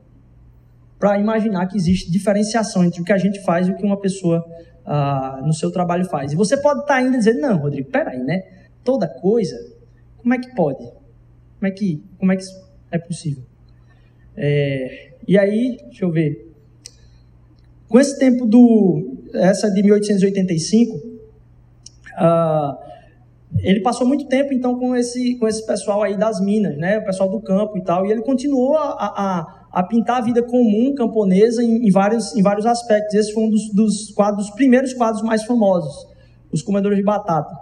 para 1.00 1.18
imaginar 1.18 1.66
que 1.68 1.78
existe 1.78 2.12
diferenciação 2.12 2.84
entre 2.84 3.02
o 3.02 3.06
que 3.06 3.14
a 3.14 3.18
gente 3.18 3.42
faz 3.42 3.68
e 3.68 3.72
o 3.72 3.76
que 3.78 3.86
uma 3.86 4.00
pessoa 4.00 4.46
ah, 4.86 5.42
no 5.46 5.54
seu 5.54 5.72
trabalho 5.72 6.04
faz. 6.06 6.34
E 6.34 6.36
você 6.36 6.58
pode 6.58 6.82
estar 6.82 6.96
tá 6.96 7.00
ainda 7.00 7.18
dizendo, 7.18 7.40
não, 7.40 7.58
Rodrigo, 7.58 7.90
peraí, 7.90 8.20
né? 8.22 8.44
Toda 8.84 9.08
coisa, 9.08 9.56
como 10.18 10.34
é 10.34 10.38
que 10.38 10.54
pode? 10.54 10.84
Como 11.58 11.68
é 11.68 11.72
que, 11.72 12.04
como 12.18 12.34
é, 12.34 12.36
que 12.36 12.44
é 12.92 12.98
possível? 12.98 13.44
É, 14.36 15.14
e 15.26 15.38
aí, 15.38 15.78
deixa 15.86 16.04
eu 16.04 16.12
ver. 16.12 16.54
Com 17.88 18.00
esse 18.00 18.20
tempo 18.20 18.46
do. 18.46 19.18
Essa 19.34 19.70
de 19.72 19.82
1885, 19.82 21.02
ah, 22.16 22.78
ele 23.60 23.82
passou 23.82 24.08
muito 24.08 24.28
tempo 24.28 24.54
então 24.54 24.78
com 24.78 24.96
esse, 24.96 25.36
com 25.36 25.48
esse 25.48 25.66
pessoal 25.66 26.04
aí 26.04 26.18
das 26.18 26.42
minas, 26.42 26.78
né? 26.78 26.98
O 26.98 27.06
pessoal 27.06 27.30
do 27.30 27.40
campo 27.42 27.78
e 27.78 27.84
tal. 27.84 28.06
E 28.06 28.12
ele 28.12 28.22
continuou 28.22 28.76
a, 28.78 28.92
a 28.92 29.59
a 29.72 29.84
pintar 29.84 30.18
a 30.18 30.22
vida 30.22 30.42
comum 30.42 30.94
camponesa 30.96 31.64
em, 31.64 31.88
em, 31.88 31.92
vários, 31.92 32.36
em 32.36 32.42
vários 32.42 32.66
aspectos. 32.66 33.14
Esse 33.14 33.34
foi 33.34 33.44
um 33.44 33.50
dos, 33.50 33.70
dos, 33.74 34.12
quadros, 34.12 34.48
dos 34.48 34.56
primeiros 34.56 34.94
quadros 34.94 35.22
mais 35.22 35.44
famosos, 35.44 36.08
os 36.52 36.62
comedores 36.62 36.98
de 36.98 37.04
batata. 37.04 37.56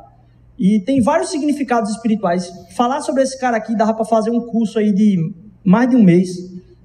E 0.58 0.80
tem 0.82 1.02
vários 1.02 1.30
significados 1.30 1.92
espirituais. 1.92 2.50
Falar 2.76 3.02
sobre 3.02 3.22
esse 3.24 3.40
cara 3.40 3.58
aqui 3.58 3.76
dava 3.76 3.94
para 3.94 4.06
fazer 4.06 4.32
um 4.32 4.42
curso 4.48 4.80
aí 4.80 4.94
de 4.94 5.34
mais 5.64 5.90
de 5.90 5.96
um 5.96 6.04
mês, 6.04 6.30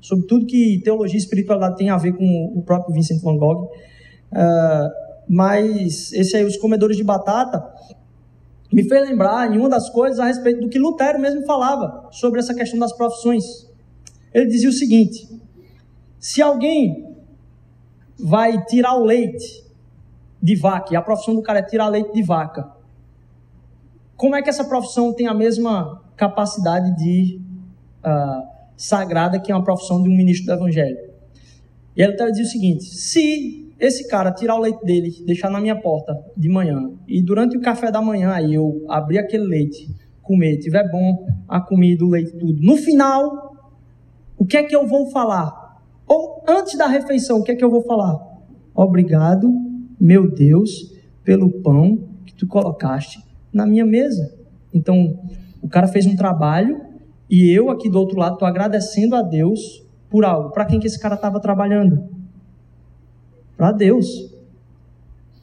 sobre 0.00 0.26
tudo 0.26 0.44
que 0.44 0.80
teologia 0.84 1.16
e 1.16 1.18
espiritualidade 1.18 1.76
tem 1.76 1.88
a 1.88 1.96
ver 1.96 2.12
com 2.12 2.52
o 2.54 2.62
próprio 2.62 2.92
Vincent 2.92 3.22
van 3.22 3.36
Gogh. 3.36 3.70
Uh, 4.32 5.02
mas 5.28 6.12
esse 6.12 6.36
aí, 6.36 6.44
os 6.44 6.56
comedores 6.56 6.96
de 6.96 7.04
batata, 7.04 7.64
me 8.72 8.86
fez 8.88 9.08
lembrar 9.08 9.52
em 9.54 9.58
uma 9.58 9.68
das 9.68 9.88
coisas 9.88 10.18
a 10.18 10.26
respeito 10.26 10.60
do 10.60 10.68
que 10.68 10.78
Lutero 10.78 11.20
mesmo 11.20 11.44
falava 11.46 12.08
sobre 12.10 12.40
essa 12.40 12.54
questão 12.54 12.78
das 12.78 12.92
profissões. 12.92 13.70
Ele 14.32 14.46
dizia 14.46 14.68
o 14.68 14.72
seguinte: 14.72 15.28
se 16.18 16.40
alguém 16.40 17.16
vai 18.18 18.64
tirar 18.64 18.96
o 18.96 19.04
leite 19.04 19.64
de 20.40 20.56
vaca, 20.56 20.94
e 20.94 20.96
a 20.96 21.02
profissão 21.02 21.34
do 21.34 21.42
cara 21.42 21.60
é 21.60 21.62
tirar 21.62 21.88
leite 21.88 22.12
de 22.12 22.22
vaca, 22.22 22.70
como 24.16 24.36
é 24.36 24.42
que 24.42 24.48
essa 24.48 24.64
profissão 24.64 25.12
tem 25.12 25.26
a 25.26 25.34
mesma 25.34 26.00
capacidade 26.16 26.96
de 26.96 27.40
uh, 28.04 28.46
sagrada 28.76 29.40
que 29.40 29.50
é 29.50 29.54
uma 29.54 29.64
profissão 29.64 30.02
de 30.02 30.08
um 30.08 30.16
ministro 30.16 30.46
do 30.46 30.52
Evangelho? 30.52 31.12
E 31.96 32.02
ele 32.02 32.14
dizia 32.30 32.44
o 32.44 32.48
seguinte: 32.48 32.84
se 32.84 33.74
esse 33.78 34.06
cara 34.08 34.32
tirar 34.32 34.56
o 34.56 34.60
leite 34.60 34.84
dele, 34.84 35.12
deixar 35.26 35.50
na 35.50 35.60
minha 35.60 35.74
porta 35.74 36.16
de 36.36 36.48
manhã, 36.48 36.90
e 37.06 37.20
durante 37.22 37.56
o 37.56 37.60
café 37.60 37.90
da 37.90 38.00
manhã 38.00 38.30
aí 38.30 38.54
eu 38.54 38.84
abrir 38.88 39.18
aquele 39.18 39.44
leite, 39.44 39.88
comer, 40.22 40.58
tiver 40.58 40.88
bom 40.90 41.26
a 41.48 41.60
comida, 41.60 42.04
o 42.04 42.08
leite, 42.08 42.32
tudo, 42.38 42.60
no 42.62 42.76
final 42.76 43.51
o 44.36 44.44
que 44.44 44.56
é 44.56 44.62
que 44.62 44.74
eu 44.74 44.86
vou 44.86 45.10
falar? 45.10 45.80
Ou 46.06 46.42
antes 46.48 46.76
da 46.76 46.86
refeição, 46.86 47.38
o 47.38 47.42
que 47.42 47.52
é 47.52 47.56
que 47.56 47.64
eu 47.64 47.70
vou 47.70 47.82
falar? 47.82 48.18
Obrigado, 48.74 49.50
meu 50.00 50.30
Deus, 50.30 50.92
pelo 51.24 51.50
pão 51.62 51.98
que 52.26 52.34
tu 52.34 52.46
colocaste 52.46 53.22
na 53.52 53.66
minha 53.66 53.86
mesa. 53.86 54.34
Então, 54.72 55.18
o 55.60 55.68
cara 55.68 55.86
fez 55.86 56.06
um 56.06 56.16
trabalho 56.16 56.80
e 57.30 57.50
eu 57.50 57.70
aqui 57.70 57.88
do 57.88 57.98
outro 57.98 58.18
lado 58.18 58.34
estou 58.34 58.48
agradecendo 58.48 59.14
a 59.14 59.22
Deus 59.22 59.82
por 60.10 60.24
algo. 60.24 60.50
Para 60.50 60.64
quem 60.64 60.80
que 60.80 60.86
esse 60.86 60.98
cara 60.98 61.14
estava 61.14 61.40
trabalhando? 61.40 62.04
Para 63.56 63.72
Deus. 63.72 64.32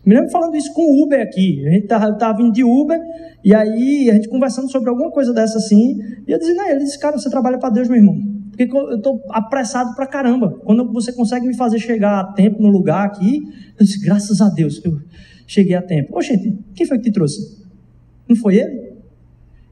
Me 0.05 0.13
lembro 0.15 0.31
falando 0.31 0.55
isso 0.55 0.73
com 0.73 0.81
o 0.81 1.03
Uber 1.03 1.21
aqui. 1.21 1.65
A 1.67 1.71
gente 1.71 1.83
estava 1.83 2.35
vindo 2.35 2.51
de 2.51 2.63
Uber 2.63 2.99
e 3.43 3.53
aí 3.53 4.09
a 4.09 4.13
gente 4.13 4.27
conversando 4.27 4.69
sobre 4.71 4.89
alguma 4.89 5.11
coisa 5.11 5.33
dessa 5.33 5.57
assim. 5.57 5.99
E 6.27 6.31
eu 6.31 6.37
dizia, 6.37 6.55
não, 6.55 6.69
ele 6.69 6.83
disse, 6.83 6.99
cara, 6.99 7.17
você 7.17 7.29
trabalha 7.29 7.57
para 7.57 7.69
Deus, 7.69 7.87
meu 7.87 7.97
irmão. 7.97 8.28
Porque 8.59 8.77
eu 8.77 8.97
estou 8.97 9.23
apressado 9.29 9.95
pra 9.95 10.05
caramba. 10.05 10.59
Quando 10.65 10.91
você 10.91 11.13
consegue 11.13 11.47
me 11.47 11.55
fazer 11.55 11.79
chegar 11.79 12.19
a 12.19 12.33
tempo 12.33 12.61
no 12.61 12.67
lugar 12.67 13.05
aqui, 13.05 13.41
eu 13.79 13.85
disse, 13.85 14.01
graças 14.01 14.41
a 14.41 14.49
Deus 14.49 14.79
que 14.79 14.89
eu 14.89 14.99
cheguei 15.47 15.77
a 15.77 15.81
tempo. 15.81 16.17
Ô, 16.17 16.21
gente, 16.21 16.59
quem 16.75 16.85
foi 16.85 16.97
que 16.97 17.05
te 17.05 17.11
trouxe? 17.13 17.63
Não 18.27 18.35
foi 18.35 18.57
ele? 18.57 18.89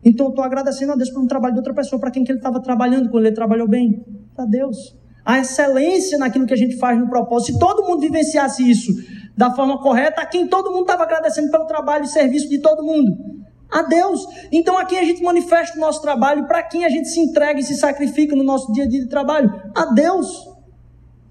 Então 0.06 0.28
eu 0.28 0.30
estou 0.30 0.42
agradecendo 0.42 0.94
a 0.94 0.96
Deus 0.96 1.10
por 1.10 1.22
um 1.22 1.28
trabalho 1.28 1.56
de 1.56 1.60
outra 1.60 1.74
pessoa, 1.74 2.00
para 2.00 2.12
quem 2.12 2.24
que 2.24 2.32
ele 2.32 2.40
estava 2.40 2.62
trabalhando, 2.62 3.10
quando 3.10 3.26
ele 3.26 3.36
trabalhou 3.36 3.68
bem. 3.68 4.06
Para 4.34 4.46
Deus. 4.46 4.96
A 5.26 5.38
excelência 5.40 6.18
naquilo 6.18 6.46
que 6.46 6.54
a 6.54 6.58
gente 6.58 6.78
faz 6.78 6.98
no 6.98 7.10
propósito. 7.10 7.54
Se 7.54 7.60
todo 7.60 7.86
mundo 7.86 8.00
vivenciasse 8.00 8.70
isso 8.70 8.94
da 9.36 9.54
forma 9.54 9.82
correta, 9.82 10.22
a 10.22 10.26
quem 10.26 10.48
todo 10.48 10.72
mundo 10.72 10.84
estava 10.84 11.04
agradecendo 11.04 11.52
pelo 11.52 11.66
trabalho 11.66 12.06
e 12.06 12.08
serviço 12.08 12.48
de 12.48 12.60
todo 12.60 12.86
mundo 12.86 13.37
a 13.70 13.82
Deus. 13.84 14.26
Então 14.52 14.78
aqui 14.78 14.98
a 14.98 15.04
gente 15.04 15.22
manifesta 15.22 15.78
o 15.78 15.82
nosso 15.82 16.02
trabalho, 16.02 16.48
para 16.48 16.64
quem 16.64 16.86
a 16.86 16.90
gente 16.90 17.08
se 17.08 17.20
entrega 17.20 17.60
e 17.60 17.64
se 17.64 17.76
sacrifica 17.76 18.36
no 18.36 18.44
nosso 18.44 18.72
dia 18.72 18.84
a 18.84 18.88
dia 18.88 19.02
de 19.02 19.10
trabalho? 19.10 19.54
A 19.76 19.86
Deus. 19.94 20.48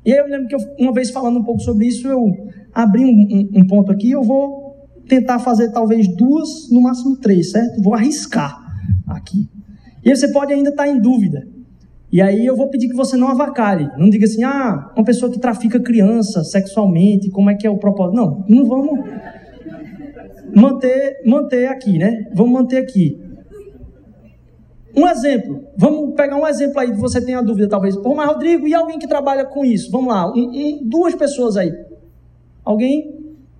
E 0.04 0.10
eu 0.10 0.26
lembro 0.26 0.46
que 0.46 0.54
eu, 0.54 0.60
uma 0.78 0.92
vez 0.92 1.10
falando 1.10 1.38
um 1.38 1.44
pouco 1.44 1.60
sobre 1.60 1.86
isso, 1.86 2.06
eu 2.06 2.32
abri 2.72 3.04
um, 3.04 3.08
um, 3.08 3.60
um 3.60 3.66
ponto 3.66 3.90
aqui, 3.90 4.10
eu 4.10 4.22
vou 4.22 4.76
tentar 5.08 5.38
fazer 5.38 5.72
talvez 5.72 6.06
duas, 6.08 6.70
no 6.70 6.80
máximo 6.80 7.16
três, 7.16 7.50
certo? 7.50 7.82
Vou 7.82 7.94
arriscar 7.94 8.56
aqui. 9.06 9.48
E 10.04 10.10
aí 10.10 10.16
você 10.16 10.30
pode 10.30 10.52
ainda 10.52 10.70
estar 10.70 10.86
em 10.86 11.00
dúvida. 11.00 11.46
E 12.12 12.22
aí 12.22 12.46
eu 12.46 12.56
vou 12.56 12.68
pedir 12.68 12.88
que 12.88 12.94
você 12.94 13.16
não 13.16 13.28
avacalhe. 13.28 13.88
Não 13.98 14.08
diga 14.08 14.26
assim, 14.26 14.44
ah, 14.44 14.92
uma 14.96 15.04
pessoa 15.04 15.30
que 15.30 15.38
trafica 15.38 15.80
criança 15.80 16.44
sexualmente, 16.44 17.30
como 17.30 17.50
é 17.50 17.54
que 17.54 17.66
é 17.66 17.70
o 17.70 17.78
propósito? 17.78 18.16
Não, 18.16 18.44
não 18.48 18.64
vamos 18.64 19.00
manter, 20.54 21.22
manter 21.24 21.66
aqui, 21.68 21.98
né? 21.98 22.30
Vamos 22.34 22.52
manter 22.52 22.78
aqui. 22.78 23.20
Um 24.94 25.06
exemplo, 25.06 25.62
vamos 25.76 26.14
pegar 26.14 26.36
um 26.36 26.46
exemplo 26.46 26.80
aí 26.80 26.90
que 26.90 26.96
você 26.96 27.20
tenha 27.20 27.42
dúvida, 27.42 27.68
talvez. 27.68 27.94
Pô, 27.96 28.14
mas 28.14 28.28
Rodrigo, 28.28 28.66
e 28.66 28.74
alguém 28.74 28.98
que 28.98 29.06
trabalha 29.06 29.44
com 29.44 29.62
isso? 29.62 29.90
Vamos 29.90 30.08
lá, 30.08 30.26
um, 30.32 30.50
um, 30.50 30.80
duas 30.88 31.14
pessoas 31.14 31.58
aí. 31.58 31.70
Alguém 32.64 33.14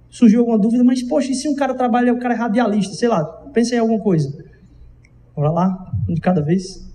surgiu 0.08 0.40
alguma 0.40 0.58
dúvida, 0.58 0.82
mas 0.82 1.02
poxa, 1.02 1.30
e 1.30 1.34
se 1.34 1.46
um 1.46 1.54
cara 1.54 1.74
trabalha, 1.74 2.12
o 2.12 2.18
cara 2.18 2.32
é 2.32 2.36
radialista, 2.38 2.94
sei 2.94 3.08
lá, 3.08 3.22
pensa 3.52 3.74
em 3.74 3.78
alguma 3.78 4.00
coisa. 4.00 4.32
Bora 5.34 5.50
lá, 5.50 5.92
um 6.08 6.14
de 6.14 6.20
cada 6.22 6.40
vez. 6.40 6.86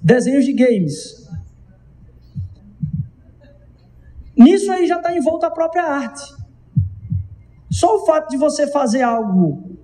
Desenhos 0.00 0.44
de 0.44 0.52
games. 0.52 1.23
Nisso 4.36 4.70
aí 4.70 4.86
já 4.86 4.96
está 4.96 5.16
envolta 5.16 5.46
a 5.46 5.50
própria 5.50 5.84
arte. 5.84 6.22
Só 7.70 7.96
o 7.96 8.06
fato 8.06 8.30
de 8.30 8.36
você 8.36 8.66
fazer 8.66 9.02
algo 9.02 9.78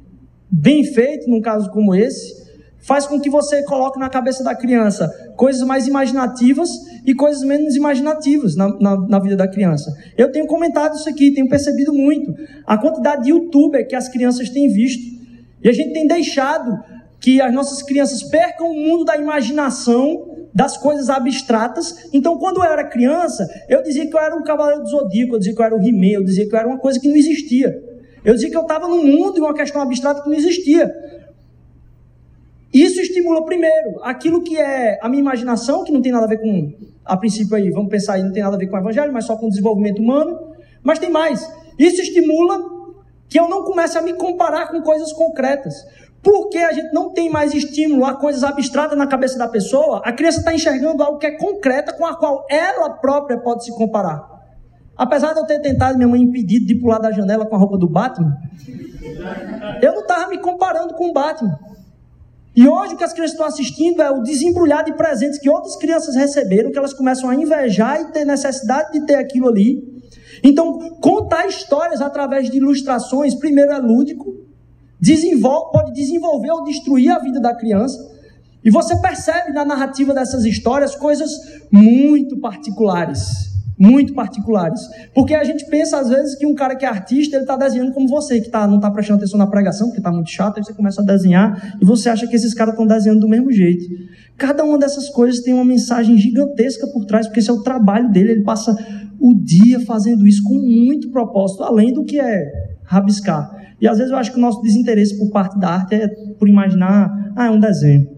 bem 0.51 0.85
feito, 0.85 1.29
num 1.29 1.41
caso 1.41 1.71
como 1.71 1.95
esse, 1.95 2.41
faz 2.79 3.07
com 3.07 3.21
que 3.21 3.31
você 3.31 3.63
coloque 3.65 3.99
na 3.99 4.09
cabeça 4.09 4.43
da 4.43 4.55
criança 4.55 5.09
coisas 5.37 5.63
mais 5.63 5.87
imaginativas 5.87 6.71
e 7.07 7.15
coisas 7.15 7.43
menos 7.43 7.77
imaginativas 7.77 8.57
na, 8.57 8.69
na, 8.79 8.97
na, 8.97 9.19
vida 9.19 9.37
da 9.37 9.49
criança. 9.49 9.93
Eu 10.17 10.31
tenho 10.31 10.47
comentado 10.47 10.95
isso 10.95 11.09
aqui, 11.09 11.33
tenho 11.33 11.49
percebido 11.49 11.93
muito 11.93 12.35
a 12.67 12.77
quantidade 12.79 13.25
de 13.25 13.31
youtuber 13.31 13.87
que 13.87 13.97
as 13.97 14.09
crianças 14.09 14.51
têm 14.51 14.69
visto. 14.69 15.03
E 15.63 15.69
a 15.69 15.73
gente 15.73 15.93
tem 15.93 16.07
deixado 16.07 16.79
que 17.21 17.41
as 17.41 17.53
nossas 17.53 17.83
crianças 17.83 18.23
percam 18.23 18.71
o 18.71 18.75
mundo 18.75 19.05
da 19.05 19.17
imaginação 19.17 20.30
das 20.55 20.77
coisas 20.77 21.09
abstratas. 21.09 22.09
Então, 22.13 22.39
quando 22.39 22.59
eu 22.59 22.65
era 22.65 22.85
criança, 22.85 23.47
eu 23.69 23.83
dizia 23.83 24.09
que 24.09 24.15
eu 24.15 24.21
era 24.21 24.35
um 24.37 24.43
cavaleiro 24.43 24.83
do 24.83 24.89
zodíaco, 24.89 25.35
eu 25.35 25.39
dizia 25.39 25.55
que 25.55 25.61
eu 25.61 25.65
era 25.65 25.77
um 25.77 25.83
he 25.83 26.13
eu 26.15 26.25
dizia 26.25 26.49
que 26.49 26.55
eu 26.55 26.59
era 26.59 26.69
uma 26.69 26.79
coisa 26.79 26.99
que 26.99 27.09
não 27.09 27.17
existia. 27.17 27.83
Eu 28.25 28.35
dizia 28.35 28.51
que 28.51 28.57
eu 28.57 28.63
estava 28.63 28.87
num 28.87 29.05
mundo 29.05 29.39
e 29.39 29.41
uma 29.41 29.55
questão 29.55 29.81
abstrata 29.81 30.23
que 30.23 30.29
não 30.29 30.37
existia. 30.37 30.91
Isso 32.73 33.01
estimula, 33.01 33.45
primeiro, 33.45 34.03
aquilo 34.03 34.43
que 34.43 34.57
é 34.57 34.99
a 35.03 35.09
minha 35.09 35.21
imaginação, 35.21 35.83
que 35.83 35.91
não 35.91 36.01
tem 36.01 36.13
nada 36.13 36.27
a 36.27 36.29
ver 36.29 36.39
com, 36.39 36.73
a 37.05 37.17
princípio 37.17 37.57
aí, 37.57 37.71
vamos 37.71 37.91
pensar 37.91 38.15
aí, 38.15 38.23
não 38.23 38.33
tem 38.33 38.43
nada 38.43 38.55
a 38.55 38.59
ver 38.59 38.69
com 38.69 38.77
o 38.77 38.79
evangelho, 38.79 39.13
mas 39.13 39.25
só 39.25 39.37
com 39.37 39.47
o 39.47 39.51
desenvolvimento 39.51 40.01
humano. 40.01 40.39
Mas 40.83 40.99
tem 40.99 41.11
mais. 41.11 41.41
Isso 41.79 42.01
estimula 42.01 42.61
que 43.29 43.39
eu 43.39 43.49
não 43.49 43.65
comece 43.65 43.99
a 43.99 44.03
me 44.03 44.13
comparar 44.13 44.69
com 44.69 44.81
coisas 44.83 45.13
concretas. 45.13 45.75
Porque 46.23 46.59
a 46.59 46.73
gente 46.73 46.93
não 46.93 47.13
tem 47.13 47.31
mais 47.31 47.55
estímulo 47.55 48.05
a 48.05 48.15
coisas 48.15 48.45
abstratas 48.45 48.97
na 48.97 49.07
cabeça 49.07 49.39
da 49.39 49.49
pessoa, 49.49 50.03
a 50.05 50.13
criança 50.13 50.41
está 50.41 50.55
enxergando 50.55 51.03
algo 51.03 51.19
que 51.19 51.27
é 51.27 51.31
concreta 51.31 51.93
com 51.95 52.05
a 52.05 52.15
qual 52.15 52.45
ela 52.51 52.91
própria 52.91 53.39
pode 53.39 53.65
se 53.65 53.75
comparar. 53.75 54.29
Apesar 54.97 55.33
de 55.33 55.41
eu 55.41 55.47
ter 55.47 55.61
tentado 55.61 55.97
minha 55.97 56.09
mãe 56.09 56.21
impedido 56.21 56.67
de 56.67 56.75
pular 56.75 56.99
da 56.99 57.11
janela 57.11 57.47
com 57.47 57.57
a 57.57 57.59
roupa 57.59 57.79
do 57.79 57.89
Batman, 57.89 58.37
eu 59.81 59.95
não 59.95 60.03
estava 60.03 60.29
me 60.29 60.39
comparando 60.39 60.93
com 60.95 61.09
o 61.09 61.13
Batman. 61.13 61.59
E 62.55 62.69
hoje 62.69 62.93
o 62.95 62.97
que 62.99 63.05
as 63.05 63.13
crianças 63.13 63.33
estão 63.33 63.47
assistindo 63.47 64.03
é 64.03 64.11
o 64.11 64.23
desembrulhar 64.23 64.85
de 64.85 64.93
presentes 64.93 65.39
que 65.39 65.49
outras 65.49 65.77
crianças 65.77 66.15
receberam, 66.17 66.71
que 66.71 66.77
elas 66.77 66.93
começam 66.93 67.31
a 67.31 67.35
invejar 67.35 68.01
e 68.01 68.13
ter 68.13 68.27
necessidade 68.27 68.93
de 68.93 69.07
ter 69.07 69.15
aquilo 69.15 69.49
ali. 69.49 69.83
Então, 70.43 70.79
contar 71.01 71.47
histórias 71.47 72.03
através 72.03 72.51
de 72.51 72.59
ilustrações, 72.59 73.35
primeiro 73.35 73.73
é 73.73 73.79
lúdico, 73.79 74.40
desenvolve, 75.01 75.73
pode 75.73 75.93
desenvolver 75.93 76.51
ou 76.51 76.65
destruir 76.65 77.11
a 77.11 77.19
vida 77.19 77.41
da 77.41 77.55
criança. 77.55 77.99
E 78.63 78.71
você 78.71 78.95
percebe 78.97 79.53
na 79.53 79.65
narrativa 79.65 80.13
dessas 80.13 80.45
histórias 80.45 80.95
coisas 80.95 81.31
muito 81.71 82.39
particulares 82.39 83.51
muito 83.81 84.13
particulares. 84.13 84.79
Porque 85.15 85.35
a 85.35 85.43
gente 85.43 85.65
pensa, 85.65 85.99
às 85.99 86.11
vezes, 86.11 86.35
que 86.35 86.45
um 86.45 86.55
cara 86.55 86.77
que 86.77 86.85
é 86.85 86.89
artista, 86.89 87.35
ele 87.35 87.45
está 87.45 87.57
desenhando 87.57 87.93
como 87.93 88.07
você, 88.07 88.39
que 88.39 88.51
tá, 88.51 88.67
não 88.67 88.77
está 88.77 88.91
prestando 88.91 89.17
atenção 89.17 89.39
na 89.39 89.47
pregação, 89.47 89.87
porque 89.87 90.01
está 90.01 90.13
muito 90.13 90.31
chato, 90.31 90.59
aí 90.59 90.65
você 90.65 90.75
começa 90.75 91.01
a 91.01 91.05
desenhar 91.05 91.79
e 91.81 91.85
você 91.85 92.11
acha 92.11 92.27
que 92.27 92.37
esses 92.37 92.53
caras 92.53 92.75
estão 92.75 92.87
desenhando 92.87 93.21
do 93.21 93.29
mesmo 93.29 93.51
jeito. 93.51 93.87
Cada 94.37 94.63
uma 94.65 94.79
dessas 94.79 95.09
coisas 95.09 95.41
tem 95.41 95.55
uma 95.55 95.65
mensagem 95.65 96.19
gigantesca 96.19 96.87
por 96.89 97.07
trás, 97.07 97.27
porque 97.27 97.41
esse 97.41 97.49
é 97.49 97.55
o 97.55 97.63
trabalho 97.63 98.11
dele, 98.11 98.33
ele 98.33 98.45
passa 98.45 98.77
o 99.19 99.35
dia 99.35 99.81
fazendo 99.81 100.27
isso 100.27 100.43
com 100.43 100.55
muito 100.55 101.11
propósito, 101.11 101.63
além 101.63 101.91
do 101.91 102.05
que 102.05 102.21
é 102.21 102.51
rabiscar. 102.85 103.60
E 103.81 103.89
às 103.89 103.99
vezes 103.99 104.13
eu 104.13 104.19
acho 104.19 104.33
que 104.33 104.39
o 104.39 104.41
nosso 104.41 104.61
desinteresse 104.61 105.19
por 105.19 105.31
parte 105.31 105.59
da 105.59 105.71
arte 105.71 105.95
é 105.95 106.09
por 106.39 106.49
imaginar, 106.49 107.33
ah, 107.37 107.47
é 107.47 107.51
um 107.51 107.59
desenho. 107.59 108.09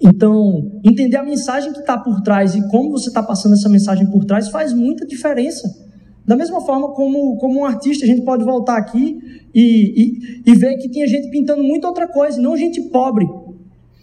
Então, 0.00 0.80
entender 0.84 1.16
a 1.16 1.22
mensagem 1.22 1.72
que 1.72 1.80
está 1.80 1.96
por 1.96 2.20
trás 2.20 2.54
e 2.54 2.68
como 2.68 2.90
você 2.90 3.08
está 3.08 3.22
passando 3.22 3.54
essa 3.54 3.68
mensagem 3.68 4.06
por 4.06 4.24
trás 4.24 4.48
faz 4.48 4.72
muita 4.72 5.06
diferença. 5.06 5.86
Da 6.26 6.36
mesma 6.36 6.60
forma 6.60 6.92
como, 6.92 7.36
como 7.38 7.60
um 7.60 7.64
artista, 7.64 8.04
a 8.04 8.08
gente 8.08 8.22
pode 8.22 8.44
voltar 8.44 8.76
aqui 8.76 9.18
e, 9.54 10.42
e, 10.44 10.50
e 10.50 10.54
ver 10.58 10.76
que 10.76 10.90
tinha 10.90 11.06
gente 11.06 11.30
pintando 11.30 11.62
muita 11.62 11.86
outra 11.86 12.06
coisa, 12.06 12.40
não 12.40 12.56
gente 12.56 12.80
pobre. 12.90 13.26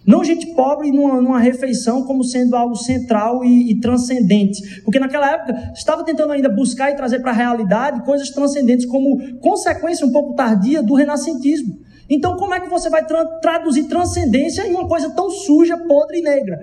Não 0.05 0.23
gente 0.23 0.53
pobre 0.53 0.91
numa, 0.91 1.21
numa 1.21 1.39
refeição 1.39 2.03
como 2.03 2.23
sendo 2.23 2.55
algo 2.55 2.75
central 2.75 3.43
e, 3.43 3.71
e 3.71 3.79
transcendente. 3.79 4.81
Porque 4.83 4.99
naquela 4.99 5.31
época 5.31 5.71
estava 5.73 6.03
tentando 6.03 6.33
ainda 6.33 6.49
buscar 6.49 6.91
e 6.91 6.95
trazer 6.95 7.19
para 7.19 7.31
a 7.31 7.35
realidade 7.35 8.03
coisas 8.03 8.29
transcendentes 8.29 8.85
como 8.85 9.39
consequência 9.39 10.05
um 10.05 10.11
pouco 10.11 10.35
tardia 10.35 10.83
do 10.83 10.93
renascentismo. 10.93 11.79
Então, 12.09 12.35
como 12.35 12.53
é 12.53 12.59
que 12.59 12.69
você 12.69 12.89
vai 12.89 13.05
tra 13.05 13.25
traduzir 13.39 13.85
transcendência 13.85 14.67
em 14.67 14.71
uma 14.71 14.87
coisa 14.87 15.09
tão 15.11 15.29
suja, 15.29 15.77
podre 15.77 16.19
e 16.19 16.21
negra? 16.21 16.59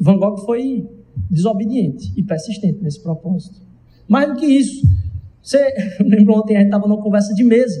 Van 0.00 0.18
Gogh 0.18 0.38
foi 0.38 0.88
desobediente 1.30 2.12
e 2.16 2.22
persistente 2.22 2.82
nesse 2.82 3.00
propósito. 3.02 3.60
Mais 4.08 4.28
do 4.28 4.36
que 4.36 4.46
isso, 4.46 4.84
você 5.40 5.72
lembrou 6.04 6.38
ontem 6.38 6.56
a 6.56 6.58
gente 6.58 6.68
estava 6.68 6.88
numa 6.88 7.00
conversa 7.00 7.32
de 7.34 7.44
mesa 7.44 7.80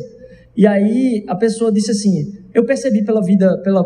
e 0.56 0.66
aí 0.66 1.24
a 1.26 1.34
pessoa 1.34 1.72
disse 1.72 1.90
assim: 1.90 2.32
eu 2.54 2.64
percebi 2.64 3.04
pela 3.04 3.22
vida, 3.22 3.60
pela 3.62 3.84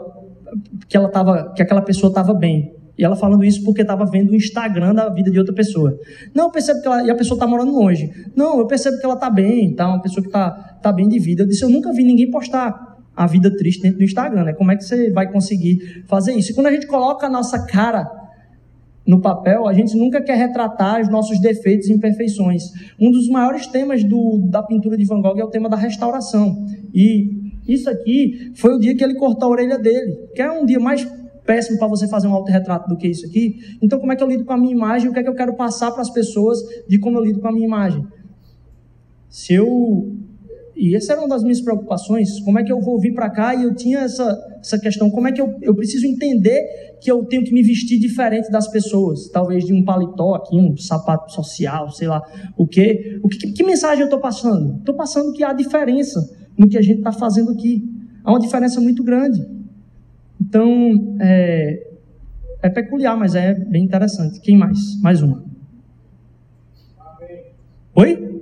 que 0.88 0.96
ela 0.96 1.09
tava, 1.09 1.53
que 1.55 1.62
aquela 1.62 1.82
pessoa 1.82 2.11
estava 2.11 2.34
bem. 2.34 2.74
E 2.98 3.05
ela 3.05 3.16
falando 3.16 3.42
isso 3.42 3.64
porque 3.64 3.80
estava 3.80 4.05
vendo 4.05 4.30
o 4.30 4.34
Instagram 4.36 4.94
da 4.94 5.09
vida 5.09 5.30
de 5.30 5.38
outra 5.38 5.55
pessoa. 5.55 5.98
Não, 6.34 6.44
eu 6.44 6.51
percebo 6.51 6.82
que 6.82 6.86
ela. 6.86 7.03
E 7.03 7.11
a 7.11 7.14
pessoa 7.14 7.36
está 7.36 7.46
morando 7.46 7.72
longe. 7.72 8.11
Não, 8.36 8.59
eu 8.59 8.66
percebo 8.66 8.98
que 8.98 9.05
ela 9.07 9.14
está 9.14 9.30
bem, 9.30 9.74
tá? 9.74 9.88
Uma 9.88 10.03
pessoa 10.03 10.22
que 10.22 10.28
está 10.28 10.51
tá 10.82 10.92
bem 10.92 11.09
de 11.09 11.18
vida. 11.18 11.42
Eu 11.42 11.46
disse, 11.46 11.64
eu 11.64 11.70
nunca 11.70 11.92
vi 11.92 12.05
ninguém 12.05 12.30
postar 12.30 12.98
a 13.16 13.26
vida 13.26 13.55
triste 13.57 13.82
dentro 13.82 13.98
do 13.98 14.05
Instagram, 14.05 14.44
né? 14.44 14.53
Como 14.53 14.70
é 14.70 14.76
que 14.76 14.84
você 14.84 15.11
vai 15.12 15.32
conseguir 15.32 16.05
fazer 16.07 16.34
isso? 16.34 16.53
E 16.53 16.55
quando 16.55 16.66
a 16.66 16.72
gente 16.72 16.86
coloca 16.86 17.26
a 17.26 17.30
nossa 17.30 17.64
cara 17.66 18.07
no 19.07 19.20
papel, 19.20 19.66
a 19.66 19.72
gente 19.72 19.96
nunca 19.96 20.22
quer 20.22 20.36
retratar 20.36 21.01
os 21.01 21.09
nossos 21.09 21.40
defeitos 21.40 21.88
e 21.88 21.92
imperfeições. 21.92 22.64
Um 23.01 23.11
dos 23.11 23.28
maiores 23.28 23.66
temas 23.66 24.05
do, 24.05 24.46
da 24.51 24.62
pintura 24.62 24.96
de 24.96 25.05
Van 25.07 25.20
Gogh 25.20 25.38
é 25.38 25.44
o 25.44 25.48
tema 25.48 25.68
da 25.68 25.76
restauração. 25.76 26.66
E 26.94 27.39
isso 27.66 27.88
aqui 27.88 28.52
foi 28.54 28.74
o 28.74 28.78
dia 28.78 28.94
que 28.96 29.04
ele 29.04 29.14
cortou 29.14 29.48
a 29.48 29.52
orelha 29.52 29.78
dele, 29.78 30.28
que 30.34 30.42
é 30.42 30.50
um 30.50 30.64
dia 30.64 30.80
mais 30.80 31.06
péssimo 31.44 31.78
para 31.78 31.88
você 31.88 32.06
fazer 32.06 32.28
um 32.28 32.34
autorretrato 32.34 32.88
do 32.88 32.96
que 32.96 33.08
isso 33.08 33.26
aqui. 33.26 33.56
Então, 33.82 33.98
como 33.98 34.12
é 34.12 34.16
que 34.16 34.22
eu 34.22 34.28
lido 34.28 34.44
com 34.44 34.52
a 34.52 34.56
minha 34.58 34.72
imagem? 34.72 35.08
O 35.08 35.12
que 35.12 35.18
é 35.18 35.22
que 35.22 35.28
eu 35.28 35.34
quero 35.34 35.54
passar 35.56 35.90
para 35.90 36.02
as 36.02 36.11
pessoas 36.11 36.58
de 36.88 36.98
como 36.98 37.18
eu 37.18 37.24
lido 37.24 37.40
com 37.40 37.48
a 37.48 37.52
minha 37.52 37.66
imagem? 37.66 38.06
Se 39.28 39.54
eu. 39.54 40.16
E 40.76 40.94
essa 40.96 41.12
era 41.12 41.20
uma 41.20 41.28
das 41.28 41.42
minhas 41.42 41.61
preocupações. 41.61 42.40
Como 42.40 42.58
é 42.58 42.62
que 42.62 42.72
eu 42.72 42.80
vou 42.80 42.98
vir 42.98 43.12
para 43.12 43.28
cá? 43.28 43.54
E 43.54 43.64
eu 43.64 43.74
tinha 43.74 43.98
essa, 43.98 44.38
essa 44.61 44.78
questão. 44.78 45.11
Como 45.11 45.28
é 45.28 45.32
que 45.32 45.40
eu, 45.40 45.54
eu 45.61 45.74
preciso 45.74 46.06
entender 46.06 46.62
que 47.02 47.11
eu 47.11 47.24
tenho 47.24 47.44
que 47.44 47.52
me 47.52 47.62
vestir 47.62 47.98
diferente 47.98 48.50
das 48.50 48.66
pessoas? 48.68 49.28
Talvez 49.28 49.64
de 49.64 49.74
um 49.74 49.84
paletó 49.84 50.36
aqui, 50.36 50.56
um 50.56 50.76
sapato 50.76 51.32
social, 51.32 51.90
sei 51.90 52.08
lá 52.08 52.22
o 52.56 52.66
quê. 52.66 53.18
O 53.22 53.28
que, 53.28 53.52
que 53.52 53.64
mensagem 53.64 54.00
eu 54.00 54.06
estou 54.06 54.20
passando? 54.20 54.78
Estou 54.78 54.94
passando 54.94 55.32
que 55.32 55.44
há 55.44 55.52
diferença 55.52 56.20
no 56.57 56.68
que 56.68 56.78
a 56.78 56.82
gente 56.82 56.98
está 56.98 57.12
fazendo 57.12 57.51
aqui. 57.51 57.88
Há 58.24 58.30
uma 58.30 58.40
diferença 58.40 58.80
muito 58.80 59.03
grande. 59.03 59.46
Então, 60.40 61.16
é, 61.20 61.86
é 62.62 62.68
peculiar, 62.68 63.16
mas 63.16 63.34
é 63.34 63.55
bem 63.55 63.84
interessante. 63.84 64.40
Quem 64.40 64.57
mais? 64.57 65.01
Mais 65.01 65.22
uma. 65.22 65.44
Oi? 67.94 68.40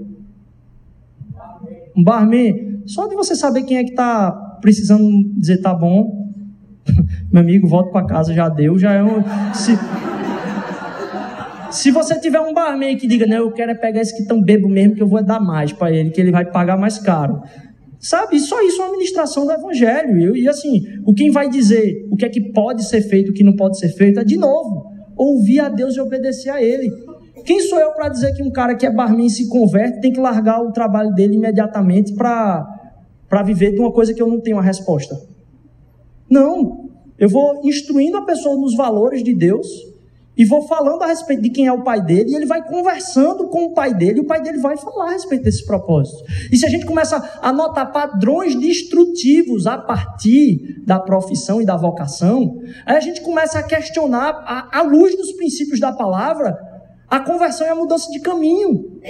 Um 1.96 2.02
barman. 2.02 2.82
Só 2.86 3.06
de 3.06 3.14
você 3.14 3.34
saber 3.34 3.64
quem 3.64 3.76
é 3.76 3.84
que 3.84 3.90
está 3.90 4.30
precisando 4.60 5.08
dizer 5.36 5.58
tá 5.58 5.74
bom, 5.74 6.32
meu 7.30 7.42
amigo, 7.42 7.68
volta 7.68 7.90
para 7.90 8.06
casa, 8.06 8.34
já 8.34 8.48
deu, 8.48 8.78
já 8.78 8.92
é 8.92 9.02
um. 9.02 9.22
Se, 9.52 9.78
se 11.70 11.90
você 11.90 12.18
tiver 12.18 12.40
um 12.40 12.52
barman 12.52 12.96
que 12.96 13.06
diga, 13.06 13.26
não, 13.26 13.36
eu 13.36 13.52
quero 13.52 13.72
é 13.72 13.74
pegar 13.74 14.00
esse 14.00 14.16
que 14.16 14.24
tão 14.24 14.42
bebo 14.42 14.68
mesmo, 14.68 14.94
que 14.94 15.02
eu 15.02 15.08
vou 15.08 15.22
dar 15.22 15.40
mais 15.40 15.72
para 15.72 15.92
ele, 15.92 16.10
que 16.10 16.20
ele 16.20 16.30
vai 16.30 16.44
pagar 16.44 16.76
mais 16.76 16.98
caro. 16.98 17.42
Sabe, 18.00 18.38
só 18.38 18.62
isso 18.62 18.80
é 18.80 18.84
uma 18.84 18.88
administração 18.90 19.44
do 19.44 19.52
evangelho. 19.52 20.36
E, 20.36 20.42
e 20.42 20.48
assim, 20.48 20.82
o 21.04 21.12
quem 21.12 21.30
vai 21.30 21.48
dizer 21.48 22.06
o 22.10 22.16
que 22.16 22.24
é 22.24 22.28
que 22.28 22.52
pode 22.52 22.88
ser 22.88 23.02
feito, 23.02 23.30
o 23.30 23.34
que 23.34 23.42
não 23.42 23.56
pode 23.56 23.78
ser 23.78 23.88
feito, 23.88 24.20
é 24.20 24.24
de 24.24 24.36
novo, 24.36 24.86
ouvir 25.16 25.60
a 25.60 25.68
Deus 25.68 25.96
e 25.96 26.00
obedecer 26.00 26.50
a 26.50 26.62
Ele. 26.62 26.90
Quem 27.44 27.60
sou 27.60 27.78
eu 27.78 27.92
para 27.92 28.08
dizer 28.08 28.34
que 28.34 28.42
um 28.42 28.50
cara 28.50 28.74
que 28.74 28.86
é 28.86 28.92
barman 28.92 29.28
se 29.28 29.48
converte 29.48 30.00
tem 30.00 30.12
que 30.12 30.20
largar 30.20 30.62
o 30.62 30.70
trabalho 30.70 31.12
dele 31.14 31.34
imediatamente 31.34 32.14
para 32.14 33.42
viver 33.44 33.72
de 33.72 33.80
uma 33.80 33.92
coisa 33.92 34.12
que 34.14 34.22
eu 34.22 34.28
não 34.28 34.40
tenho 34.40 34.58
a 34.58 34.62
resposta? 34.62 35.18
Não. 36.30 36.88
Eu 37.18 37.28
vou 37.28 37.60
instruindo 37.64 38.16
a 38.16 38.24
pessoa 38.24 38.56
nos 38.56 38.76
valores 38.76 39.24
de 39.24 39.34
Deus, 39.34 39.66
e 40.38 40.44
vou 40.44 40.62
falando 40.62 41.02
a 41.02 41.06
respeito 41.08 41.42
de 41.42 41.50
quem 41.50 41.66
é 41.66 41.72
o 41.72 41.82
pai 41.82 42.00
dele, 42.00 42.30
e 42.30 42.36
ele 42.36 42.46
vai 42.46 42.64
conversando 42.64 43.48
com 43.48 43.64
o 43.64 43.74
pai 43.74 43.92
dele, 43.92 44.18
e 44.18 44.20
o 44.20 44.26
pai 44.26 44.40
dele 44.40 44.58
vai 44.58 44.76
falar 44.76 45.08
a 45.08 45.12
respeito 45.12 45.42
desses 45.42 45.62
propósitos. 45.62 46.22
E 46.52 46.56
se 46.56 46.64
a 46.64 46.68
gente 46.68 46.86
começa 46.86 47.16
a 47.42 47.52
notar 47.52 47.90
padrões 47.90 48.54
destrutivos 48.54 49.66
a 49.66 49.76
partir 49.76 50.80
da 50.86 51.00
profissão 51.00 51.60
e 51.60 51.66
da 51.66 51.76
vocação, 51.76 52.62
aí 52.86 52.96
a 52.96 53.00
gente 53.00 53.20
começa 53.20 53.58
a 53.58 53.62
questionar, 53.64 54.68
à 54.72 54.80
luz 54.82 55.16
dos 55.16 55.32
princípios 55.32 55.80
da 55.80 55.92
palavra, 55.92 56.56
a 57.10 57.18
conversão 57.18 57.66
e 57.66 57.70
a 57.70 57.74
mudança 57.74 58.08
de 58.10 58.20
caminho. 58.20 59.00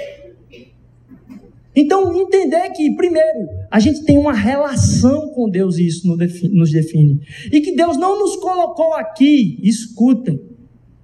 Então, 1.77 2.13
entender 2.17 2.71
que, 2.71 2.97
primeiro, 2.97 3.49
a 3.71 3.79
gente 3.79 4.03
tem 4.03 4.17
uma 4.17 4.33
relação 4.33 5.29
com 5.35 5.49
Deus, 5.49 5.77
e 5.77 5.87
isso 5.87 6.09
nos 6.09 6.73
define. 6.73 7.21
E 7.53 7.61
que 7.61 7.77
Deus 7.77 7.99
não 7.99 8.19
nos 8.19 8.35
colocou 8.37 8.95
aqui, 8.95 9.61
escutem, 9.63 10.48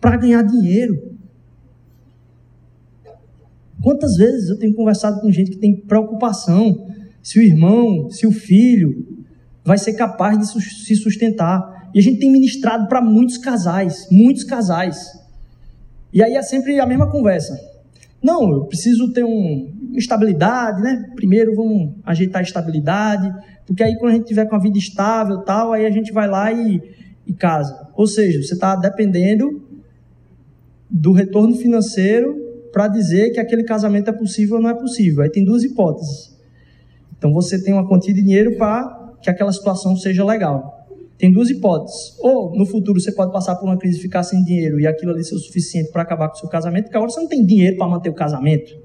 para 0.04 0.18
ganhar 0.18 0.42
dinheiro. 0.42 1.16
Quantas 3.82 4.16
vezes 4.16 4.50
eu 4.50 4.58
tenho 4.58 4.74
conversado 4.74 5.18
com 5.22 5.32
gente 5.32 5.52
que 5.52 5.56
tem 5.56 5.74
preocupação 5.74 6.86
se 7.22 7.38
o 7.38 7.42
irmão, 7.42 8.10
se 8.10 8.26
o 8.26 8.30
filho 8.30 9.18
vai 9.64 9.78
ser 9.78 9.94
capaz 9.94 10.38
de 10.38 10.62
se 10.62 10.94
sustentar. 10.96 11.88
E 11.94 11.98
a 11.98 12.02
gente 12.02 12.18
tem 12.18 12.30
ministrado 12.30 12.86
para 12.86 13.00
muitos 13.00 13.38
casais, 13.38 14.06
muitos 14.12 14.44
casais. 14.44 15.08
E 16.12 16.22
aí 16.22 16.34
é 16.34 16.42
sempre 16.42 16.78
a 16.78 16.84
mesma 16.84 17.10
conversa. 17.10 17.58
Não, 18.22 18.52
eu 18.52 18.64
preciso 18.66 19.10
ter 19.10 19.24
um, 19.24 19.72
estabilidade, 19.94 20.82
né? 20.82 21.12
Primeiro 21.14 21.54
vamos 21.54 21.94
ajeitar 22.04 22.40
a 22.40 22.42
estabilidade, 22.42 23.32
porque 23.66 23.82
aí 23.82 23.96
quando 23.96 24.12
a 24.12 24.16
gente 24.16 24.26
tiver 24.26 24.44
com 24.44 24.54
a 24.56 24.60
vida 24.60 24.76
estável 24.76 25.42
tal, 25.44 25.72
aí 25.72 25.86
a 25.86 25.90
gente 25.90 26.12
vai 26.12 26.28
lá 26.28 26.52
e, 26.52 26.78
e 27.26 27.32
casa. 27.32 27.88
Ou 27.94 28.06
seja, 28.06 28.42
você 28.42 28.52
está 28.52 28.76
dependendo 28.76 29.64
do 30.94 31.10
retorno 31.10 31.56
financeiro 31.56 32.40
para 32.72 32.86
dizer 32.86 33.32
que 33.32 33.40
aquele 33.40 33.64
casamento 33.64 34.10
é 34.10 34.12
possível 34.12 34.56
ou 34.56 34.62
não 34.62 34.70
é 34.70 34.74
possível. 34.74 35.24
Aí 35.24 35.30
tem 35.30 35.44
duas 35.44 35.64
hipóteses. 35.64 36.38
Então 37.18 37.32
você 37.32 37.60
tem 37.60 37.74
uma 37.74 37.88
quantia 37.88 38.14
de 38.14 38.22
dinheiro 38.22 38.56
para 38.56 39.16
que 39.20 39.28
aquela 39.28 39.52
situação 39.52 39.96
seja 39.96 40.24
legal. 40.24 40.86
Tem 41.18 41.32
duas 41.32 41.50
hipóteses. 41.50 42.16
Ou 42.20 42.56
no 42.56 42.64
futuro 42.64 43.00
você 43.00 43.10
pode 43.10 43.32
passar 43.32 43.56
por 43.56 43.64
uma 43.64 43.76
crise 43.76 43.98
e 43.98 44.02
ficar 44.02 44.22
sem 44.22 44.44
dinheiro 44.44 44.78
e 44.78 44.86
aquilo 44.86 45.10
ali 45.10 45.24
ser 45.24 45.34
o 45.34 45.38
suficiente 45.38 45.90
para 45.90 46.02
acabar 46.02 46.28
com 46.28 46.36
o 46.36 46.38
seu 46.38 46.48
casamento, 46.48 46.84
porque 46.84 46.96
agora 46.96 47.10
você 47.10 47.20
não 47.20 47.28
tem 47.28 47.44
dinheiro 47.44 47.76
para 47.76 47.88
manter 47.88 48.10
o 48.10 48.14
casamento. 48.14 48.78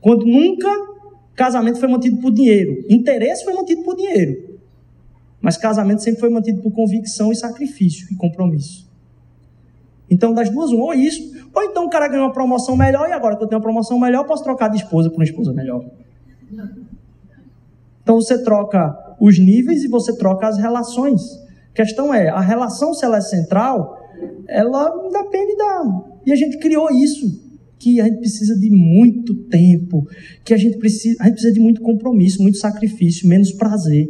Quando 0.00 0.24
nunca 0.24 0.68
casamento 1.34 1.78
foi 1.78 1.88
mantido 1.88 2.16
por 2.16 2.32
dinheiro, 2.32 2.84
interesse 2.88 3.44
foi 3.44 3.52
mantido 3.52 3.82
por 3.82 3.94
dinheiro. 3.94 4.58
Mas 5.40 5.58
casamento 5.58 6.02
sempre 6.02 6.20
foi 6.20 6.30
mantido 6.30 6.62
por 6.62 6.72
convicção 6.72 7.30
e 7.30 7.36
sacrifício 7.36 8.06
e 8.10 8.16
compromisso. 8.16 8.87
Então, 10.10 10.32
das 10.32 10.50
duas, 10.50 10.70
um, 10.72 10.80
ou 10.80 10.94
isso, 10.94 11.20
ou 11.54 11.62
então 11.62 11.84
o 11.86 11.90
cara 11.90 12.08
ganhou 12.08 12.26
uma 12.26 12.32
promoção 12.32 12.76
melhor 12.76 13.08
e 13.08 13.12
agora 13.12 13.36
que 13.36 13.42
eu 13.42 13.48
tenho 13.48 13.58
uma 13.58 13.64
promoção 13.64 13.98
melhor, 13.98 14.22
eu 14.22 14.26
posso 14.26 14.42
trocar 14.42 14.68
de 14.68 14.76
esposa 14.76 15.10
por 15.10 15.16
uma 15.16 15.24
esposa 15.24 15.52
melhor. 15.52 15.84
Então, 18.02 18.20
você 18.20 18.42
troca 18.42 18.96
os 19.20 19.38
níveis 19.38 19.84
e 19.84 19.88
você 19.88 20.16
troca 20.16 20.48
as 20.48 20.56
relações. 20.56 21.20
A 21.72 21.74
questão 21.74 22.12
é, 22.14 22.28
a 22.28 22.40
relação, 22.40 22.94
se 22.94 23.04
ela 23.04 23.18
é 23.18 23.20
central, 23.20 23.98
ela 24.48 24.90
depende 25.10 25.56
da... 25.56 26.02
E 26.24 26.32
a 26.32 26.36
gente 26.36 26.58
criou 26.58 26.90
isso, 26.90 27.48
que 27.78 28.00
a 28.00 28.04
gente 28.04 28.18
precisa 28.18 28.58
de 28.58 28.70
muito 28.70 29.34
tempo, 29.44 30.06
que 30.44 30.52
a 30.52 30.56
gente 30.56 30.78
precisa, 30.78 31.16
a 31.20 31.24
gente 31.24 31.34
precisa 31.34 31.54
de 31.54 31.60
muito 31.60 31.80
compromisso, 31.80 32.42
muito 32.42 32.58
sacrifício, 32.58 33.28
menos 33.28 33.52
prazer, 33.52 34.08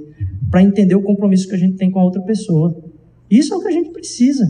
para 0.51 0.62
entender 0.62 0.94
o 0.94 1.03
compromisso 1.03 1.46
que 1.49 1.55
a 1.55 1.59
gente 1.59 1.76
tem 1.76 1.90
com 1.90 1.99
a 2.01 2.05
outra 2.05 2.22
pessoa. 2.22 2.74
Isso 3.30 3.53
é 3.53 3.57
o 3.57 3.61
que 3.61 3.68
a 3.68 3.72
gente 3.72 3.90
precisa. 3.90 4.46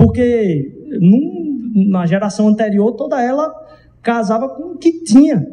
Porque 0.00 0.88
num, 0.98 1.72
na 1.90 2.06
geração 2.06 2.48
anterior, 2.48 2.92
toda 2.92 3.20
ela 3.22 3.52
casava 4.00 4.48
com 4.48 4.72
o 4.72 4.78
que 4.78 5.04
tinha. 5.04 5.46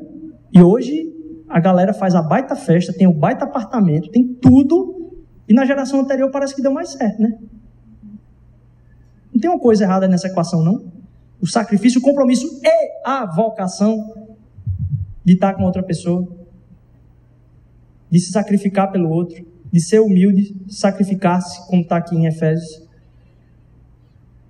E 0.53 0.61
hoje 0.61 1.13
a 1.49 1.59
galera 1.59 1.93
faz 1.93 2.15
a 2.15 2.21
baita 2.21 2.55
festa, 2.55 2.93
tem 2.93 3.07
o 3.07 3.13
baita 3.13 3.43
apartamento, 3.43 4.09
tem 4.09 4.25
tudo. 4.25 5.11
E 5.49 5.53
na 5.53 5.65
geração 5.65 5.99
anterior 5.99 6.31
parece 6.31 6.55
que 6.55 6.61
deu 6.61 6.71
mais 6.71 6.93
certo, 6.93 7.21
né? 7.21 7.37
Não 9.33 9.41
tem 9.41 9.49
uma 9.49 9.59
coisa 9.59 9.83
errada 9.83 10.07
nessa 10.07 10.27
equação, 10.27 10.63
não? 10.63 10.93
O 11.41 11.45
sacrifício, 11.45 11.99
o 11.99 12.01
compromisso 12.01 12.47
e 12.63 12.91
a 13.05 13.25
vocação 13.25 13.97
de 15.25 15.33
estar 15.33 15.55
com 15.55 15.63
outra 15.63 15.83
pessoa, 15.83 16.25
de 18.09 18.17
se 18.17 18.31
sacrificar 18.31 18.93
pelo 18.93 19.09
outro, 19.09 19.45
de 19.69 19.81
ser 19.81 19.99
humilde, 19.99 20.55
sacrificar-se, 20.69 21.67
como 21.67 21.81
está 21.81 21.97
aqui 21.97 22.15
em 22.15 22.27
Efésios. 22.27 22.86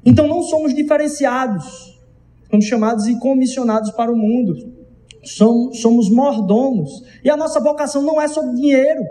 Então 0.07 0.25
não 0.25 0.41
somos 0.41 0.73
diferenciados, 0.73 1.99
somos 2.49 2.65
chamados 2.65 3.07
e 3.07 3.19
comissionados 3.19 3.91
para 3.91 4.09
o 4.09 4.15
mundo. 4.15 4.55
Somos, 5.21 5.81
somos 5.81 6.09
mordomos. 6.09 7.03
E 7.21 7.29
a 7.29 7.35
nossa 7.35 7.59
vocação 7.59 8.01
não 8.01 8.21
é 8.21 8.25
sobre 8.29 8.55
dinheiro. 8.55 9.03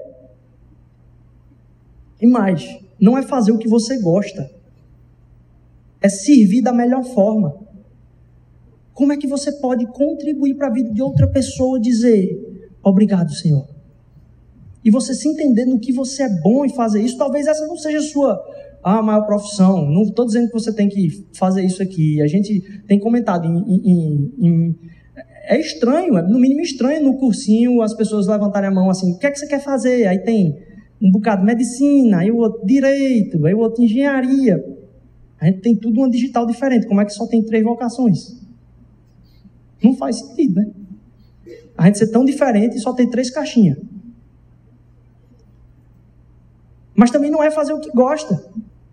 E 2.18 2.26
mais, 2.26 2.78
não 2.98 3.18
é 3.18 3.22
fazer 3.22 3.52
o 3.52 3.58
que 3.58 3.68
você 3.68 4.00
gosta. 4.00 4.50
É 6.00 6.08
servir 6.08 6.62
da 6.62 6.72
melhor 6.72 7.04
forma. 7.04 7.54
Como 8.94 9.12
é 9.12 9.18
que 9.18 9.26
você 9.26 9.52
pode 9.52 9.84
contribuir 9.88 10.54
para 10.54 10.68
a 10.68 10.72
vida 10.72 10.90
de 10.90 11.02
outra 11.02 11.28
pessoa 11.28 11.78
dizer 11.78 12.70
obrigado, 12.82 13.34
Senhor? 13.34 13.68
E 14.82 14.90
você 14.90 15.12
se 15.12 15.28
entender 15.28 15.66
no 15.66 15.78
que 15.78 15.92
você 15.92 16.22
é 16.22 16.40
bom 16.40 16.64
e 16.64 16.70
fazer 16.70 17.02
isso, 17.02 17.18
talvez 17.18 17.46
essa 17.46 17.66
não 17.66 17.76
seja 17.76 17.98
a 17.98 18.02
sua 18.02 18.56
a 18.94 19.02
maior 19.02 19.26
profissão. 19.26 19.90
Não 19.90 20.02
estou 20.02 20.24
dizendo 20.24 20.46
que 20.46 20.52
você 20.52 20.72
tem 20.72 20.88
que 20.88 21.26
fazer 21.34 21.64
isso 21.64 21.82
aqui. 21.82 22.22
A 22.22 22.26
gente 22.28 22.60
tem 22.86 23.00
comentado 23.00 23.44
em, 23.44 23.58
em, 23.68 24.32
em, 24.38 24.76
é 25.48 25.58
estranho, 25.58 26.16
é 26.16 26.22
no 26.22 26.38
mínimo 26.38 26.60
estranho 26.60 27.02
no 27.02 27.18
cursinho 27.18 27.82
as 27.82 27.92
pessoas 27.94 28.28
levantarem 28.28 28.68
a 28.68 28.72
mão 28.72 28.88
assim, 28.88 29.12
o 29.12 29.18
que 29.18 29.26
é 29.26 29.30
que 29.30 29.38
você 29.38 29.46
quer 29.48 29.60
fazer? 29.60 30.06
Aí 30.06 30.20
tem 30.20 30.56
um 31.02 31.10
bocado 31.10 31.40
de 31.40 31.46
medicina, 31.46 32.18
aí 32.18 32.30
o 32.30 32.36
outro 32.36 32.64
direito, 32.64 33.44
aí 33.44 33.54
o 33.54 33.58
outro 33.58 33.82
engenharia. 33.82 34.64
A 35.40 35.46
gente 35.46 35.60
tem 35.60 35.74
tudo 35.74 35.98
uma 35.98 36.08
digital 36.08 36.46
diferente. 36.46 36.86
Como 36.86 37.00
é 37.00 37.04
que 37.04 37.12
só 37.12 37.26
tem 37.26 37.42
três 37.44 37.64
vocações? 37.64 38.40
Não 39.82 39.96
faz 39.96 40.16
sentido, 40.16 40.60
né? 40.60 40.70
A 41.76 41.86
gente 41.86 41.98
ser 41.98 42.10
tão 42.12 42.24
diferente 42.24 42.76
e 42.76 42.80
só 42.80 42.92
tem 42.92 43.10
três 43.10 43.30
caixinhas. 43.30 43.78
Mas 46.94 47.10
também 47.10 47.30
não 47.30 47.42
é 47.42 47.50
fazer 47.50 47.74
o 47.74 47.80
que 47.80 47.90
gosta 47.90 48.42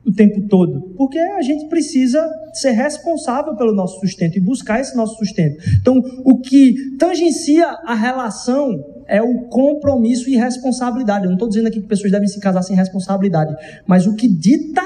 o 0.05 0.11
tempo 0.11 0.47
todo, 0.47 0.93
porque 0.97 1.17
a 1.17 1.41
gente 1.41 1.67
precisa 1.69 2.29
ser 2.53 2.71
responsável 2.71 3.55
pelo 3.55 3.73
nosso 3.73 3.99
sustento 3.99 4.37
e 4.37 4.41
buscar 4.41 4.81
esse 4.81 4.95
nosso 4.95 5.17
sustento. 5.17 5.63
Então, 5.79 6.01
o 6.25 6.39
que 6.39 6.97
tangencia 6.97 7.65
a 7.85 7.95
relação 7.95 8.83
é 9.07 9.21
o 9.21 9.43
compromisso 9.43 10.29
e 10.29 10.35
responsabilidade. 10.35 11.23
Eu 11.23 11.29
não 11.29 11.35
estou 11.35 11.47
dizendo 11.47 11.67
aqui 11.67 11.81
que 11.81 11.87
pessoas 11.87 12.11
devem 12.11 12.27
se 12.27 12.39
casar 12.39 12.63
sem 12.63 12.75
responsabilidade, 12.75 13.55
mas 13.87 14.05
o 14.05 14.15
que 14.15 14.27
dita 14.27 14.81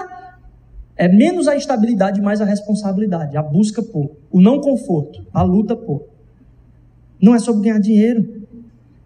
é 0.95 1.07
menos 1.07 1.47
a 1.47 1.55
estabilidade, 1.55 2.22
mais 2.22 2.41
a 2.41 2.45
responsabilidade, 2.45 3.38
a 3.38 3.43
busca 3.43 3.82
por, 3.82 4.18
o 4.32 4.41
não 4.41 4.59
conforto, 4.59 5.26
a 5.34 5.43
luta 5.43 5.76
por. 5.76 6.07
Não 7.22 7.34
é 7.34 7.39
sobre 7.39 7.63
ganhar 7.63 7.80
dinheiro. 7.80 8.45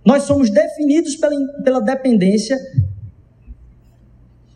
Nós 0.06 0.24
somos 0.24 0.50
definidos 0.50 1.16
pela, 1.16 1.36
pela 1.64 1.80
dependência 1.80 2.58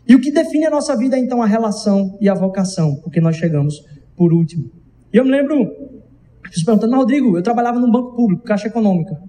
e 0.08 0.14
o 0.14 0.20
que 0.20 0.30
define 0.30 0.66
a 0.66 0.70
nossa 0.70 0.96
vida 0.96 1.16
é 1.16 1.18
então 1.18 1.42
a 1.42 1.46
relação 1.46 2.16
e 2.20 2.28
a 2.28 2.34
vocação, 2.34 2.96
porque 3.02 3.20
nós 3.20 3.36
chegamos 3.36 3.84
por 4.16 4.32
último. 4.32 4.70
E 5.12 5.16
eu 5.16 5.24
me 5.24 5.30
lembro, 5.30 5.56
fiz 6.50 6.64
perguntando, 6.64 6.92
mas 6.92 7.00
Rodrigo, 7.00 7.36
eu 7.36 7.42
trabalhava 7.42 7.78
num 7.78 7.90
banco 7.90 8.14
público, 8.14 8.44
Caixa 8.44 8.68
Econômica. 8.68 9.20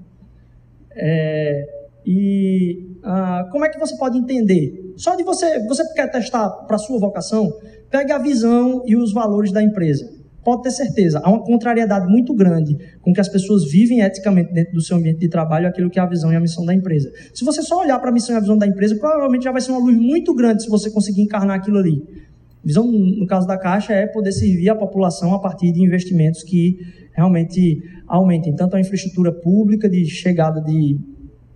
É, 0.92 1.66
e 2.06 2.98
ah, 3.04 3.48
como 3.52 3.66
é 3.66 3.70
que 3.70 3.80
você 3.80 3.98
pode 3.98 4.18
entender? 4.18 4.94
Só 4.98 5.16
de 5.16 5.24
você, 5.24 5.66
você 5.68 5.84
quer 5.94 6.12
testar 6.12 6.50
para 6.50 6.78
sua 6.78 7.00
vocação, 7.00 7.52
pegue 7.90 8.12
a 8.12 8.18
visão 8.18 8.84
e 8.86 8.96
os 8.96 9.14
valores 9.14 9.52
da 9.52 9.62
empresa 9.64 10.18
pode 10.48 10.64
ter 10.64 10.72
certeza, 10.72 11.20
há 11.22 11.30
uma 11.30 11.44
contrariedade 11.44 12.08
muito 12.08 12.34
grande 12.34 12.78
com 13.02 13.12
que 13.12 13.20
as 13.20 13.28
pessoas 13.28 13.70
vivem 13.70 14.00
eticamente 14.00 14.54
dentro 14.54 14.74
do 14.74 14.80
seu 14.80 14.96
ambiente 14.96 15.20
de 15.20 15.28
trabalho 15.28 15.68
aquilo 15.68 15.90
que 15.90 16.00
é 16.00 16.02
a 16.02 16.06
visão 16.06 16.32
e 16.32 16.38
a 16.38 16.40
missão 16.40 16.66
da 16.66 16.74
empresa. 16.74 17.12
Se 17.34 17.44
você 17.44 17.62
só 17.62 17.82
olhar 17.82 18.00
para 18.00 18.12
a 18.12 18.14
missão 18.14 18.34
e 18.34 18.38
a 18.38 18.40
visão 18.40 18.58
da 18.58 18.66
empresa, 18.66 18.96
provavelmente 18.96 19.44
já 19.44 19.52
vai 19.52 19.60
ser 19.60 19.72
uma 19.72 19.82
luz 19.82 19.98
muito 19.98 20.34
grande 20.34 20.64
se 20.64 20.70
você 20.70 20.90
conseguir 20.90 21.22
encarnar 21.22 21.58
aquilo 21.58 21.78
ali. 21.78 22.02
Visão, 22.64 22.90
no 22.90 23.28
caso 23.28 23.46
da 23.46 23.58
Caixa, 23.58 23.92
é 23.92 24.08
poder 24.08 24.32
servir 24.32 24.70
a 24.70 24.76
população 24.76 25.34
a 25.34 25.40
partir 25.40 25.74
de 25.74 25.84
investimentos 25.84 26.44
que 26.44 26.80
realmente 27.14 27.84
aumentem 28.08 28.56
tanto 28.56 28.78
a 28.78 28.80
infraestrutura 28.80 29.34
pública 29.34 29.90
de 29.90 30.06
chegada 30.06 30.62
de, 30.62 30.98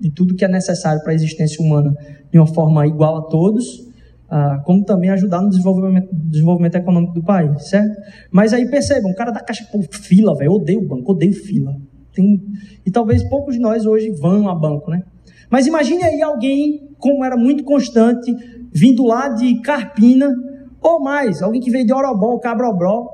de 0.02 0.12
tudo 0.12 0.36
que 0.36 0.44
é 0.44 0.50
necessário 0.50 1.02
para 1.02 1.14
a 1.14 1.16
existência 1.16 1.64
humana 1.66 1.96
de 2.30 2.38
uma 2.38 2.48
forma 2.48 2.86
igual 2.86 3.20
a 3.20 3.22
todos, 3.22 3.90
ah, 4.34 4.62
como 4.64 4.86
também 4.86 5.10
ajudar 5.10 5.42
no 5.42 5.50
desenvolvimento, 5.50 6.08
desenvolvimento 6.14 6.76
econômico 6.76 7.14
do 7.14 7.22
país, 7.22 7.68
certo? 7.68 7.94
Mas 8.32 8.54
aí 8.54 8.66
percebam, 8.70 9.12
o 9.12 9.16
cara 9.16 9.30
da 9.30 9.42
caixa, 9.42 9.68
pô, 9.70 9.82
fila, 9.92 10.34
velho, 10.38 10.54
odeio 10.54 10.88
banco, 10.88 11.12
odeio 11.12 11.34
fila. 11.34 11.76
Tem, 12.14 12.42
e 12.86 12.90
talvez 12.90 13.28
poucos 13.28 13.56
de 13.56 13.60
nós 13.60 13.86
hoje 13.86 14.10
vão 14.12 14.48
a 14.48 14.56
banco, 14.56 14.90
né? 14.90 15.04
Mas 15.50 15.68
imagine 15.68 16.02
aí 16.04 16.22
alguém, 16.22 16.96
como 16.98 17.26
era 17.26 17.36
muito 17.36 17.66
constante, 17.66 18.34
vindo 18.74 19.04
lá 19.04 19.28
de 19.28 19.60
Carpina, 19.60 20.34
ou 20.82 21.02
mais, 21.02 21.42
alguém 21.42 21.60
que 21.60 21.70
veio 21.70 21.86
de 21.86 21.94
Orobó, 21.94 22.40
Cabrobró, 22.40 23.10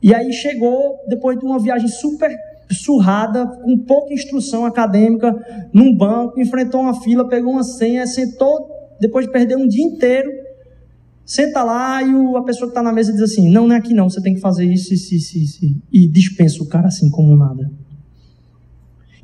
e 0.00 0.14
aí 0.14 0.32
chegou, 0.32 1.00
depois 1.08 1.36
de 1.36 1.44
uma 1.44 1.58
viagem 1.58 1.88
super 1.88 2.30
surrada, 2.70 3.44
com 3.44 3.76
pouca 3.78 4.14
instrução 4.14 4.64
acadêmica, 4.64 5.34
num 5.72 5.96
banco, 5.96 6.40
enfrentou 6.40 6.80
uma 6.80 7.02
fila, 7.02 7.28
pegou 7.28 7.54
uma 7.54 7.64
senha, 7.64 8.06
sentou, 8.06 8.68
depois 9.00 9.26
de 9.26 9.32
perder 9.32 9.56
um 9.56 9.66
dia 9.66 9.84
inteiro, 9.84 10.43
Senta 11.26 11.62
lá 11.62 12.02
e 12.02 12.14
o, 12.14 12.36
a 12.36 12.44
pessoa 12.44 12.68
que 12.68 12.72
está 12.72 12.82
na 12.82 12.92
mesa 12.92 13.12
diz 13.12 13.22
assim: 13.22 13.50
não, 13.50 13.66
não 13.66 13.74
é 13.74 13.78
aqui 13.78 13.94
não, 13.94 14.10
você 14.10 14.20
tem 14.20 14.34
que 14.34 14.40
fazer 14.40 14.66
isso, 14.66 14.92
isso, 14.92 15.14
isso, 15.14 15.38
isso. 15.38 15.82
E 15.90 16.06
dispensa 16.06 16.62
o 16.62 16.68
cara 16.68 16.88
assim 16.88 17.10
como 17.10 17.34
nada. 17.36 17.70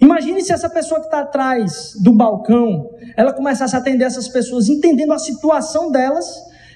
Imagine 0.00 0.42
se 0.42 0.52
essa 0.52 0.70
pessoa 0.70 0.98
que 0.98 1.06
está 1.06 1.20
atrás 1.20 1.92
do 2.00 2.12
balcão, 2.12 2.90
ela 3.16 3.34
começasse 3.34 3.76
a 3.76 3.78
atender 3.78 4.04
essas 4.04 4.28
pessoas, 4.28 4.68
entendendo 4.68 5.12
a 5.12 5.18
situação 5.18 5.90
delas 5.90 6.26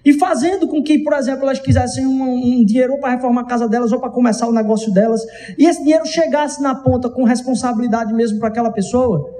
e 0.04 0.12
fazendo 0.12 0.68
com 0.68 0.82
que, 0.82 0.98
por 0.98 1.14
exemplo, 1.14 1.44
elas 1.44 1.58
quisessem 1.58 2.06
um, 2.06 2.22
um 2.22 2.64
dinheiro 2.64 2.98
para 3.00 3.12
reformar 3.12 3.40
a 3.40 3.46
casa 3.46 3.66
delas 3.66 3.90
ou 3.92 3.98
para 3.98 4.10
começar 4.10 4.46
o 4.46 4.52
negócio 4.52 4.92
delas, 4.92 5.22
e 5.58 5.64
esse 5.64 5.82
dinheiro 5.82 6.04
chegasse 6.04 6.60
na 6.60 6.74
ponta 6.74 7.08
com 7.08 7.24
responsabilidade 7.24 8.12
mesmo 8.12 8.38
para 8.38 8.48
aquela 8.48 8.70
pessoa. 8.70 9.33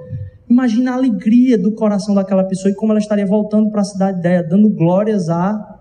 Imagina 0.49 0.91
a 0.91 0.95
alegria 0.95 1.57
do 1.57 1.71
coração 1.71 2.13
daquela 2.13 2.43
pessoa 2.43 2.71
e 2.71 2.75
como 2.75 2.91
ela 2.91 2.99
estaria 2.99 3.25
voltando 3.25 3.69
para 3.71 3.81
a 3.81 3.85
cidade 3.85 4.21
dela, 4.21 4.47
dando 4.47 4.69
glórias 4.69 5.29
a 5.29 5.79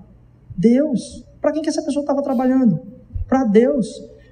Deus. 0.56 1.24
Para 1.40 1.52
quem 1.52 1.62
que 1.62 1.68
essa 1.68 1.82
pessoa 1.82 2.02
estava 2.02 2.22
trabalhando? 2.22 2.80
Para 3.28 3.44
Deus. 3.44 3.86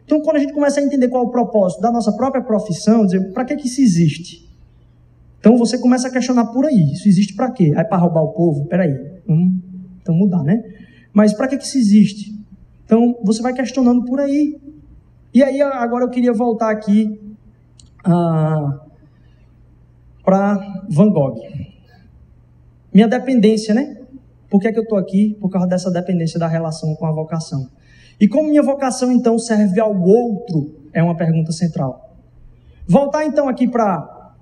Então, 0.05 0.20
quando 0.22 0.37
a 0.37 0.41
gente 0.41 0.53
começa 0.53 0.80
a 0.80 0.83
entender 0.83 1.09
qual 1.09 1.24
é 1.24 1.26
o 1.26 1.30
propósito 1.30 1.80
da 1.80 1.93
nossa 1.93 2.12
própria 2.12 2.43
profissão, 2.43 3.05
dizer, 3.05 3.33
para 3.33 3.45
que, 3.45 3.57
que 3.57 3.66
isso 3.66 3.80
existe? 3.80 4.51
Então, 5.39 5.57
você 5.57 5.78
começa 5.78 6.09
a 6.09 6.11
questionar 6.11 6.47
por 6.47 6.64
aí. 6.64 6.93
Isso 6.93 7.09
existe 7.09 7.35
para 7.35 7.51
quê? 7.51 7.72
É 7.76 7.85
para 7.85 7.99
roubar 7.99 8.22
o 8.22 8.33
povo? 8.33 8.66
Peraí, 8.66 8.95
vamos 9.26 9.61
então 10.01 10.14
mudar, 10.14 10.43
né? 10.43 10.62
Mas 11.12 11.33
para 11.33 11.49
que, 11.49 11.57
que 11.57 11.64
isso 11.64 11.78
existe? 11.78 12.33
Então, 12.85 13.18
você 13.22 13.43
vai 13.43 13.53
questionando 13.53 14.05
por 14.05 14.20
aí. 14.20 14.61
E 15.35 15.43
aí, 15.43 15.61
agora 15.61 16.05
eu 16.05 16.11
queria 16.11 16.33
voltar 16.33 16.70
aqui 16.70 17.18
ah, 18.05 18.80
para 20.25 20.85
Van 20.89 21.11
Gogh. 21.11 21.41
Minha 22.93 23.09
dependência, 23.09 23.75
né? 23.75 23.97
Por 24.49 24.61
que, 24.61 24.68
é 24.68 24.73
que 24.73 24.79
eu 24.79 24.83
estou 24.83 24.99
aqui? 24.99 25.37
Por 25.41 25.49
causa 25.49 25.66
dessa 25.66 25.91
dependência 25.91 26.39
da 26.39 26.47
relação 26.47 26.95
com 26.95 27.07
a 27.07 27.12
vocação. 27.12 27.68
E 28.20 28.29
como 28.29 28.51
minha 28.51 28.62
vocação 28.62 29.11
então 29.11 29.39
serve 29.39 29.81
ao 29.81 29.99
outro? 29.99 30.75
É 30.93 31.03
uma 31.03 31.16
pergunta 31.16 31.51
central. 31.53 32.14
Voltar 32.87 33.25
então 33.25 33.49
aqui 33.49 33.66
para 33.66 34.35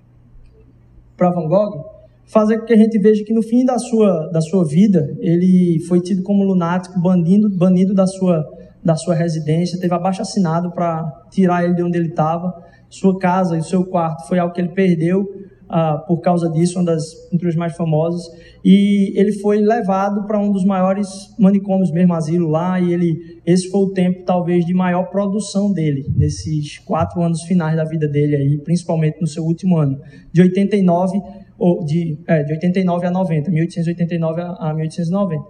Van 1.16 1.46
Gogh, 1.46 1.84
fazer 2.26 2.58
com 2.58 2.66
que 2.66 2.72
a 2.72 2.76
gente 2.76 2.98
veja 2.98 3.24
que 3.24 3.32
no 3.32 3.42
fim 3.42 3.64
da 3.64 3.78
sua, 3.78 4.28
da 4.32 4.40
sua 4.40 4.64
vida 4.66 5.16
ele 5.20 5.78
foi 5.86 6.00
tido 6.00 6.22
como 6.22 6.42
lunático, 6.42 6.98
banido, 7.00 7.48
banido 7.48 7.94
da 7.94 8.06
sua, 8.06 8.44
da 8.82 8.96
sua 8.96 9.14
residência, 9.14 9.78
teve 9.78 9.94
abaixo 9.94 10.22
assinado 10.22 10.72
para 10.72 11.26
tirar 11.30 11.64
ele 11.64 11.74
de 11.74 11.82
onde 11.82 11.96
ele 11.96 12.08
estava. 12.08 12.52
Sua 12.88 13.16
casa 13.18 13.56
e 13.56 13.62
seu 13.62 13.84
quarto 13.84 14.26
foi 14.26 14.40
algo 14.40 14.52
que 14.52 14.60
ele 14.60 14.70
perdeu 14.70 15.24
uh, 15.70 16.04
por 16.06 16.20
causa 16.20 16.50
disso, 16.50 16.78
uma 16.78 16.84
das 16.84 17.14
pinturas 17.30 17.54
mais 17.54 17.76
famosas. 17.76 18.22
E 18.64 19.12
ele 19.18 19.32
foi 19.32 19.58
levado 19.58 20.26
para 20.26 20.38
um 20.38 20.52
dos 20.52 20.64
maiores 20.64 21.08
manicômios, 21.38 21.90
mesmo 21.90 22.12
asilo 22.12 22.48
lá, 22.48 22.80
e 22.80 22.92
ele, 22.92 23.40
esse 23.46 23.70
foi 23.70 23.80
o 23.80 23.92
tempo 23.92 24.24
talvez 24.24 24.66
de 24.66 24.74
maior 24.74 25.04
produção 25.04 25.72
dele, 25.72 26.04
nesses 26.14 26.78
quatro 26.78 27.22
anos 27.22 27.42
finais 27.42 27.76
da 27.76 27.84
vida 27.84 28.06
dele 28.06 28.36
aí, 28.36 28.58
principalmente 28.58 29.20
no 29.20 29.26
seu 29.26 29.44
último 29.44 29.78
ano, 29.78 29.98
de 30.32 30.42
89 30.42 31.20
ou 31.58 31.84
de, 31.84 32.18
é, 32.26 32.42
de 32.42 32.52
89 32.52 33.06
a 33.06 33.10
90, 33.10 33.50
1889 33.50 34.40
a 34.40 34.74
1890. 34.74 35.44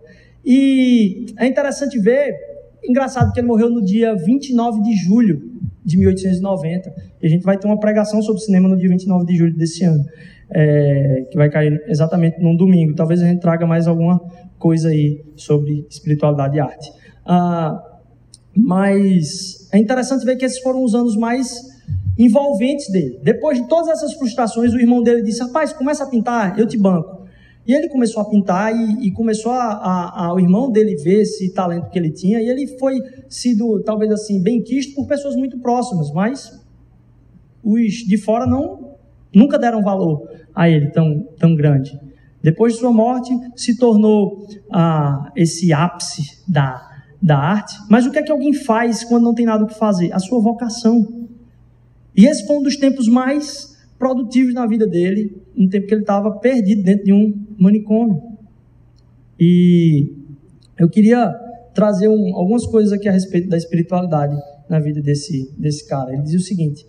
E 0.45 1.27
é 1.39 1.47
interessante 1.47 1.99
ver, 1.99 2.35
engraçado 2.85 3.33
que 3.33 3.41
ele 3.41 3.47
morreu 3.47 3.71
no 3.71 3.83
dia 3.83 4.14
29 4.14 4.83
de 4.83 4.95
julho 4.97 5.51
de 5.91 5.99
1890. 5.99 6.93
E 7.22 7.26
a 7.26 7.28
gente 7.28 7.43
vai 7.43 7.59
ter 7.59 7.66
uma 7.66 7.78
pregação 7.78 8.22
sobre 8.22 8.41
cinema 8.41 8.68
no 8.68 8.76
dia 8.76 8.88
29 8.88 9.26
de 9.26 9.36
julho 9.36 9.57
desse 9.57 9.84
ano, 9.84 10.05
é, 10.51 11.26
que 11.30 11.36
vai 11.36 11.51
cair 11.51 11.82
exatamente 11.88 12.41
num 12.41 12.57
domingo. 12.57 12.95
Talvez 12.95 13.22
a 13.22 13.26
gente 13.26 13.41
traga 13.41 13.66
mais 13.66 13.86
alguma 13.86 14.20
coisa 14.59 14.88
aí 14.88 15.24
sobre 15.36 15.86
espiritualidade 15.88 16.57
e 16.57 16.61
arte. 16.61 16.93
Ah, 17.26 17.82
mas 18.57 19.68
é 19.72 19.78
interessante 19.78 20.24
ver 20.24 20.36
que 20.36 20.45
esses 20.45 20.61
foram 20.61 20.82
os 20.82 20.95
anos 20.95 21.16
mais 21.16 21.61
envolventes 22.18 22.91
dele. 22.91 23.18
Depois 23.22 23.59
de 23.59 23.68
todas 23.68 23.88
essas 23.88 24.12
frustrações, 24.14 24.72
o 24.72 24.78
irmão 24.78 25.03
dele 25.03 25.22
disse: 25.22 25.43
Rapaz, 25.43 25.72
começa 25.72 26.05
a 26.05 26.07
pintar, 26.07 26.59
eu 26.59 26.66
te 26.66 26.76
banco. 26.76 27.20
E 27.67 27.75
ele 27.75 27.89
começou 27.89 28.23
a 28.23 28.29
pintar 28.29 28.75
e, 28.75 29.07
e 29.07 29.13
começou 29.13 29.53
a, 29.53 29.65
a, 29.65 30.27
a, 30.27 30.35
o 30.35 30.41
irmão 30.41 30.71
dele 30.71 30.97
ver 30.97 31.23
esse 31.23 31.53
talento 31.53 31.91
que 31.91 31.99
ele 31.99 32.11
tinha. 32.11 32.41
E 32.41 32.49
ele 32.49 32.67
foi 32.79 32.99
sido, 33.29 33.83
talvez 33.83 34.11
assim, 34.11 34.43
bem 34.43 34.63
quisto 34.63 34.95
por 34.95 35.07
pessoas 35.07 35.37
muito 35.37 35.59
próximas, 35.59 36.11
mas 36.13 36.61
os 37.63 37.93
de 37.93 38.17
fora 38.17 38.47
não 38.47 38.91
nunca 39.35 39.59
deram 39.59 39.83
valor 39.83 40.29
a 40.55 40.69
ele 40.69 40.91
tão, 40.91 41.29
tão 41.39 41.55
grande. 41.55 41.99
Depois 42.43 42.73
de 42.73 42.81
sua 42.81 42.93
morte, 42.93 43.31
se 43.55 43.77
tornou 43.77 44.47
ah, 44.73 45.31
esse 45.37 45.73
ápice 45.73 46.43
da, 46.49 46.91
da 47.23 47.37
arte. 47.39 47.77
Mas 47.89 48.07
o 48.07 48.11
que 48.11 48.19
é 48.19 48.23
que 48.23 48.33
alguém 48.33 48.55
faz 48.55 49.05
quando 49.05 49.25
não 49.25 49.35
tem 49.35 49.45
nada 49.45 49.65
o 49.65 49.67
que 49.67 49.79
fazer? 49.79 50.13
A 50.13 50.19
sua 50.19 50.41
vocação. 50.41 51.29
E 52.17 52.27
esse 52.27 52.47
foi 52.47 52.57
um 52.57 52.63
dos 52.63 52.77
tempos 52.77 53.07
mais 53.07 53.79
produtivos 53.99 54.55
na 54.55 54.67
vida 54.67 54.87
dele, 54.87 55.37
no 55.55 55.68
tempo 55.68 55.86
que 55.86 55.94
ele 55.94 56.03
estava 56.03 56.30
perdido 56.38 56.82
dentro 56.82 57.05
de 57.05 57.12
um 57.12 57.34
manicômio. 57.59 58.22
E 59.38 60.12
eu 60.78 60.88
queria 60.88 61.30
trazer 61.74 62.09
um, 62.09 62.34
algumas 62.34 62.66
coisas 62.66 62.92
aqui 62.92 63.09
a 63.09 63.12
respeito 63.12 63.48
da 63.48 63.57
espiritualidade 63.57 64.36
na 64.68 64.78
vida 64.78 65.01
desse, 65.01 65.53
desse 65.59 65.86
cara. 65.86 66.12
Ele 66.12 66.22
dizia 66.22 66.38
o 66.38 66.42
seguinte: 66.42 66.86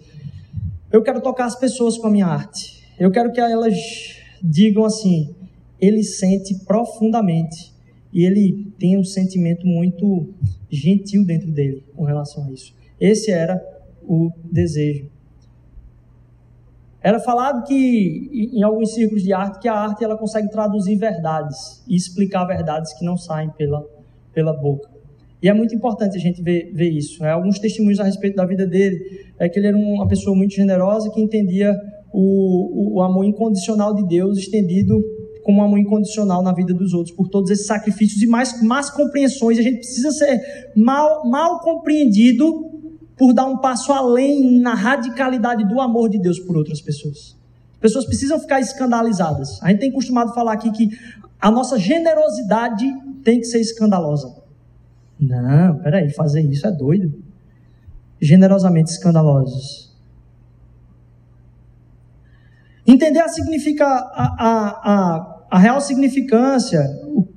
Eu 0.92 1.02
quero 1.02 1.22
tocar 1.22 1.46
as 1.46 1.58
pessoas 1.58 1.98
com 1.98 2.08
a 2.08 2.12
minha 2.12 2.28
arte. 2.28 2.82
Eu 3.00 3.12
quero 3.12 3.32
que 3.32 3.40
elas 3.40 3.76
digam 4.44 4.86
assim: 4.86 5.34
ele 5.80 6.04
sente 6.04 6.56
profundamente 6.66 7.72
e 8.14 8.26
ele 8.26 8.72
tem 8.78 8.98
um 8.98 9.04
sentimento 9.04 9.66
muito 9.66 10.30
gentil 10.70 11.26
dentro 11.26 11.52
dele 11.52 11.84
com 11.96 12.04
relação 12.04 12.46
a 12.46 12.52
isso. 12.52 12.74
Esse 13.00 13.32
era 13.32 13.60
o 14.04 14.30
desejo. 14.52 15.10
Era 17.04 17.20
falado 17.20 17.66
que 17.66 18.50
em 18.54 18.62
alguns 18.62 18.94
círculos 18.94 19.24
de 19.24 19.34
arte 19.34 19.60
que 19.60 19.68
a 19.68 19.74
arte 19.74 20.04
ela 20.04 20.18
consegue 20.18 20.50
traduzir 20.50 20.96
verdades 20.96 21.84
e 21.88 21.96
explicar 21.96 22.46
verdades 22.46 22.94
que 22.94 23.04
não 23.04 23.18
saem 23.18 23.50
pela 23.52 23.84
pela 24.34 24.54
boca. 24.54 24.90
E 25.42 25.50
é 25.50 25.54
muito 25.54 25.74
importante 25.74 26.16
a 26.16 26.20
gente 26.20 26.42
ver, 26.42 26.72
ver 26.74 26.90
isso. 26.90 27.22
Né? 27.22 27.32
Alguns 27.32 27.58
testemunhos 27.60 28.00
a 28.00 28.04
respeito 28.04 28.36
da 28.36 28.46
vida 28.46 28.66
dele 28.68 28.98
é 29.40 29.50
que 29.50 29.60
ele 29.60 29.68
era 29.68 29.78
uma 29.78 30.08
pessoa 30.08 30.36
muito 30.36 30.54
generosa 30.54 31.10
que 31.12 31.20
entendia 31.20 31.76
o, 32.14 32.98
o 32.98 33.02
amor 33.02 33.26
incondicional 33.26 33.96
de 33.96 34.06
Deus 34.08 34.38
estendido 34.38 35.02
como 35.44 35.64
amor 35.64 35.80
incondicional 35.80 36.44
na 36.44 36.54
vida 36.54 36.72
dos 36.72 36.94
outros, 36.94 37.16
por 37.16 37.28
todos 37.28 37.50
esses 37.50 37.66
sacrifícios 37.66 38.22
e 38.22 38.28
mais, 38.28 38.62
mais 38.62 38.92
compreensões. 38.92 39.58
A 39.58 39.64
gente 39.64 39.78
precisa 39.78 40.12
ser 40.12 40.40
mal, 40.76 41.28
mal 41.28 41.60
compreendido 41.62 42.81
por 43.22 43.36
dar 43.36 43.46
um 43.46 43.56
passo 43.56 43.94
além 43.94 44.60
na 44.60 44.74
radicalidade 44.74 45.64
do 45.70 45.80
amor 45.80 46.10
de 46.10 46.18
Deus 46.18 46.40
por 46.40 46.58
outras 46.58 46.82
pessoas. 46.82 47.38
Pessoas 47.80 48.04
precisam 48.04 48.40
ficar 48.40 48.60
escandalizadas. 48.60 49.62
A 49.62 49.70
gente 49.70 49.82
tem 49.82 49.92
costumado 49.92 50.34
falar 50.34 50.54
aqui 50.54 50.72
que 50.72 50.90
a 51.40 51.52
nossa 51.52 51.78
generosidade 51.78 52.84
tem 53.24 53.38
que 53.38 53.46
ser 53.46 53.60
escandalosa. 53.60 54.36
Não, 55.20 55.78
peraí, 55.84 56.10
fazer 56.10 56.42
isso 56.42 56.66
é 56.66 56.72
doido. 56.72 57.14
Generosamente 58.20 58.90
escandalosos. 58.90 59.96
Entender 62.88 63.20
a, 63.20 63.28
significa, 63.28 63.86
a, 63.86 64.36
a, 64.40 64.70
a, 64.94 65.46
a 65.52 65.60
real 65.60 65.80
significância 65.80 66.82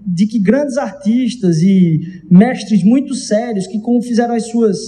de 0.07 0.27
que 0.27 0.39
grandes 0.39 0.79
artistas 0.79 1.59
e 1.59 2.23
mestres 2.31 2.83
muito 2.83 3.15
sérios 3.15 3.67
que 3.67 3.79
fizeram 4.01 4.35
as 4.35 4.47
suas 4.47 4.79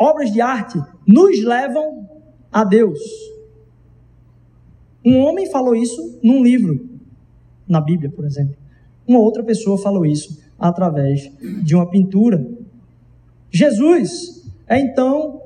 obras 0.00 0.32
de 0.32 0.40
arte 0.40 0.80
nos 1.06 1.44
levam 1.44 2.08
a 2.50 2.64
Deus. 2.64 2.98
Um 5.04 5.18
homem 5.18 5.50
falou 5.50 5.76
isso 5.76 6.18
num 6.22 6.42
livro, 6.42 6.88
na 7.68 7.80
Bíblia, 7.80 8.10
por 8.10 8.24
exemplo. 8.24 8.56
Uma 9.06 9.18
outra 9.18 9.44
pessoa 9.44 9.76
falou 9.76 10.06
isso 10.06 10.40
através 10.58 11.30
de 11.62 11.74
uma 11.74 11.88
pintura. 11.88 12.46
Jesus 13.50 14.50
é 14.66 14.78
então 14.78 15.42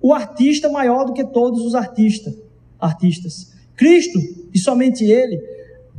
o 0.00 0.14
artista 0.14 0.68
maior 0.68 1.04
do 1.04 1.12
que 1.12 1.24
todos 1.24 1.62
os 1.62 1.74
artistas. 1.74 2.36
artistas. 2.78 3.52
Cristo, 3.74 4.18
e 4.54 4.58
somente 4.58 5.04
Ele, 5.04 5.40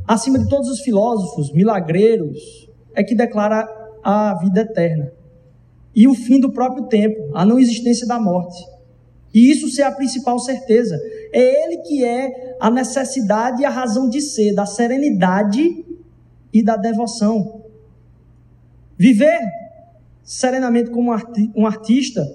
acima 0.06 0.38
de 0.38 0.48
todos 0.48 0.68
os 0.68 0.80
filósofos, 0.80 1.52
milagreiros, 1.52 2.68
é 2.94 3.04
que 3.04 3.14
declara 3.14 3.66
a 4.02 4.34
vida 4.38 4.62
eterna 4.62 5.17
e 5.94 6.06
o 6.06 6.14
fim 6.14 6.38
do 6.38 6.52
próprio 6.52 6.86
tempo, 6.86 7.30
a 7.34 7.44
não 7.44 7.58
existência 7.58 8.06
da 8.06 8.20
morte. 8.20 8.62
E 9.34 9.50
isso 9.50 9.68
ser 9.68 9.82
a 9.82 9.92
principal 9.92 10.38
certeza. 10.38 10.98
É 11.32 11.64
Ele 11.64 11.78
que 11.78 12.04
é 12.04 12.56
a 12.60 12.70
necessidade 12.70 13.62
e 13.62 13.64
a 13.64 13.70
razão 13.70 14.08
de 14.08 14.20
ser, 14.20 14.54
da 14.54 14.66
serenidade 14.66 15.84
e 16.52 16.62
da 16.62 16.76
devoção. 16.76 17.62
Viver 18.96 19.40
serenamente 20.22 20.90
como 20.90 21.14
um 21.56 21.66
artista, 21.66 22.26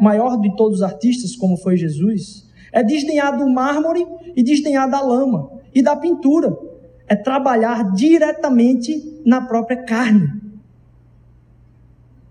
maior 0.00 0.40
de 0.40 0.54
todos 0.56 0.78
os 0.78 0.82
artistas, 0.82 1.36
como 1.36 1.56
foi 1.56 1.76
Jesus, 1.76 2.48
é 2.72 2.82
desdenhar 2.82 3.36
do 3.36 3.48
mármore 3.48 4.06
e 4.34 4.42
desdenhar 4.42 4.88
da 4.88 5.00
lama 5.00 5.50
e 5.74 5.82
da 5.82 5.96
pintura. 5.96 6.56
É 7.06 7.16
trabalhar 7.16 7.92
diretamente 7.92 9.20
na 9.24 9.40
própria 9.40 9.84
carne 9.84 10.39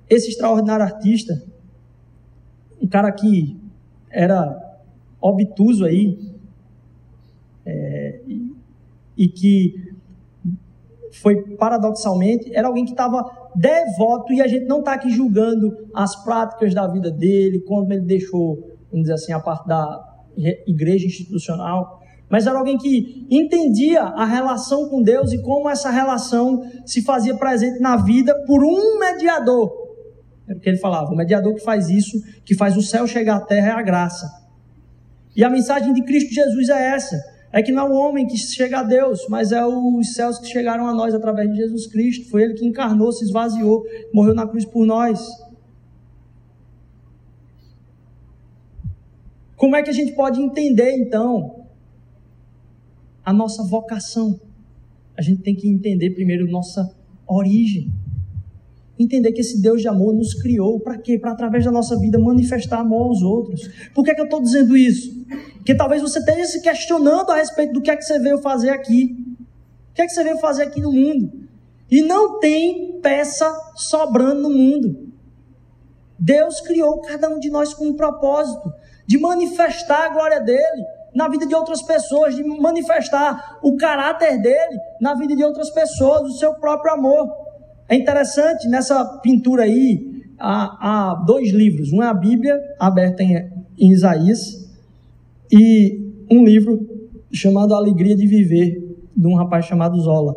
esse 0.10 0.30
extraordinário 0.30 0.84
artista, 0.84 1.42
um 2.82 2.88
cara 2.88 3.12
que 3.12 3.58
era 4.10 4.58
obtuso 5.22 5.86
aí, 5.86 6.18
é, 7.66 8.22
e, 8.28 8.56
e 9.18 9.28
que 9.28 9.90
foi 11.12 11.56
paradoxalmente, 11.56 12.54
era 12.54 12.68
alguém 12.68 12.86
que 12.86 12.92
estava 12.92 13.24
devoto, 13.56 14.34
e 14.34 14.42
a 14.42 14.48
gente 14.48 14.66
não 14.66 14.80
está 14.80 14.94
aqui 14.94 15.10
julgando 15.10 15.90
as 15.94 16.16
práticas 16.24 16.74
da 16.74 16.88
vida 16.88 17.12
dele, 17.12 17.62
quando 17.62 17.92
ele 17.92 18.06
deixou, 18.06 18.78
vamos 18.92 19.04
dizer 19.04 19.14
assim, 19.14 19.34
a 19.34 19.40
parte 19.40 19.68
da 19.68 20.06
igreja 20.66 21.06
institucional, 21.06 22.00
mas 22.30 22.46
era 22.46 22.58
alguém 22.58 22.78
que 22.78 23.26
entendia 23.30 24.04
a 24.04 24.24
relação 24.24 24.88
com 24.88 25.02
Deus 25.02 25.34
e 25.34 25.42
como 25.42 25.68
essa 25.68 25.90
relação 25.90 26.64
se 26.86 27.04
fazia 27.04 27.36
presente 27.36 27.80
na 27.80 27.98
vida 27.98 28.36
por 28.46 28.64
um 28.64 29.00
mediador, 29.00 29.79
é 30.50 30.54
porque 30.56 30.68
ele 30.68 30.78
falava: 30.78 31.12
o 31.12 31.16
mediador 31.16 31.54
que 31.54 31.64
faz 31.64 31.90
isso, 31.90 32.20
que 32.44 32.56
faz 32.56 32.76
o 32.76 32.82
céu 32.82 33.08
chegar 33.08 33.38
à 33.38 33.42
terra, 33.42 33.70
é 33.70 33.72
a 33.72 33.82
graça. 33.82 34.28
E 35.36 35.44
a 35.44 35.50
mensagem 35.50 35.94
de 35.94 36.04
Cristo 36.04 36.34
Jesus 36.34 36.70
é 36.70 36.96
essa: 36.96 37.16
é 37.52 37.62
que 37.62 37.72
não 37.72 37.86
é 37.86 37.90
o 37.90 37.94
homem 37.94 38.26
que 38.26 38.36
chega 38.36 38.80
a 38.80 38.84
Deus, 38.84 39.28
mas 39.30 39.52
é 39.52 39.64
os 39.66 40.14
céus 40.14 40.40
que 40.40 40.48
chegaram 40.48 40.88
a 40.88 40.94
nós 40.94 41.14
através 41.14 41.50
de 41.52 41.58
Jesus 41.58 41.86
Cristo. 41.86 42.30
Foi 42.30 42.44
ele 42.44 42.56
que 42.56 42.66
encarnou, 42.66 43.12
se 43.12 43.24
esvaziou, 43.24 43.86
morreu 44.12 44.34
na 44.34 44.48
cruz 44.48 44.66
por 44.66 44.86
nós. 44.86 45.20
Como 49.56 49.76
é 49.76 49.84
que 49.84 49.90
a 49.90 49.94
gente 49.94 50.14
pode 50.14 50.42
entender 50.42 50.94
então 50.94 51.66
a 53.24 53.32
nossa 53.32 53.64
vocação? 53.64 54.40
A 55.16 55.22
gente 55.22 55.42
tem 55.42 55.54
que 55.54 55.68
entender 55.68 56.12
primeiro 56.12 56.50
nossa 56.50 56.96
origem 57.28 57.92
entender 59.00 59.32
que 59.32 59.40
esse 59.40 59.62
Deus 59.62 59.82
de 59.82 59.88
amor 59.88 60.14
nos 60.14 60.34
criou 60.34 60.80
para 60.80 60.98
quê? 60.98 61.18
Para 61.18 61.32
através 61.32 61.64
da 61.64 61.72
nossa 61.72 61.98
vida 61.98 62.20
manifestar 62.20 62.80
amor 62.80 63.08
aos 63.08 63.22
outros. 63.22 63.70
Por 63.96 64.04
que, 64.04 64.12
é 64.12 64.16
que 64.16 64.22
eu 64.22 64.26
estou 64.26 64.42
dizendo 64.42 64.76
isso? 64.76 65.26
Porque 65.56 65.74
talvez 65.74 66.02
você 66.02 66.20
esteja 66.20 66.46
se 66.46 66.62
questionando 66.62 67.32
a 67.32 67.36
respeito 67.36 67.74
do 67.74 67.82
que 67.82 67.90
é 67.90 67.96
que 67.96 68.04
você 68.04 68.20
veio 68.20 68.40
fazer 68.40 68.70
aqui. 68.72 69.16
O 69.92 69.94
que 69.94 70.02
é 70.02 70.06
que 70.06 70.12
você 70.12 70.24
veio 70.24 70.38
fazer 70.38 70.64
aqui 70.64 70.82
no 70.82 70.92
mundo? 70.92 71.32
E 71.90 72.02
não 72.02 72.40
tem 72.40 73.00
peça 73.02 73.52
sobrando 73.76 74.42
no 74.42 74.50
mundo. 74.50 75.10
Deus 76.20 76.60
criou 76.60 77.00
cada 77.02 77.30
um 77.30 77.40
de 77.40 77.50
nós 77.50 77.74
com 77.74 77.86
um 77.86 77.96
propósito 77.96 78.72
de 79.08 79.18
manifestar 79.18 80.06
a 80.06 80.10
glória 80.10 80.42
dele 80.42 80.86
na 81.16 81.28
vida 81.28 81.46
de 81.46 81.56
outras 81.56 81.82
pessoas, 81.82 82.36
de 82.36 82.44
manifestar 82.44 83.58
o 83.64 83.76
caráter 83.78 84.40
dele 84.42 84.78
na 85.02 85.16
vida 85.16 85.36
de 85.36 85.44
outras 85.44 85.70
pessoas, 85.72 86.22
o 86.34 86.38
seu 86.38 86.54
próprio 86.56 86.94
amor. 86.94 87.49
É 87.90 87.96
interessante 87.96 88.68
nessa 88.70 89.04
pintura 89.18 89.64
aí, 89.64 90.24
há, 90.38 91.12
há 91.12 91.16
dois 91.26 91.50
livros: 91.52 91.92
um 91.92 92.04
é 92.04 92.08
a 92.08 92.14
Bíblia, 92.14 92.56
aberta 92.80 93.24
em, 93.24 93.36
em 93.78 93.92
Isaías, 93.92 94.70
e 95.52 96.00
um 96.32 96.46
livro 96.46 96.88
chamado 97.32 97.74
Alegria 97.74 98.16
de 98.16 98.28
Viver, 98.28 98.96
de 99.18 99.28
um 99.28 99.34
rapaz 99.34 99.66
chamado 99.66 100.00
Zola. 100.00 100.36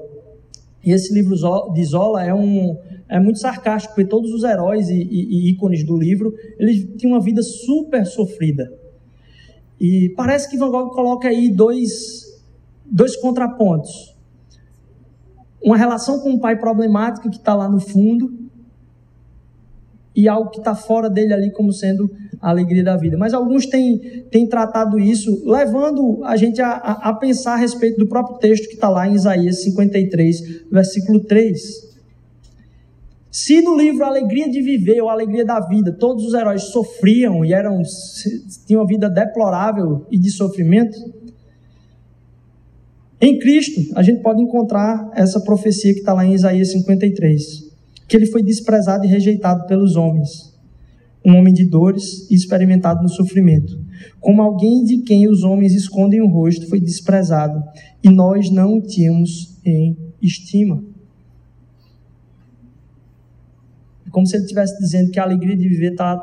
E 0.82 0.92
esse 0.92 1.12
livro 1.12 1.36
de 1.74 1.84
Zola 1.84 2.24
é 2.24 2.34
um, 2.34 2.76
é 3.06 3.20
muito 3.20 3.38
sarcástico, 3.38 3.94
porque 3.94 4.08
todos 4.08 4.32
os 4.32 4.42
heróis 4.42 4.88
e, 4.88 4.94
e, 5.02 5.48
e 5.48 5.50
ícones 5.50 5.84
do 5.84 5.96
livro, 5.96 6.34
eles 6.58 6.88
tinham 6.96 7.12
uma 7.12 7.20
vida 7.20 7.42
super 7.42 8.06
sofrida. 8.06 8.72
E 9.78 10.08
parece 10.16 10.48
que 10.48 10.56
Van 10.56 10.70
Gogh 10.70 10.90
coloca 10.90 11.28
aí 11.28 11.50
dois, 11.50 12.40
dois 12.86 13.14
contrapontos. 13.16 14.11
Uma 15.64 15.76
relação 15.76 16.20
com 16.20 16.30
um 16.30 16.38
pai 16.38 16.58
problemático 16.58 17.30
que 17.30 17.36
está 17.36 17.54
lá 17.54 17.68
no 17.68 17.80
fundo, 17.80 18.42
e 20.14 20.28
algo 20.28 20.50
que 20.50 20.58
está 20.58 20.74
fora 20.74 21.08
dele 21.08 21.32
ali 21.32 21.50
como 21.50 21.72
sendo 21.72 22.10
a 22.40 22.50
alegria 22.50 22.84
da 22.84 22.96
vida. 22.96 23.16
Mas 23.16 23.32
alguns 23.32 23.66
têm, 23.66 23.98
têm 24.30 24.46
tratado 24.46 24.98
isso, 24.98 25.42
levando 25.44 26.22
a 26.24 26.36
gente 26.36 26.60
a, 26.60 26.72
a, 26.72 27.14
pensar 27.14 27.54
a 27.54 27.56
respeito 27.56 27.98
do 27.98 28.06
próprio 28.06 28.38
texto 28.38 28.68
que 28.68 28.74
está 28.74 28.88
lá 28.88 29.08
em 29.08 29.14
Isaías 29.14 29.62
53, 29.62 30.66
versículo 30.70 31.20
3. 31.20 31.92
Se 33.30 33.62
no 33.62 33.76
livro 33.76 34.04
Alegria 34.04 34.50
de 34.50 34.60
Viver 34.60 35.00
ou 35.00 35.08
Alegria 35.08 35.44
da 35.44 35.58
Vida, 35.60 35.90
todos 35.98 36.26
os 36.26 36.34
heróis 36.34 36.64
sofriam 36.64 37.42
e 37.42 37.52
eram 37.54 37.80
tinham 38.66 38.82
uma 38.82 38.86
vida 38.86 39.08
deplorável 39.08 40.06
e 40.10 40.18
de 40.18 40.30
sofrimento, 40.30 40.98
em 43.22 43.38
Cristo 43.38 43.80
a 43.94 44.02
gente 44.02 44.20
pode 44.20 44.42
encontrar 44.42 45.10
essa 45.14 45.40
profecia 45.40 45.92
que 45.94 46.00
está 46.00 46.12
lá 46.12 46.26
em 46.26 46.34
Isaías 46.34 46.72
53, 46.72 47.70
que 48.08 48.16
ele 48.16 48.26
foi 48.26 48.42
desprezado 48.42 49.04
e 49.04 49.08
rejeitado 49.08 49.66
pelos 49.66 49.96
homens, 49.96 50.52
um 51.24 51.36
homem 51.36 51.54
de 51.54 51.64
dores 51.64 52.28
e 52.30 52.34
experimentado 52.34 53.02
no 53.02 53.08
sofrimento, 53.08 53.78
como 54.20 54.42
alguém 54.42 54.82
de 54.82 54.98
quem 54.98 55.28
os 55.28 55.44
homens 55.44 55.72
escondem 55.72 56.20
o 56.20 56.26
rosto, 56.26 56.68
foi 56.68 56.80
desprezado 56.80 57.62
e 58.02 58.10
nós 58.10 58.50
não 58.50 58.78
o 58.78 58.82
tínhamos 58.82 59.56
em 59.64 59.96
estima. 60.20 60.82
como 64.12 64.26
se 64.26 64.36
ele 64.36 64.44
estivesse 64.44 64.78
dizendo 64.78 65.10
que 65.10 65.18
a 65.18 65.24
alegria 65.24 65.56
de 65.56 65.66
viver 65.68 65.92
está 65.92 66.22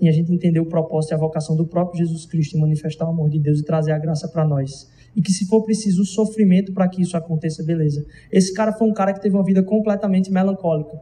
em 0.00 0.08
a 0.08 0.12
gente 0.12 0.32
entender 0.32 0.60
o 0.60 0.66
propósito 0.66 1.12
e 1.12 1.14
a 1.14 1.18
vocação 1.18 1.56
do 1.56 1.64
próprio 1.64 2.04
Jesus 2.04 2.26
Cristo 2.26 2.56
em 2.56 2.60
manifestar 2.60 3.06
o 3.06 3.10
amor 3.10 3.30
de 3.30 3.38
Deus 3.38 3.60
e 3.60 3.64
trazer 3.64 3.92
a 3.92 3.98
graça 3.98 4.28
para 4.28 4.44
nós. 4.44 4.90
E 5.14 5.22
que 5.22 5.32
se 5.32 5.46
for 5.46 5.62
preciso 5.62 6.02
o 6.02 6.04
sofrimento 6.04 6.72
para 6.72 6.88
que 6.88 7.00
isso 7.02 7.16
aconteça, 7.16 7.62
beleza. 7.62 8.04
Esse 8.32 8.52
cara 8.52 8.72
foi 8.72 8.88
um 8.88 8.92
cara 8.92 9.12
que 9.12 9.20
teve 9.20 9.36
uma 9.36 9.44
vida 9.44 9.62
completamente 9.62 10.30
melancólica. 10.30 11.00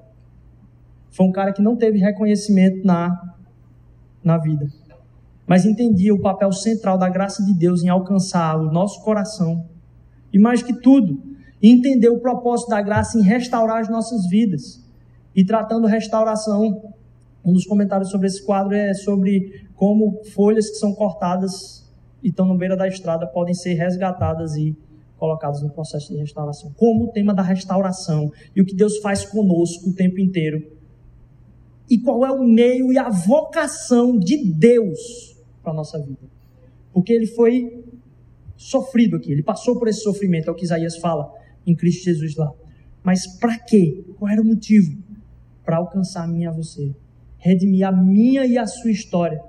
Foi 1.10 1.26
um 1.26 1.32
cara 1.32 1.52
que 1.52 1.62
não 1.62 1.76
teve 1.76 1.98
reconhecimento 1.98 2.86
na, 2.86 3.36
na 4.22 4.38
vida. 4.38 4.66
Mas 5.46 5.64
entendia 5.64 6.14
o 6.14 6.20
papel 6.20 6.52
central 6.52 6.96
da 6.96 7.08
graça 7.08 7.44
de 7.44 7.52
Deus 7.52 7.82
em 7.82 7.88
alcançar 7.88 8.58
o 8.58 8.70
nosso 8.70 9.02
coração. 9.02 9.66
E 10.32 10.38
mais 10.38 10.62
que 10.62 10.72
tudo, 10.72 11.22
entender 11.62 12.08
o 12.08 12.20
propósito 12.20 12.70
da 12.70 12.80
graça 12.80 13.18
em 13.18 13.22
restaurar 13.22 13.80
as 13.80 13.88
nossas 13.88 14.26
vidas 14.28 14.82
e 15.34 15.44
tratando 15.44 15.86
restauração. 15.86 16.92
Um 17.44 17.52
dos 17.52 17.66
comentários 17.66 18.10
sobre 18.10 18.26
esse 18.26 18.44
quadro 18.44 18.74
é 18.74 18.94
sobre 18.94 19.66
como 19.74 20.22
folhas 20.26 20.70
que 20.70 20.76
são 20.76 20.94
cortadas 20.94 21.81
e 22.22 22.28
estão 22.28 22.46
no 22.46 22.56
beira 22.56 22.76
da 22.76 22.86
estrada 22.86 23.26
podem 23.26 23.54
ser 23.54 23.74
resgatadas 23.74 24.54
e 24.56 24.76
colocadas 25.16 25.62
no 25.62 25.70
processo 25.70 26.12
de 26.12 26.18
restauração. 26.18 26.72
Como 26.76 27.04
o 27.04 27.08
tema 27.08 27.34
da 27.34 27.42
restauração 27.42 28.30
e 28.54 28.60
o 28.60 28.64
que 28.64 28.74
Deus 28.74 28.98
faz 28.98 29.24
conosco 29.24 29.90
o 29.90 29.94
tempo 29.94 30.20
inteiro. 30.20 30.62
E 31.88 31.98
qual 31.98 32.24
é 32.24 32.30
o 32.30 32.42
meio 32.42 32.92
e 32.92 32.98
a 32.98 33.08
vocação 33.08 34.18
de 34.18 34.52
Deus 34.52 35.36
para 35.62 35.72
a 35.72 35.74
nossa 35.74 35.98
vida. 35.98 36.20
Porque 36.92 37.12
ele 37.12 37.26
foi 37.26 37.84
sofrido 38.56 39.16
aqui, 39.16 39.32
ele 39.32 39.42
passou 39.42 39.78
por 39.78 39.88
esse 39.88 40.00
sofrimento, 40.00 40.48
é 40.48 40.52
o 40.52 40.54
que 40.54 40.64
Isaías 40.64 40.96
fala 40.96 41.32
em 41.66 41.74
Cristo 41.74 42.04
Jesus 42.04 42.36
lá. 42.36 42.52
Mas 43.02 43.26
para 43.26 43.58
quê? 43.58 44.04
Qual 44.18 44.30
era 44.30 44.40
o 44.40 44.44
motivo? 44.44 44.96
para 45.64 45.76
alcançar 45.76 46.24
a 46.24 46.26
mim 46.26 46.42
e 46.42 46.46
a 46.46 46.50
você. 46.50 46.94
Redimir 47.38 47.86
a 47.86 47.92
minha 47.92 48.44
e 48.46 48.58
a 48.58 48.66
sua 48.66 48.90
história. 48.90 49.42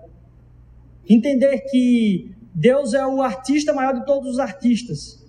Entender 1.07 1.59
que 1.69 2.31
Deus 2.53 2.93
é 2.93 3.05
o 3.05 3.21
artista 3.21 3.73
maior 3.73 3.93
de 3.93 4.05
todos 4.05 4.31
os 4.31 4.39
artistas. 4.39 5.21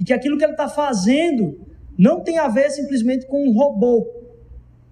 E 0.00 0.04
que 0.04 0.12
aquilo 0.12 0.36
que 0.36 0.44
ele 0.44 0.52
está 0.52 0.68
fazendo 0.68 1.66
não 1.96 2.20
tem 2.20 2.38
a 2.38 2.48
ver 2.48 2.70
simplesmente 2.70 3.26
com 3.26 3.48
um 3.48 3.52
robô, 3.52 4.06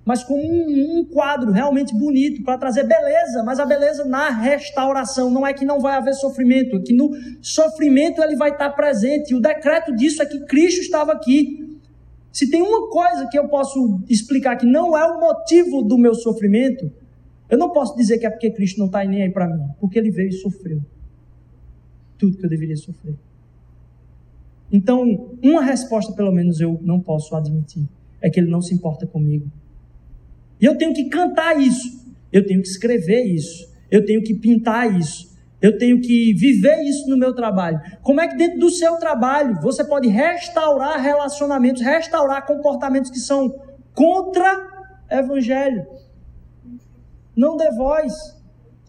mas 0.05 0.23
com 0.23 0.35
um, 0.35 1.01
um 1.01 1.05
quadro 1.05 1.51
realmente 1.51 1.93
bonito 1.93 2.43
para 2.45 2.59
trazer 2.59 2.85
beleza, 2.85 3.43
mas 3.45 3.59
a 3.59 3.67
beleza 3.67 4.05
na 4.05 4.31
restauração. 4.31 5.31
Não 5.31 5.47
é 5.47 5.53
que 5.53 5.65
não 5.65 5.81
vai 5.81 5.97
haver 5.97 6.15
sofrimento, 6.15 6.77
é 6.77 6.81
que 6.81 6.95
no 6.95 7.11
sofrimento 7.43 8.23
ele 8.23 8.37
vai 8.37 8.51
estar 8.51 8.71
presente. 8.71 9.33
E 9.33 9.35
o 9.35 9.41
decreto 9.41 9.95
disso 9.95 10.23
é 10.23 10.27
que 10.27 10.45
Cristo 10.47 10.81
estava 10.81 11.13
aqui 11.13 11.67
se 12.33 12.51
tem 12.51 12.61
uma 12.61 12.91
coisa 12.91 13.27
que 13.31 13.39
eu 13.39 13.49
posso 13.49 13.99
explicar 14.11 14.57
que 14.57 14.67
não 14.67 14.95
é 14.95 15.07
o 15.07 15.19
motivo 15.19 15.81
do 15.81 15.97
meu 15.97 16.15
sofrimento, 16.15 16.93
eu 17.49 17.57
não 17.57 17.73
posso 17.73 17.97
dizer 17.97 18.19
que 18.19 18.27
é 18.27 18.31
porque 18.31 18.51
Cristo 18.51 18.79
não 18.79 18.87
está 18.87 19.03
nem 19.07 19.23
aí 19.23 19.33
para 19.33 19.49
mim, 19.49 19.67
porque 19.81 19.99
Ele 19.99 20.11
veio 20.11 20.29
e 20.29 20.33
sofreu 20.33 20.83
tudo 22.19 22.37
que 22.37 22.45
eu 22.45 22.51
deveria 22.51 22.77
sofrer. 22.77 23.15
Então, 24.73 25.31
uma 25.43 25.63
resposta, 25.63 26.13
pelo 26.13 26.33
menos, 26.33 26.61
eu 26.61 26.79
não 26.83 27.01
posso 27.01 27.35
admitir: 27.37 27.89
é 28.21 28.29
que 28.29 28.41
Ele 28.41 28.51
não 28.51 28.61
se 28.61 28.75
importa 28.75 29.07
comigo. 29.07 29.51
E 30.61 30.65
eu 30.65 30.77
tenho 30.77 30.93
que 30.93 31.05
cantar 31.09 31.61
isso, 31.61 32.15
eu 32.33 32.45
tenho 32.47 32.63
que 32.63 32.69
escrever 32.69 33.25
isso, 33.25 33.69
eu 33.91 34.05
tenho 34.05 34.23
que 34.23 34.35
pintar 34.35 34.99
isso, 34.99 35.37
eu 35.61 35.77
tenho 35.77 36.01
que 36.01 36.33
viver 36.35 36.83
isso 36.83 37.09
no 37.09 37.17
meu 37.17 37.35
trabalho. 37.35 37.81
Como 38.03 38.21
é 38.21 38.29
que 38.29 38.37
dentro 38.37 38.59
do 38.59 38.71
seu 38.71 38.97
trabalho 38.97 39.61
você 39.61 39.85
pode 39.85 40.09
restaurar 40.09 41.01
relacionamentos, 41.01 41.83
restaurar 41.83 42.47
comportamentos 42.47 43.11
que 43.11 43.19
são 43.19 43.55
contra 43.95 44.67
evangelho? 45.11 45.87
Não 47.37 47.57
dê 47.57 47.71
voz 47.73 48.13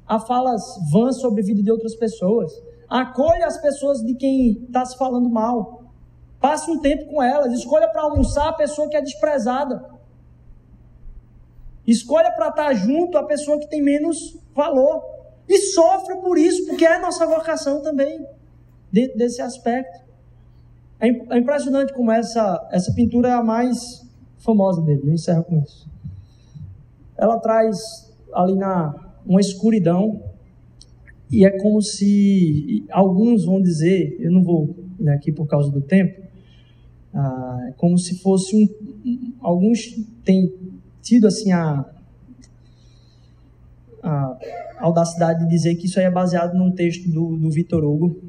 a 0.08 0.20
falas 0.20 0.62
vãs 0.90 1.20
sobre 1.20 1.42
a 1.42 1.46
vida 1.46 1.62
de 1.62 1.70
outras 1.70 1.96
pessoas. 1.96 2.52
Acolha 2.90 3.46
as 3.46 3.58
pessoas 3.58 4.02
de 4.02 4.14
quem 4.14 4.64
está 4.64 4.86
se 4.86 4.98
falando 4.98 5.30
mal. 5.30 5.84
Passe 6.40 6.70
um 6.72 6.80
tempo 6.80 7.06
com 7.06 7.22
elas. 7.22 7.52
Escolha 7.54 7.88
para 7.90 8.04
almoçar 8.04 8.50
a 8.50 8.54
pessoa 8.54 8.90
que 8.90 8.96
é 8.96 9.02
desprezada. 9.02 9.84
Escolha 11.86 12.32
para 12.32 12.50
estar 12.50 12.66
tá 12.66 12.74
junto 12.74 13.18
a 13.18 13.24
pessoa 13.24 13.60
que 13.60 13.68
tem 13.68 13.82
menos 13.82 14.38
valor. 14.54 15.04
E 15.48 15.58
sofre 15.58 16.18
por 16.18 16.38
isso, 16.38 16.66
porque 16.66 16.86
é 16.86 17.00
nossa 17.00 17.26
vocação 17.26 17.82
também, 17.82 18.26
dentro 18.92 19.18
desse 19.18 19.42
aspecto. 19.42 20.06
É, 21.00 21.08
é 21.08 21.38
impressionante 21.38 21.94
como 21.94 22.12
essa, 22.12 22.68
essa 22.72 22.94
pintura 22.94 23.30
é 23.30 23.34
a 23.34 23.44
mais 23.44 24.06
famosa 24.40 24.82
dele. 24.82 25.02
Eu 25.06 25.14
encerro 25.14 25.44
com 25.44 25.60
isso. 25.60 25.88
Ela 27.18 27.40
traz 27.40 28.14
ali 28.34 28.56
na 28.56 28.94
uma 29.26 29.42
escuridão 29.42 30.22
e 31.32 31.46
é 31.46 31.52
como 31.60 31.82
se 31.82 32.86
alguns 32.90 33.46
vão 33.46 33.62
dizer, 33.62 34.16
eu 34.20 34.32
não 34.32 34.44
vou 34.44 34.76
ler 35.00 35.12
aqui 35.12 35.32
por 35.32 35.46
causa 35.46 35.70
do 35.70 35.82
tempo, 35.82 36.22
ah, 37.14 37.66
é 37.70 37.72
como 37.74 37.98
se 37.98 38.20
fosse 38.20 38.56
um, 38.56 39.34
alguns 39.42 39.96
têm 40.24 40.54
tido 41.02 41.28
assim 41.28 41.52
a, 41.52 41.86
a 44.04 44.38
audacidade 44.80 45.44
de 45.44 45.50
dizer 45.50 45.76
que 45.76 45.86
isso 45.86 46.00
aí 46.00 46.06
é 46.06 46.12
baseado 46.12 46.54
num 46.58 46.72
texto 46.72 47.10
do, 47.10 47.36
do 47.38 47.50
Vitor 47.50 47.84
Hugo, 47.84 48.22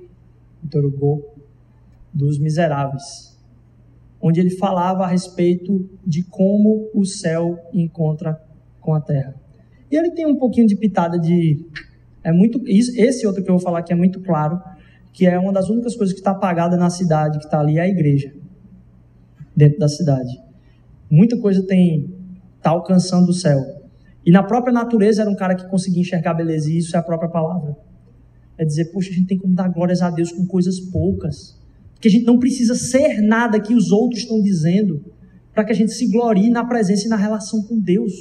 Vitor 0.62 0.84
Hugo, 0.84 1.24
dos 2.12 2.38
Miseráveis, 2.38 3.36
onde 4.20 4.40
ele 4.40 4.51
falava 4.51 5.05
a 5.05 5.09
respeito 5.09 5.88
de 6.05 6.22
como 6.24 6.90
o 6.94 7.05
céu 7.05 7.59
encontra 7.72 8.42
com 8.80 8.94
a 8.94 9.01
terra. 9.01 9.34
E 9.90 9.96
ele 9.96 10.11
tem 10.11 10.26
um 10.26 10.36
pouquinho 10.36 10.66
de 10.66 10.76
pitada 10.76 11.18
de 11.18 11.64
é 12.29 12.33
muito 12.33 12.61
esse 12.66 13.26
outro 13.26 13.43
que 13.43 13.51
eu 13.51 13.55
vou 13.55 13.62
falar 13.62 13.79
aqui 13.79 13.91
é 13.91 13.97
muito 13.97 14.20
claro, 14.20 14.61
que 15.14 15.26
é 15.26 15.39
uma 15.39 15.51
das 15.51 15.70
únicas 15.70 15.97
coisas 15.97 16.12
que 16.12 16.20
está 16.20 16.33
apagada 16.33 16.76
na 16.76 16.91
cidade, 16.91 17.39
que 17.39 17.45
está 17.47 17.59
ali 17.59 17.79
é 17.79 17.81
a 17.81 17.89
igreja 17.89 18.35
dentro 19.57 19.79
da 19.79 19.89
cidade. 19.89 20.39
Muita 21.11 21.39
coisa 21.39 21.62
tem 21.66 22.14
está 22.59 22.70
alcançando 22.70 23.31
o 23.31 23.33
céu, 23.33 23.64
e 24.26 24.31
na 24.31 24.43
própria 24.43 24.72
natureza 24.72 25.22
era 25.22 25.31
um 25.31 25.35
cara 25.35 25.55
que 25.55 25.66
conseguia 25.68 26.03
enxergar 26.03 26.35
beleza, 26.35 26.70
e 26.70 26.76
isso 26.76 26.95
é 26.95 26.99
a 26.99 27.03
própria 27.03 27.31
palavra. 27.31 27.74
É 28.59 28.64
dizer, 28.64 28.87
poxa, 28.93 29.11
a 29.11 29.14
gente 29.14 29.29
tem 29.29 29.39
como 29.39 29.55
dar 29.55 29.68
glórias 29.68 30.03
a 30.03 30.11
Deus 30.11 30.31
com 30.31 30.45
coisas 30.45 30.79
poucas. 30.81 31.59
Porque 31.95 32.09
a 32.09 32.11
gente 32.11 32.26
não 32.26 32.39
precisa 32.39 32.74
ser 32.74 33.22
nada 33.22 33.59
que 33.59 33.72
os 33.72 33.91
outros 33.91 34.22
estão 34.22 34.43
dizendo 34.43 35.03
para 35.55 35.64
que 35.64 35.72
a 35.72 35.74
gente 35.74 35.93
se 35.93 36.11
glorie 36.11 36.51
na 36.51 36.64
presença 36.64 37.07
e 37.07 37.09
na 37.09 37.16
relação 37.16 37.62
com 37.62 37.79
Deus. 37.79 38.12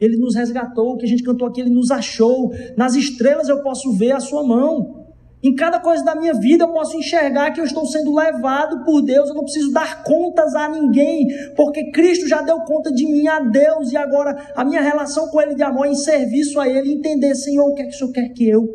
Ele 0.00 0.16
nos 0.16 0.34
resgatou, 0.34 0.94
o 0.94 0.96
que 0.96 1.04
a 1.04 1.08
gente 1.08 1.22
cantou 1.22 1.46
aqui, 1.46 1.60
Ele 1.60 1.70
nos 1.70 1.90
achou. 1.90 2.50
Nas 2.76 2.94
estrelas 2.94 3.48
eu 3.48 3.62
posso 3.62 3.92
ver 3.92 4.12
a 4.12 4.20
Sua 4.20 4.42
mão. 4.42 5.00
Em 5.42 5.54
cada 5.54 5.80
coisa 5.80 6.04
da 6.04 6.14
minha 6.14 6.34
vida 6.34 6.64
eu 6.64 6.68
posso 6.68 6.96
enxergar 6.98 7.50
que 7.52 7.60
eu 7.60 7.64
estou 7.64 7.86
sendo 7.86 8.14
levado 8.14 8.84
por 8.84 9.00
Deus, 9.00 9.28
eu 9.28 9.34
não 9.34 9.42
preciso 9.42 9.72
dar 9.72 10.02
contas 10.02 10.54
a 10.54 10.68
ninguém, 10.68 11.26
porque 11.56 11.90
Cristo 11.90 12.28
já 12.28 12.42
deu 12.42 12.60
conta 12.60 12.92
de 12.92 13.06
mim 13.06 13.26
a 13.26 13.40
Deus, 13.40 13.90
e 13.90 13.96
agora 13.96 14.52
a 14.54 14.62
minha 14.64 14.82
relação 14.82 15.28
com 15.28 15.40
Ele 15.40 15.54
de 15.54 15.62
amor 15.62 15.86
é 15.86 15.92
em 15.92 15.94
serviço 15.94 16.60
a 16.60 16.68
Ele, 16.68 16.92
entender, 16.92 17.34
Senhor, 17.34 17.70
o 17.70 17.74
que 17.74 17.82
é 17.82 17.86
que 17.86 17.94
o 17.94 17.98
Senhor 17.98 18.12
quer 18.12 18.28
que 18.28 18.46
eu 18.46 18.68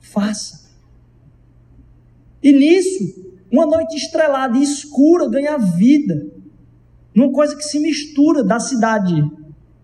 faça. 0.00 0.66
E 2.42 2.50
nisso, 2.50 3.26
uma 3.52 3.66
noite 3.66 3.96
estrelada 3.96 4.56
e 4.56 4.62
escura 4.62 5.28
ganha 5.28 5.58
vida, 5.58 6.26
numa 7.14 7.30
coisa 7.30 7.54
que 7.54 7.62
se 7.62 7.78
mistura 7.78 8.42
da 8.42 8.58
cidade 8.58 9.22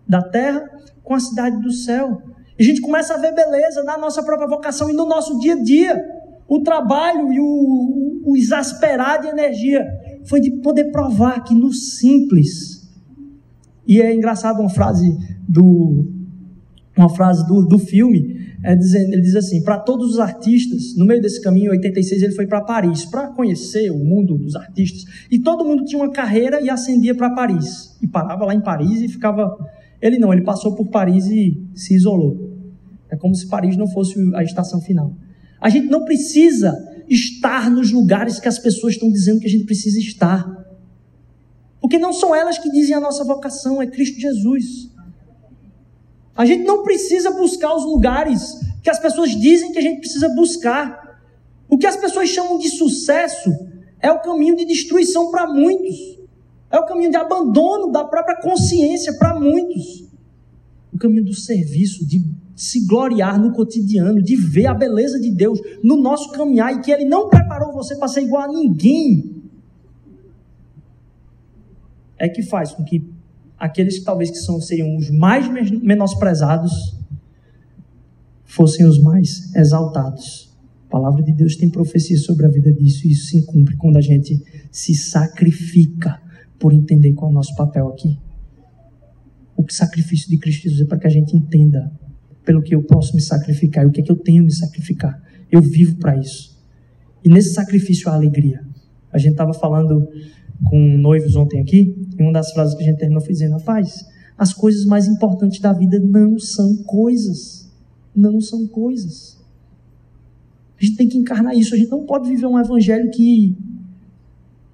da 0.08 0.22
terra 0.22 0.62
com 1.02 1.14
a 1.14 1.20
cidade 1.20 1.60
do 1.60 1.72
céu. 1.72 2.22
E 2.58 2.62
a 2.62 2.66
gente 2.66 2.80
começa 2.80 3.14
a 3.14 3.18
ver 3.18 3.34
beleza 3.34 3.82
na 3.82 3.98
nossa 3.98 4.22
própria 4.22 4.48
vocação 4.48 4.90
e 4.90 4.92
no 4.92 5.06
nosso 5.06 5.38
dia 5.38 5.54
a 5.54 5.62
dia 5.62 6.02
o 6.48 6.60
trabalho 6.60 7.32
e 7.32 7.40
o, 7.40 8.22
o 8.24 8.36
exasperar 8.36 9.20
de 9.20 9.28
energia 9.28 9.86
foi 10.24 10.40
de 10.40 10.50
poder 10.60 10.90
provar 10.90 11.42
que 11.44 11.54
no 11.54 11.72
simples. 11.72 12.90
E 13.86 14.00
é 14.00 14.14
engraçado 14.14 14.60
uma 14.60 14.70
frase 14.70 15.16
do 15.48 16.22
uma 16.96 17.08
frase 17.08 17.46
do, 17.46 17.62
do 17.62 17.78
filme, 17.78 18.36
é 18.62 18.76
dizendo, 18.76 19.12
ele 19.12 19.22
diz 19.22 19.34
assim: 19.34 19.62
para 19.62 19.78
todos 19.78 20.12
os 20.12 20.18
artistas, 20.18 20.94
no 20.96 21.06
meio 21.06 21.20
desse 21.22 21.40
caminho, 21.40 21.68
em 21.68 21.76
86, 21.76 22.22
ele 22.22 22.34
foi 22.34 22.46
para 22.46 22.60
Paris 22.60 23.04
para 23.04 23.28
conhecer 23.28 23.90
o 23.90 23.98
mundo 23.98 24.36
dos 24.36 24.54
artistas. 24.54 25.04
E 25.30 25.38
todo 25.38 25.64
mundo 25.64 25.84
tinha 25.84 26.02
uma 26.02 26.12
carreira 26.12 26.60
e 26.60 26.68
ascendia 26.68 27.14
para 27.14 27.30
Paris. 27.30 27.96
E 28.02 28.06
parava 28.06 28.44
lá 28.44 28.54
em 28.54 28.60
Paris 28.60 29.00
e 29.00 29.08
ficava. 29.08 29.56
Ele 30.02 30.18
não, 30.18 30.32
ele 30.32 30.42
passou 30.42 30.74
por 30.74 30.88
Paris 30.88 31.26
e 31.26 31.56
se 31.76 31.94
isolou. 31.94 32.50
É 33.08 33.16
como 33.16 33.34
se 33.36 33.48
Paris 33.48 33.76
não 33.76 33.86
fosse 33.86 34.18
a 34.34 34.42
estação 34.42 34.80
final. 34.80 35.14
A 35.60 35.68
gente 35.68 35.86
não 35.86 36.04
precisa 36.04 36.76
estar 37.08 37.70
nos 37.70 37.92
lugares 37.92 38.40
que 38.40 38.48
as 38.48 38.58
pessoas 38.58 38.94
estão 38.94 39.10
dizendo 39.12 39.38
que 39.38 39.46
a 39.46 39.50
gente 39.50 39.64
precisa 39.64 40.00
estar. 40.00 40.44
Porque 41.80 41.98
não 41.98 42.12
são 42.12 42.34
elas 42.34 42.58
que 42.58 42.70
dizem 42.70 42.96
a 42.96 43.00
nossa 43.00 43.24
vocação, 43.24 43.80
é 43.80 43.86
Cristo 43.86 44.18
Jesus. 44.18 44.90
A 46.34 46.44
gente 46.44 46.64
não 46.64 46.82
precisa 46.82 47.30
buscar 47.30 47.74
os 47.74 47.84
lugares 47.84 48.58
que 48.82 48.90
as 48.90 48.98
pessoas 48.98 49.30
dizem 49.30 49.70
que 49.70 49.78
a 49.78 49.82
gente 49.82 50.00
precisa 50.00 50.28
buscar. 50.30 51.20
O 51.68 51.78
que 51.78 51.86
as 51.86 51.96
pessoas 51.96 52.28
chamam 52.28 52.58
de 52.58 52.70
sucesso 52.70 53.50
é 54.00 54.10
o 54.10 54.20
caminho 54.20 54.56
de 54.56 54.64
destruição 54.64 55.30
para 55.30 55.46
muitos. 55.46 56.21
É 56.72 56.78
o 56.78 56.86
caminho 56.86 57.10
de 57.10 57.16
abandono 57.18 57.92
da 57.92 58.02
própria 58.02 58.40
consciência 58.40 59.12
para 59.18 59.38
muitos. 59.38 60.08
O 60.90 60.96
caminho 60.96 61.22
do 61.22 61.34
serviço, 61.34 62.06
de 62.06 62.24
se 62.56 62.86
gloriar 62.86 63.38
no 63.38 63.52
cotidiano, 63.52 64.22
de 64.22 64.34
ver 64.36 64.66
a 64.66 64.74
beleza 64.74 65.20
de 65.20 65.30
Deus 65.30 65.60
no 65.84 66.00
nosso 66.00 66.32
caminhar 66.32 66.72
e 66.72 66.80
que 66.80 66.90
Ele 66.90 67.04
não 67.04 67.28
preparou 67.28 67.74
você 67.74 67.94
para 67.96 68.08
ser 68.08 68.22
igual 68.22 68.44
a 68.44 68.48
ninguém, 68.48 69.42
é 72.18 72.26
que 72.26 72.42
faz 72.42 72.72
com 72.72 72.82
que 72.84 73.06
aqueles 73.58 73.98
que 73.98 74.04
talvez 74.04 74.30
que 74.30 74.38
são, 74.38 74.58
seriam 74.58 74.96
os 74.96 75.10
mais 75.10 75.46
menosprezados 75.82 76.72
fossem 78.44 78.86
os 78.86 78.98
mais 78.98 79.54
exaltados. 79.54 80.50
A 80.88 80.90
palavra 80.90 81.22
de 81.22 81.32
Deus 81.32 81.56
tem 81.56 81.68
profecia 81.68 82.16
sobre 82.16 82.46
a 82.46 82.48
vida 82.48 82.72
disso 82.72 83.06
e 83.06 83.12
isso 83.12 83.26
se 83.26 83.44
cumpre 83.44 83.76
quando 83.76 83.96
a 83.96 84.00
gente 84.00 84.42
se 84.70 84.94
sacrifica 84.94 86.20
por 86.62 86.72
entender 86.72 87.12
qual 87.12 87.28
é 87.28 87.32
o 87.32 87.34
nosso 87.34 87.56
papel 87.56 87.88
aqui. 87.88 88.16
O 89.56 89.64
sacrifício 89.68 90.30
de 90.30 90.38
Cristo 90.38 90.62
Jesus 90.62 90.80
é 90.80 90.84
para 90.84 90.96
que 90.96 91.08
a 91.08 91.10
gente 91.10 91.36
entenda 91.36 91.90
pelo 92.44 92.62
que 92.62 92.72
eu 92.72 92.84
posso 92.84 93.16
me 93.16 93.20
sacrificar 93.20 93.84
e 93.84 93.88
o 93.88 93.90
que 93.90 94.00
é 94.00 94.04
que 94.04 94.12
eu 94.12 94.16
tenho 94.16 94.44
me 94.44 94.52
sacrificar. 94.52 95.20
Eu 95.50 95.60
vivo 95.60 95.96
para 95.96 96.16
isso. 96.16 96.56
E 97.24 97.28
nesse 97.28 97.52
sacrifício 97.52 98.08
há 98.08 98.14
alegria. 98.14 98.64
A 99.12 99.18
gente 99.18 99.32
estava 99.32 99.52
falando 99.52 100.08
com 100.64 100.78
noivos 100.96 101.34
ontem 101.34 101.60
aqui, 101.60 101.96
e 102.16 102.22
uma 102.22 102.32
das 102.32 102.52
frases 102.52 102.76
que 102.76 102.82
a 102.84 102.86
gente 102.86 102.98
terminou 102.98 103.26
dizendo: 103.26 103.54
rapaz, 103.54 104.06
as 104.38 104.52
coisas 104.52 104.84
mais 104.84 105.08
importantes 105.08 105.60
da 105.60 105.72
vida 105.72 105.98
não 105.98 106.38
são 106.38 106.76
coisas. 106.84 107.68
Não 108.14 108.40
são 108.40 108.68
coisas. 108.68 109.36
A 110.80 110.84
gente 110.84 110.96
tem 110.96 111.08
que 111.08 111.18
encarnar 111.18 111.56
isso. 111.56 111.74
A 111.74 111.78
gente 111.78 111.90
não 111.90 112.06
pode 112.06 112.28
viver 112.28 112.46
um 112.46 112.58
evangelho 112.58 113.10
que 113.10 113.56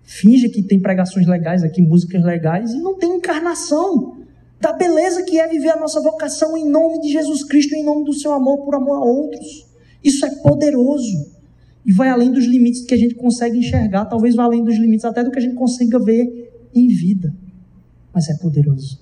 finge 0.08 0.48
que 0.48 0.62
tem 0.62 0.80
pregações 0.80 1.26
legais 1.26 1.62
aqui, 1.62 1.82
músicas 1.82 2.24
legais, 2.24 2.72
e 2.72 2.80
não 2.80 2.96
tem 2.96 3.16
encarnação 3.16 4.16
da 4.58 4.72
beleza 4.72 5.22
que 5.22 5.38
é 5.38 5.46
viver 5.46 5.68
a 5.68 5.78
nossa 5.78 6.00
vocação 6.00 6.56
em 6.56 6.68
nome 6.68 6.98
de 7.02 7.12
Jesus 7.12 7.44
Cristo, 7.44 7.74
em 7.74 7.84
nome 7.84 8.06
do 8.06 8.14
seu 8.14 8.32
amor, 8.32 8.64
por 8.64 8.74
amor 8.74 8.96
a 8.96 9.04
outros. 9.04 9.66
Isso 10.02 10.24
é 10.24 10.34
poderoso 10.36 11.36
e 11.84 11.92
vai 11.92 12.08
além 12.08 12.32
dos 12.32 12.46
limites 12.46 12.86
que 12.86 12.94
a 12.94 12.96
gente 12.96 13.14
consegue 13.14 13.58
enxergar, 13.58 14.06
talvez 14.06 14.34
vá 14.34 14.44
além 14.44 14.64
dos 14.64 14.76
limites 14.76 15.04
até 15.04 15.22
do 15.22 15.30
que 15.30 15.38
a 15.38 15.42
gente 15.42 15.54
consiga 15.54 15.98
ver 15.98 16.50
em 16.74 16.88
vida. 16.88 17.34
Mas 18.12 18.30
é 18.30 18.34
poderoso. 18.38 18.98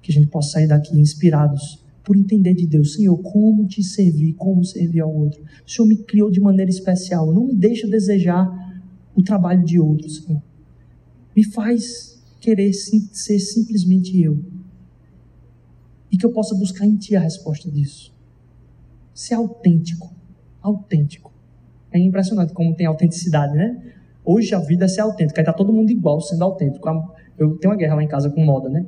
Que 0.00 0.12
a 0.12 0.14
gente 0.14 0.28
possa 0.28 0.52
sair 0.52 0.68
daqui 0.68 0.96
inspirados 0.96 1.84
por 2.04 2.16
entender 2.16 2.54
de 2.54 2.68
Deus, 2.68 2.94
Senhor, 2.94 3.18
como 3.18 3.66
te 3.66 3.82
servir, 3.82 4.34
como 4.34 4.64
servir 4.64 5.00
ao 5.00 5.12
outro. 5.12 5.42
O 5.66 5.70
Senhor 5.70 5.88
me 5.88 5.96
criou 5.96 6.30
de 6.30 6.40
maneira 6.40 6.70
especial, 6.70 7.32
não 7.32 7.48
me 7.48 7.54
deixa 7.54 7.88
desejar 7.88 8.48
o 9.14 9.22
trabalho 9.22 9.64
de 9.64 9.78
outros, 9.78 10.16
Senhor. 10.16 10.42
Me 11.36 11.44
faz 11.44 12.22
querer 12.40 12.72
ser 12.72 13.38
simplesmente 13.38 14.20
eu 14.20 14.38
e 16.10 16.16
que 16.16 16.26
eu 16.26 16.32
possa 16.32 16.54
buscar 16.54 16.86
em 16.86 16.96
Ti 16.96 17.16
a 17.16 17.20
resposta 17.20 17.70
disso. 17.70 18.12
Ser 19.14 19.34
autêntico. 19.34 20.12
Autêntico. 20.60 21.32
É 21.92 21.98
impressionante 21.98 22.52
como 22.52 22.74
tem 22.74 22.86
autenticidade, 22.86 23.54
né? 23.54 23.94
Hoje 24.24 24.54
a 24.54 24.58
vida 24.58 24.84
é 24.84 24.88
ser 24.88 25.00
autêntica, 25.00 25.40
aí 25.40 25.44
tá 25.44 25.52
todo 25.52 25.72
mundo 25.72 25.90
igual 25.90 26.20
sendo 26.20 26.44
autêntico. 26.44 26.88
Eu 27.38 27.56
tenho 27.58 27.72
uma 27.72 27.76
guerra 27.76 27.96
lá 27.96 28.02
em 28.02 28.08
casa 28.08 28.30
com 28.30 28.44
moda, 28.44 28.68
né? 28.68 28.86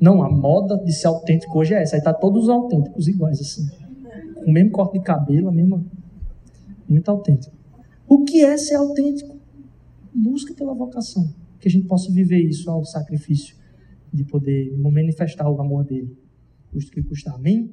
Não, 0.00 0.22
a 0.22 0.30
moda 0.30 0.76
de 0.76 0.92
ser 0.92 1.06
autêntico 1.06 1.58
hoje 1.58 1.74
é 1.74 1.82
essa, 1.82 1.96
aí 1.96 2.02
tá 2.02 2.12
todos 2.12 2.48
autênticos 2.48 3.08
iguais, 3.08 3.40
assim. 3.40 3.66
Com 4.34 4.50
o 4.50 4.52
mesmo 4.52 4.70
corte 4.70 4.98
de 4.98 5.04
cabelo, 5.04 5.48
a 5.48 5.52
mesma. 5.52 5.84
Muito 6.88 7.10
autêntico. 7.10 7.54
O 8.06 8.24
que 8.24 8.44
é 8.44 8.56
ser 8.56 8.74
autêntico? 8.74 9.33
Busca 10.14 10.54
pela 10.54 10.74
vocação. 10.74 11.34
Que 11.58 11.68
a 11.68 11.70
gente 11.70 11.86
possa 11.86 12.12
viver 12.12 12.42
isso 12.42 12.70
ao 12.70 12.84
sacrifício 12.84 13.56
de 14.12 14.24
poder 14.24 14.76
manifestar 14.78 15.48
o 15.50 15.60
amor 15.60 15.84
dele 15.84 16.16
o 16.74 16.78
que 16.90 17.02
custar. 17.02 17.34
Amém? 17.34 17.70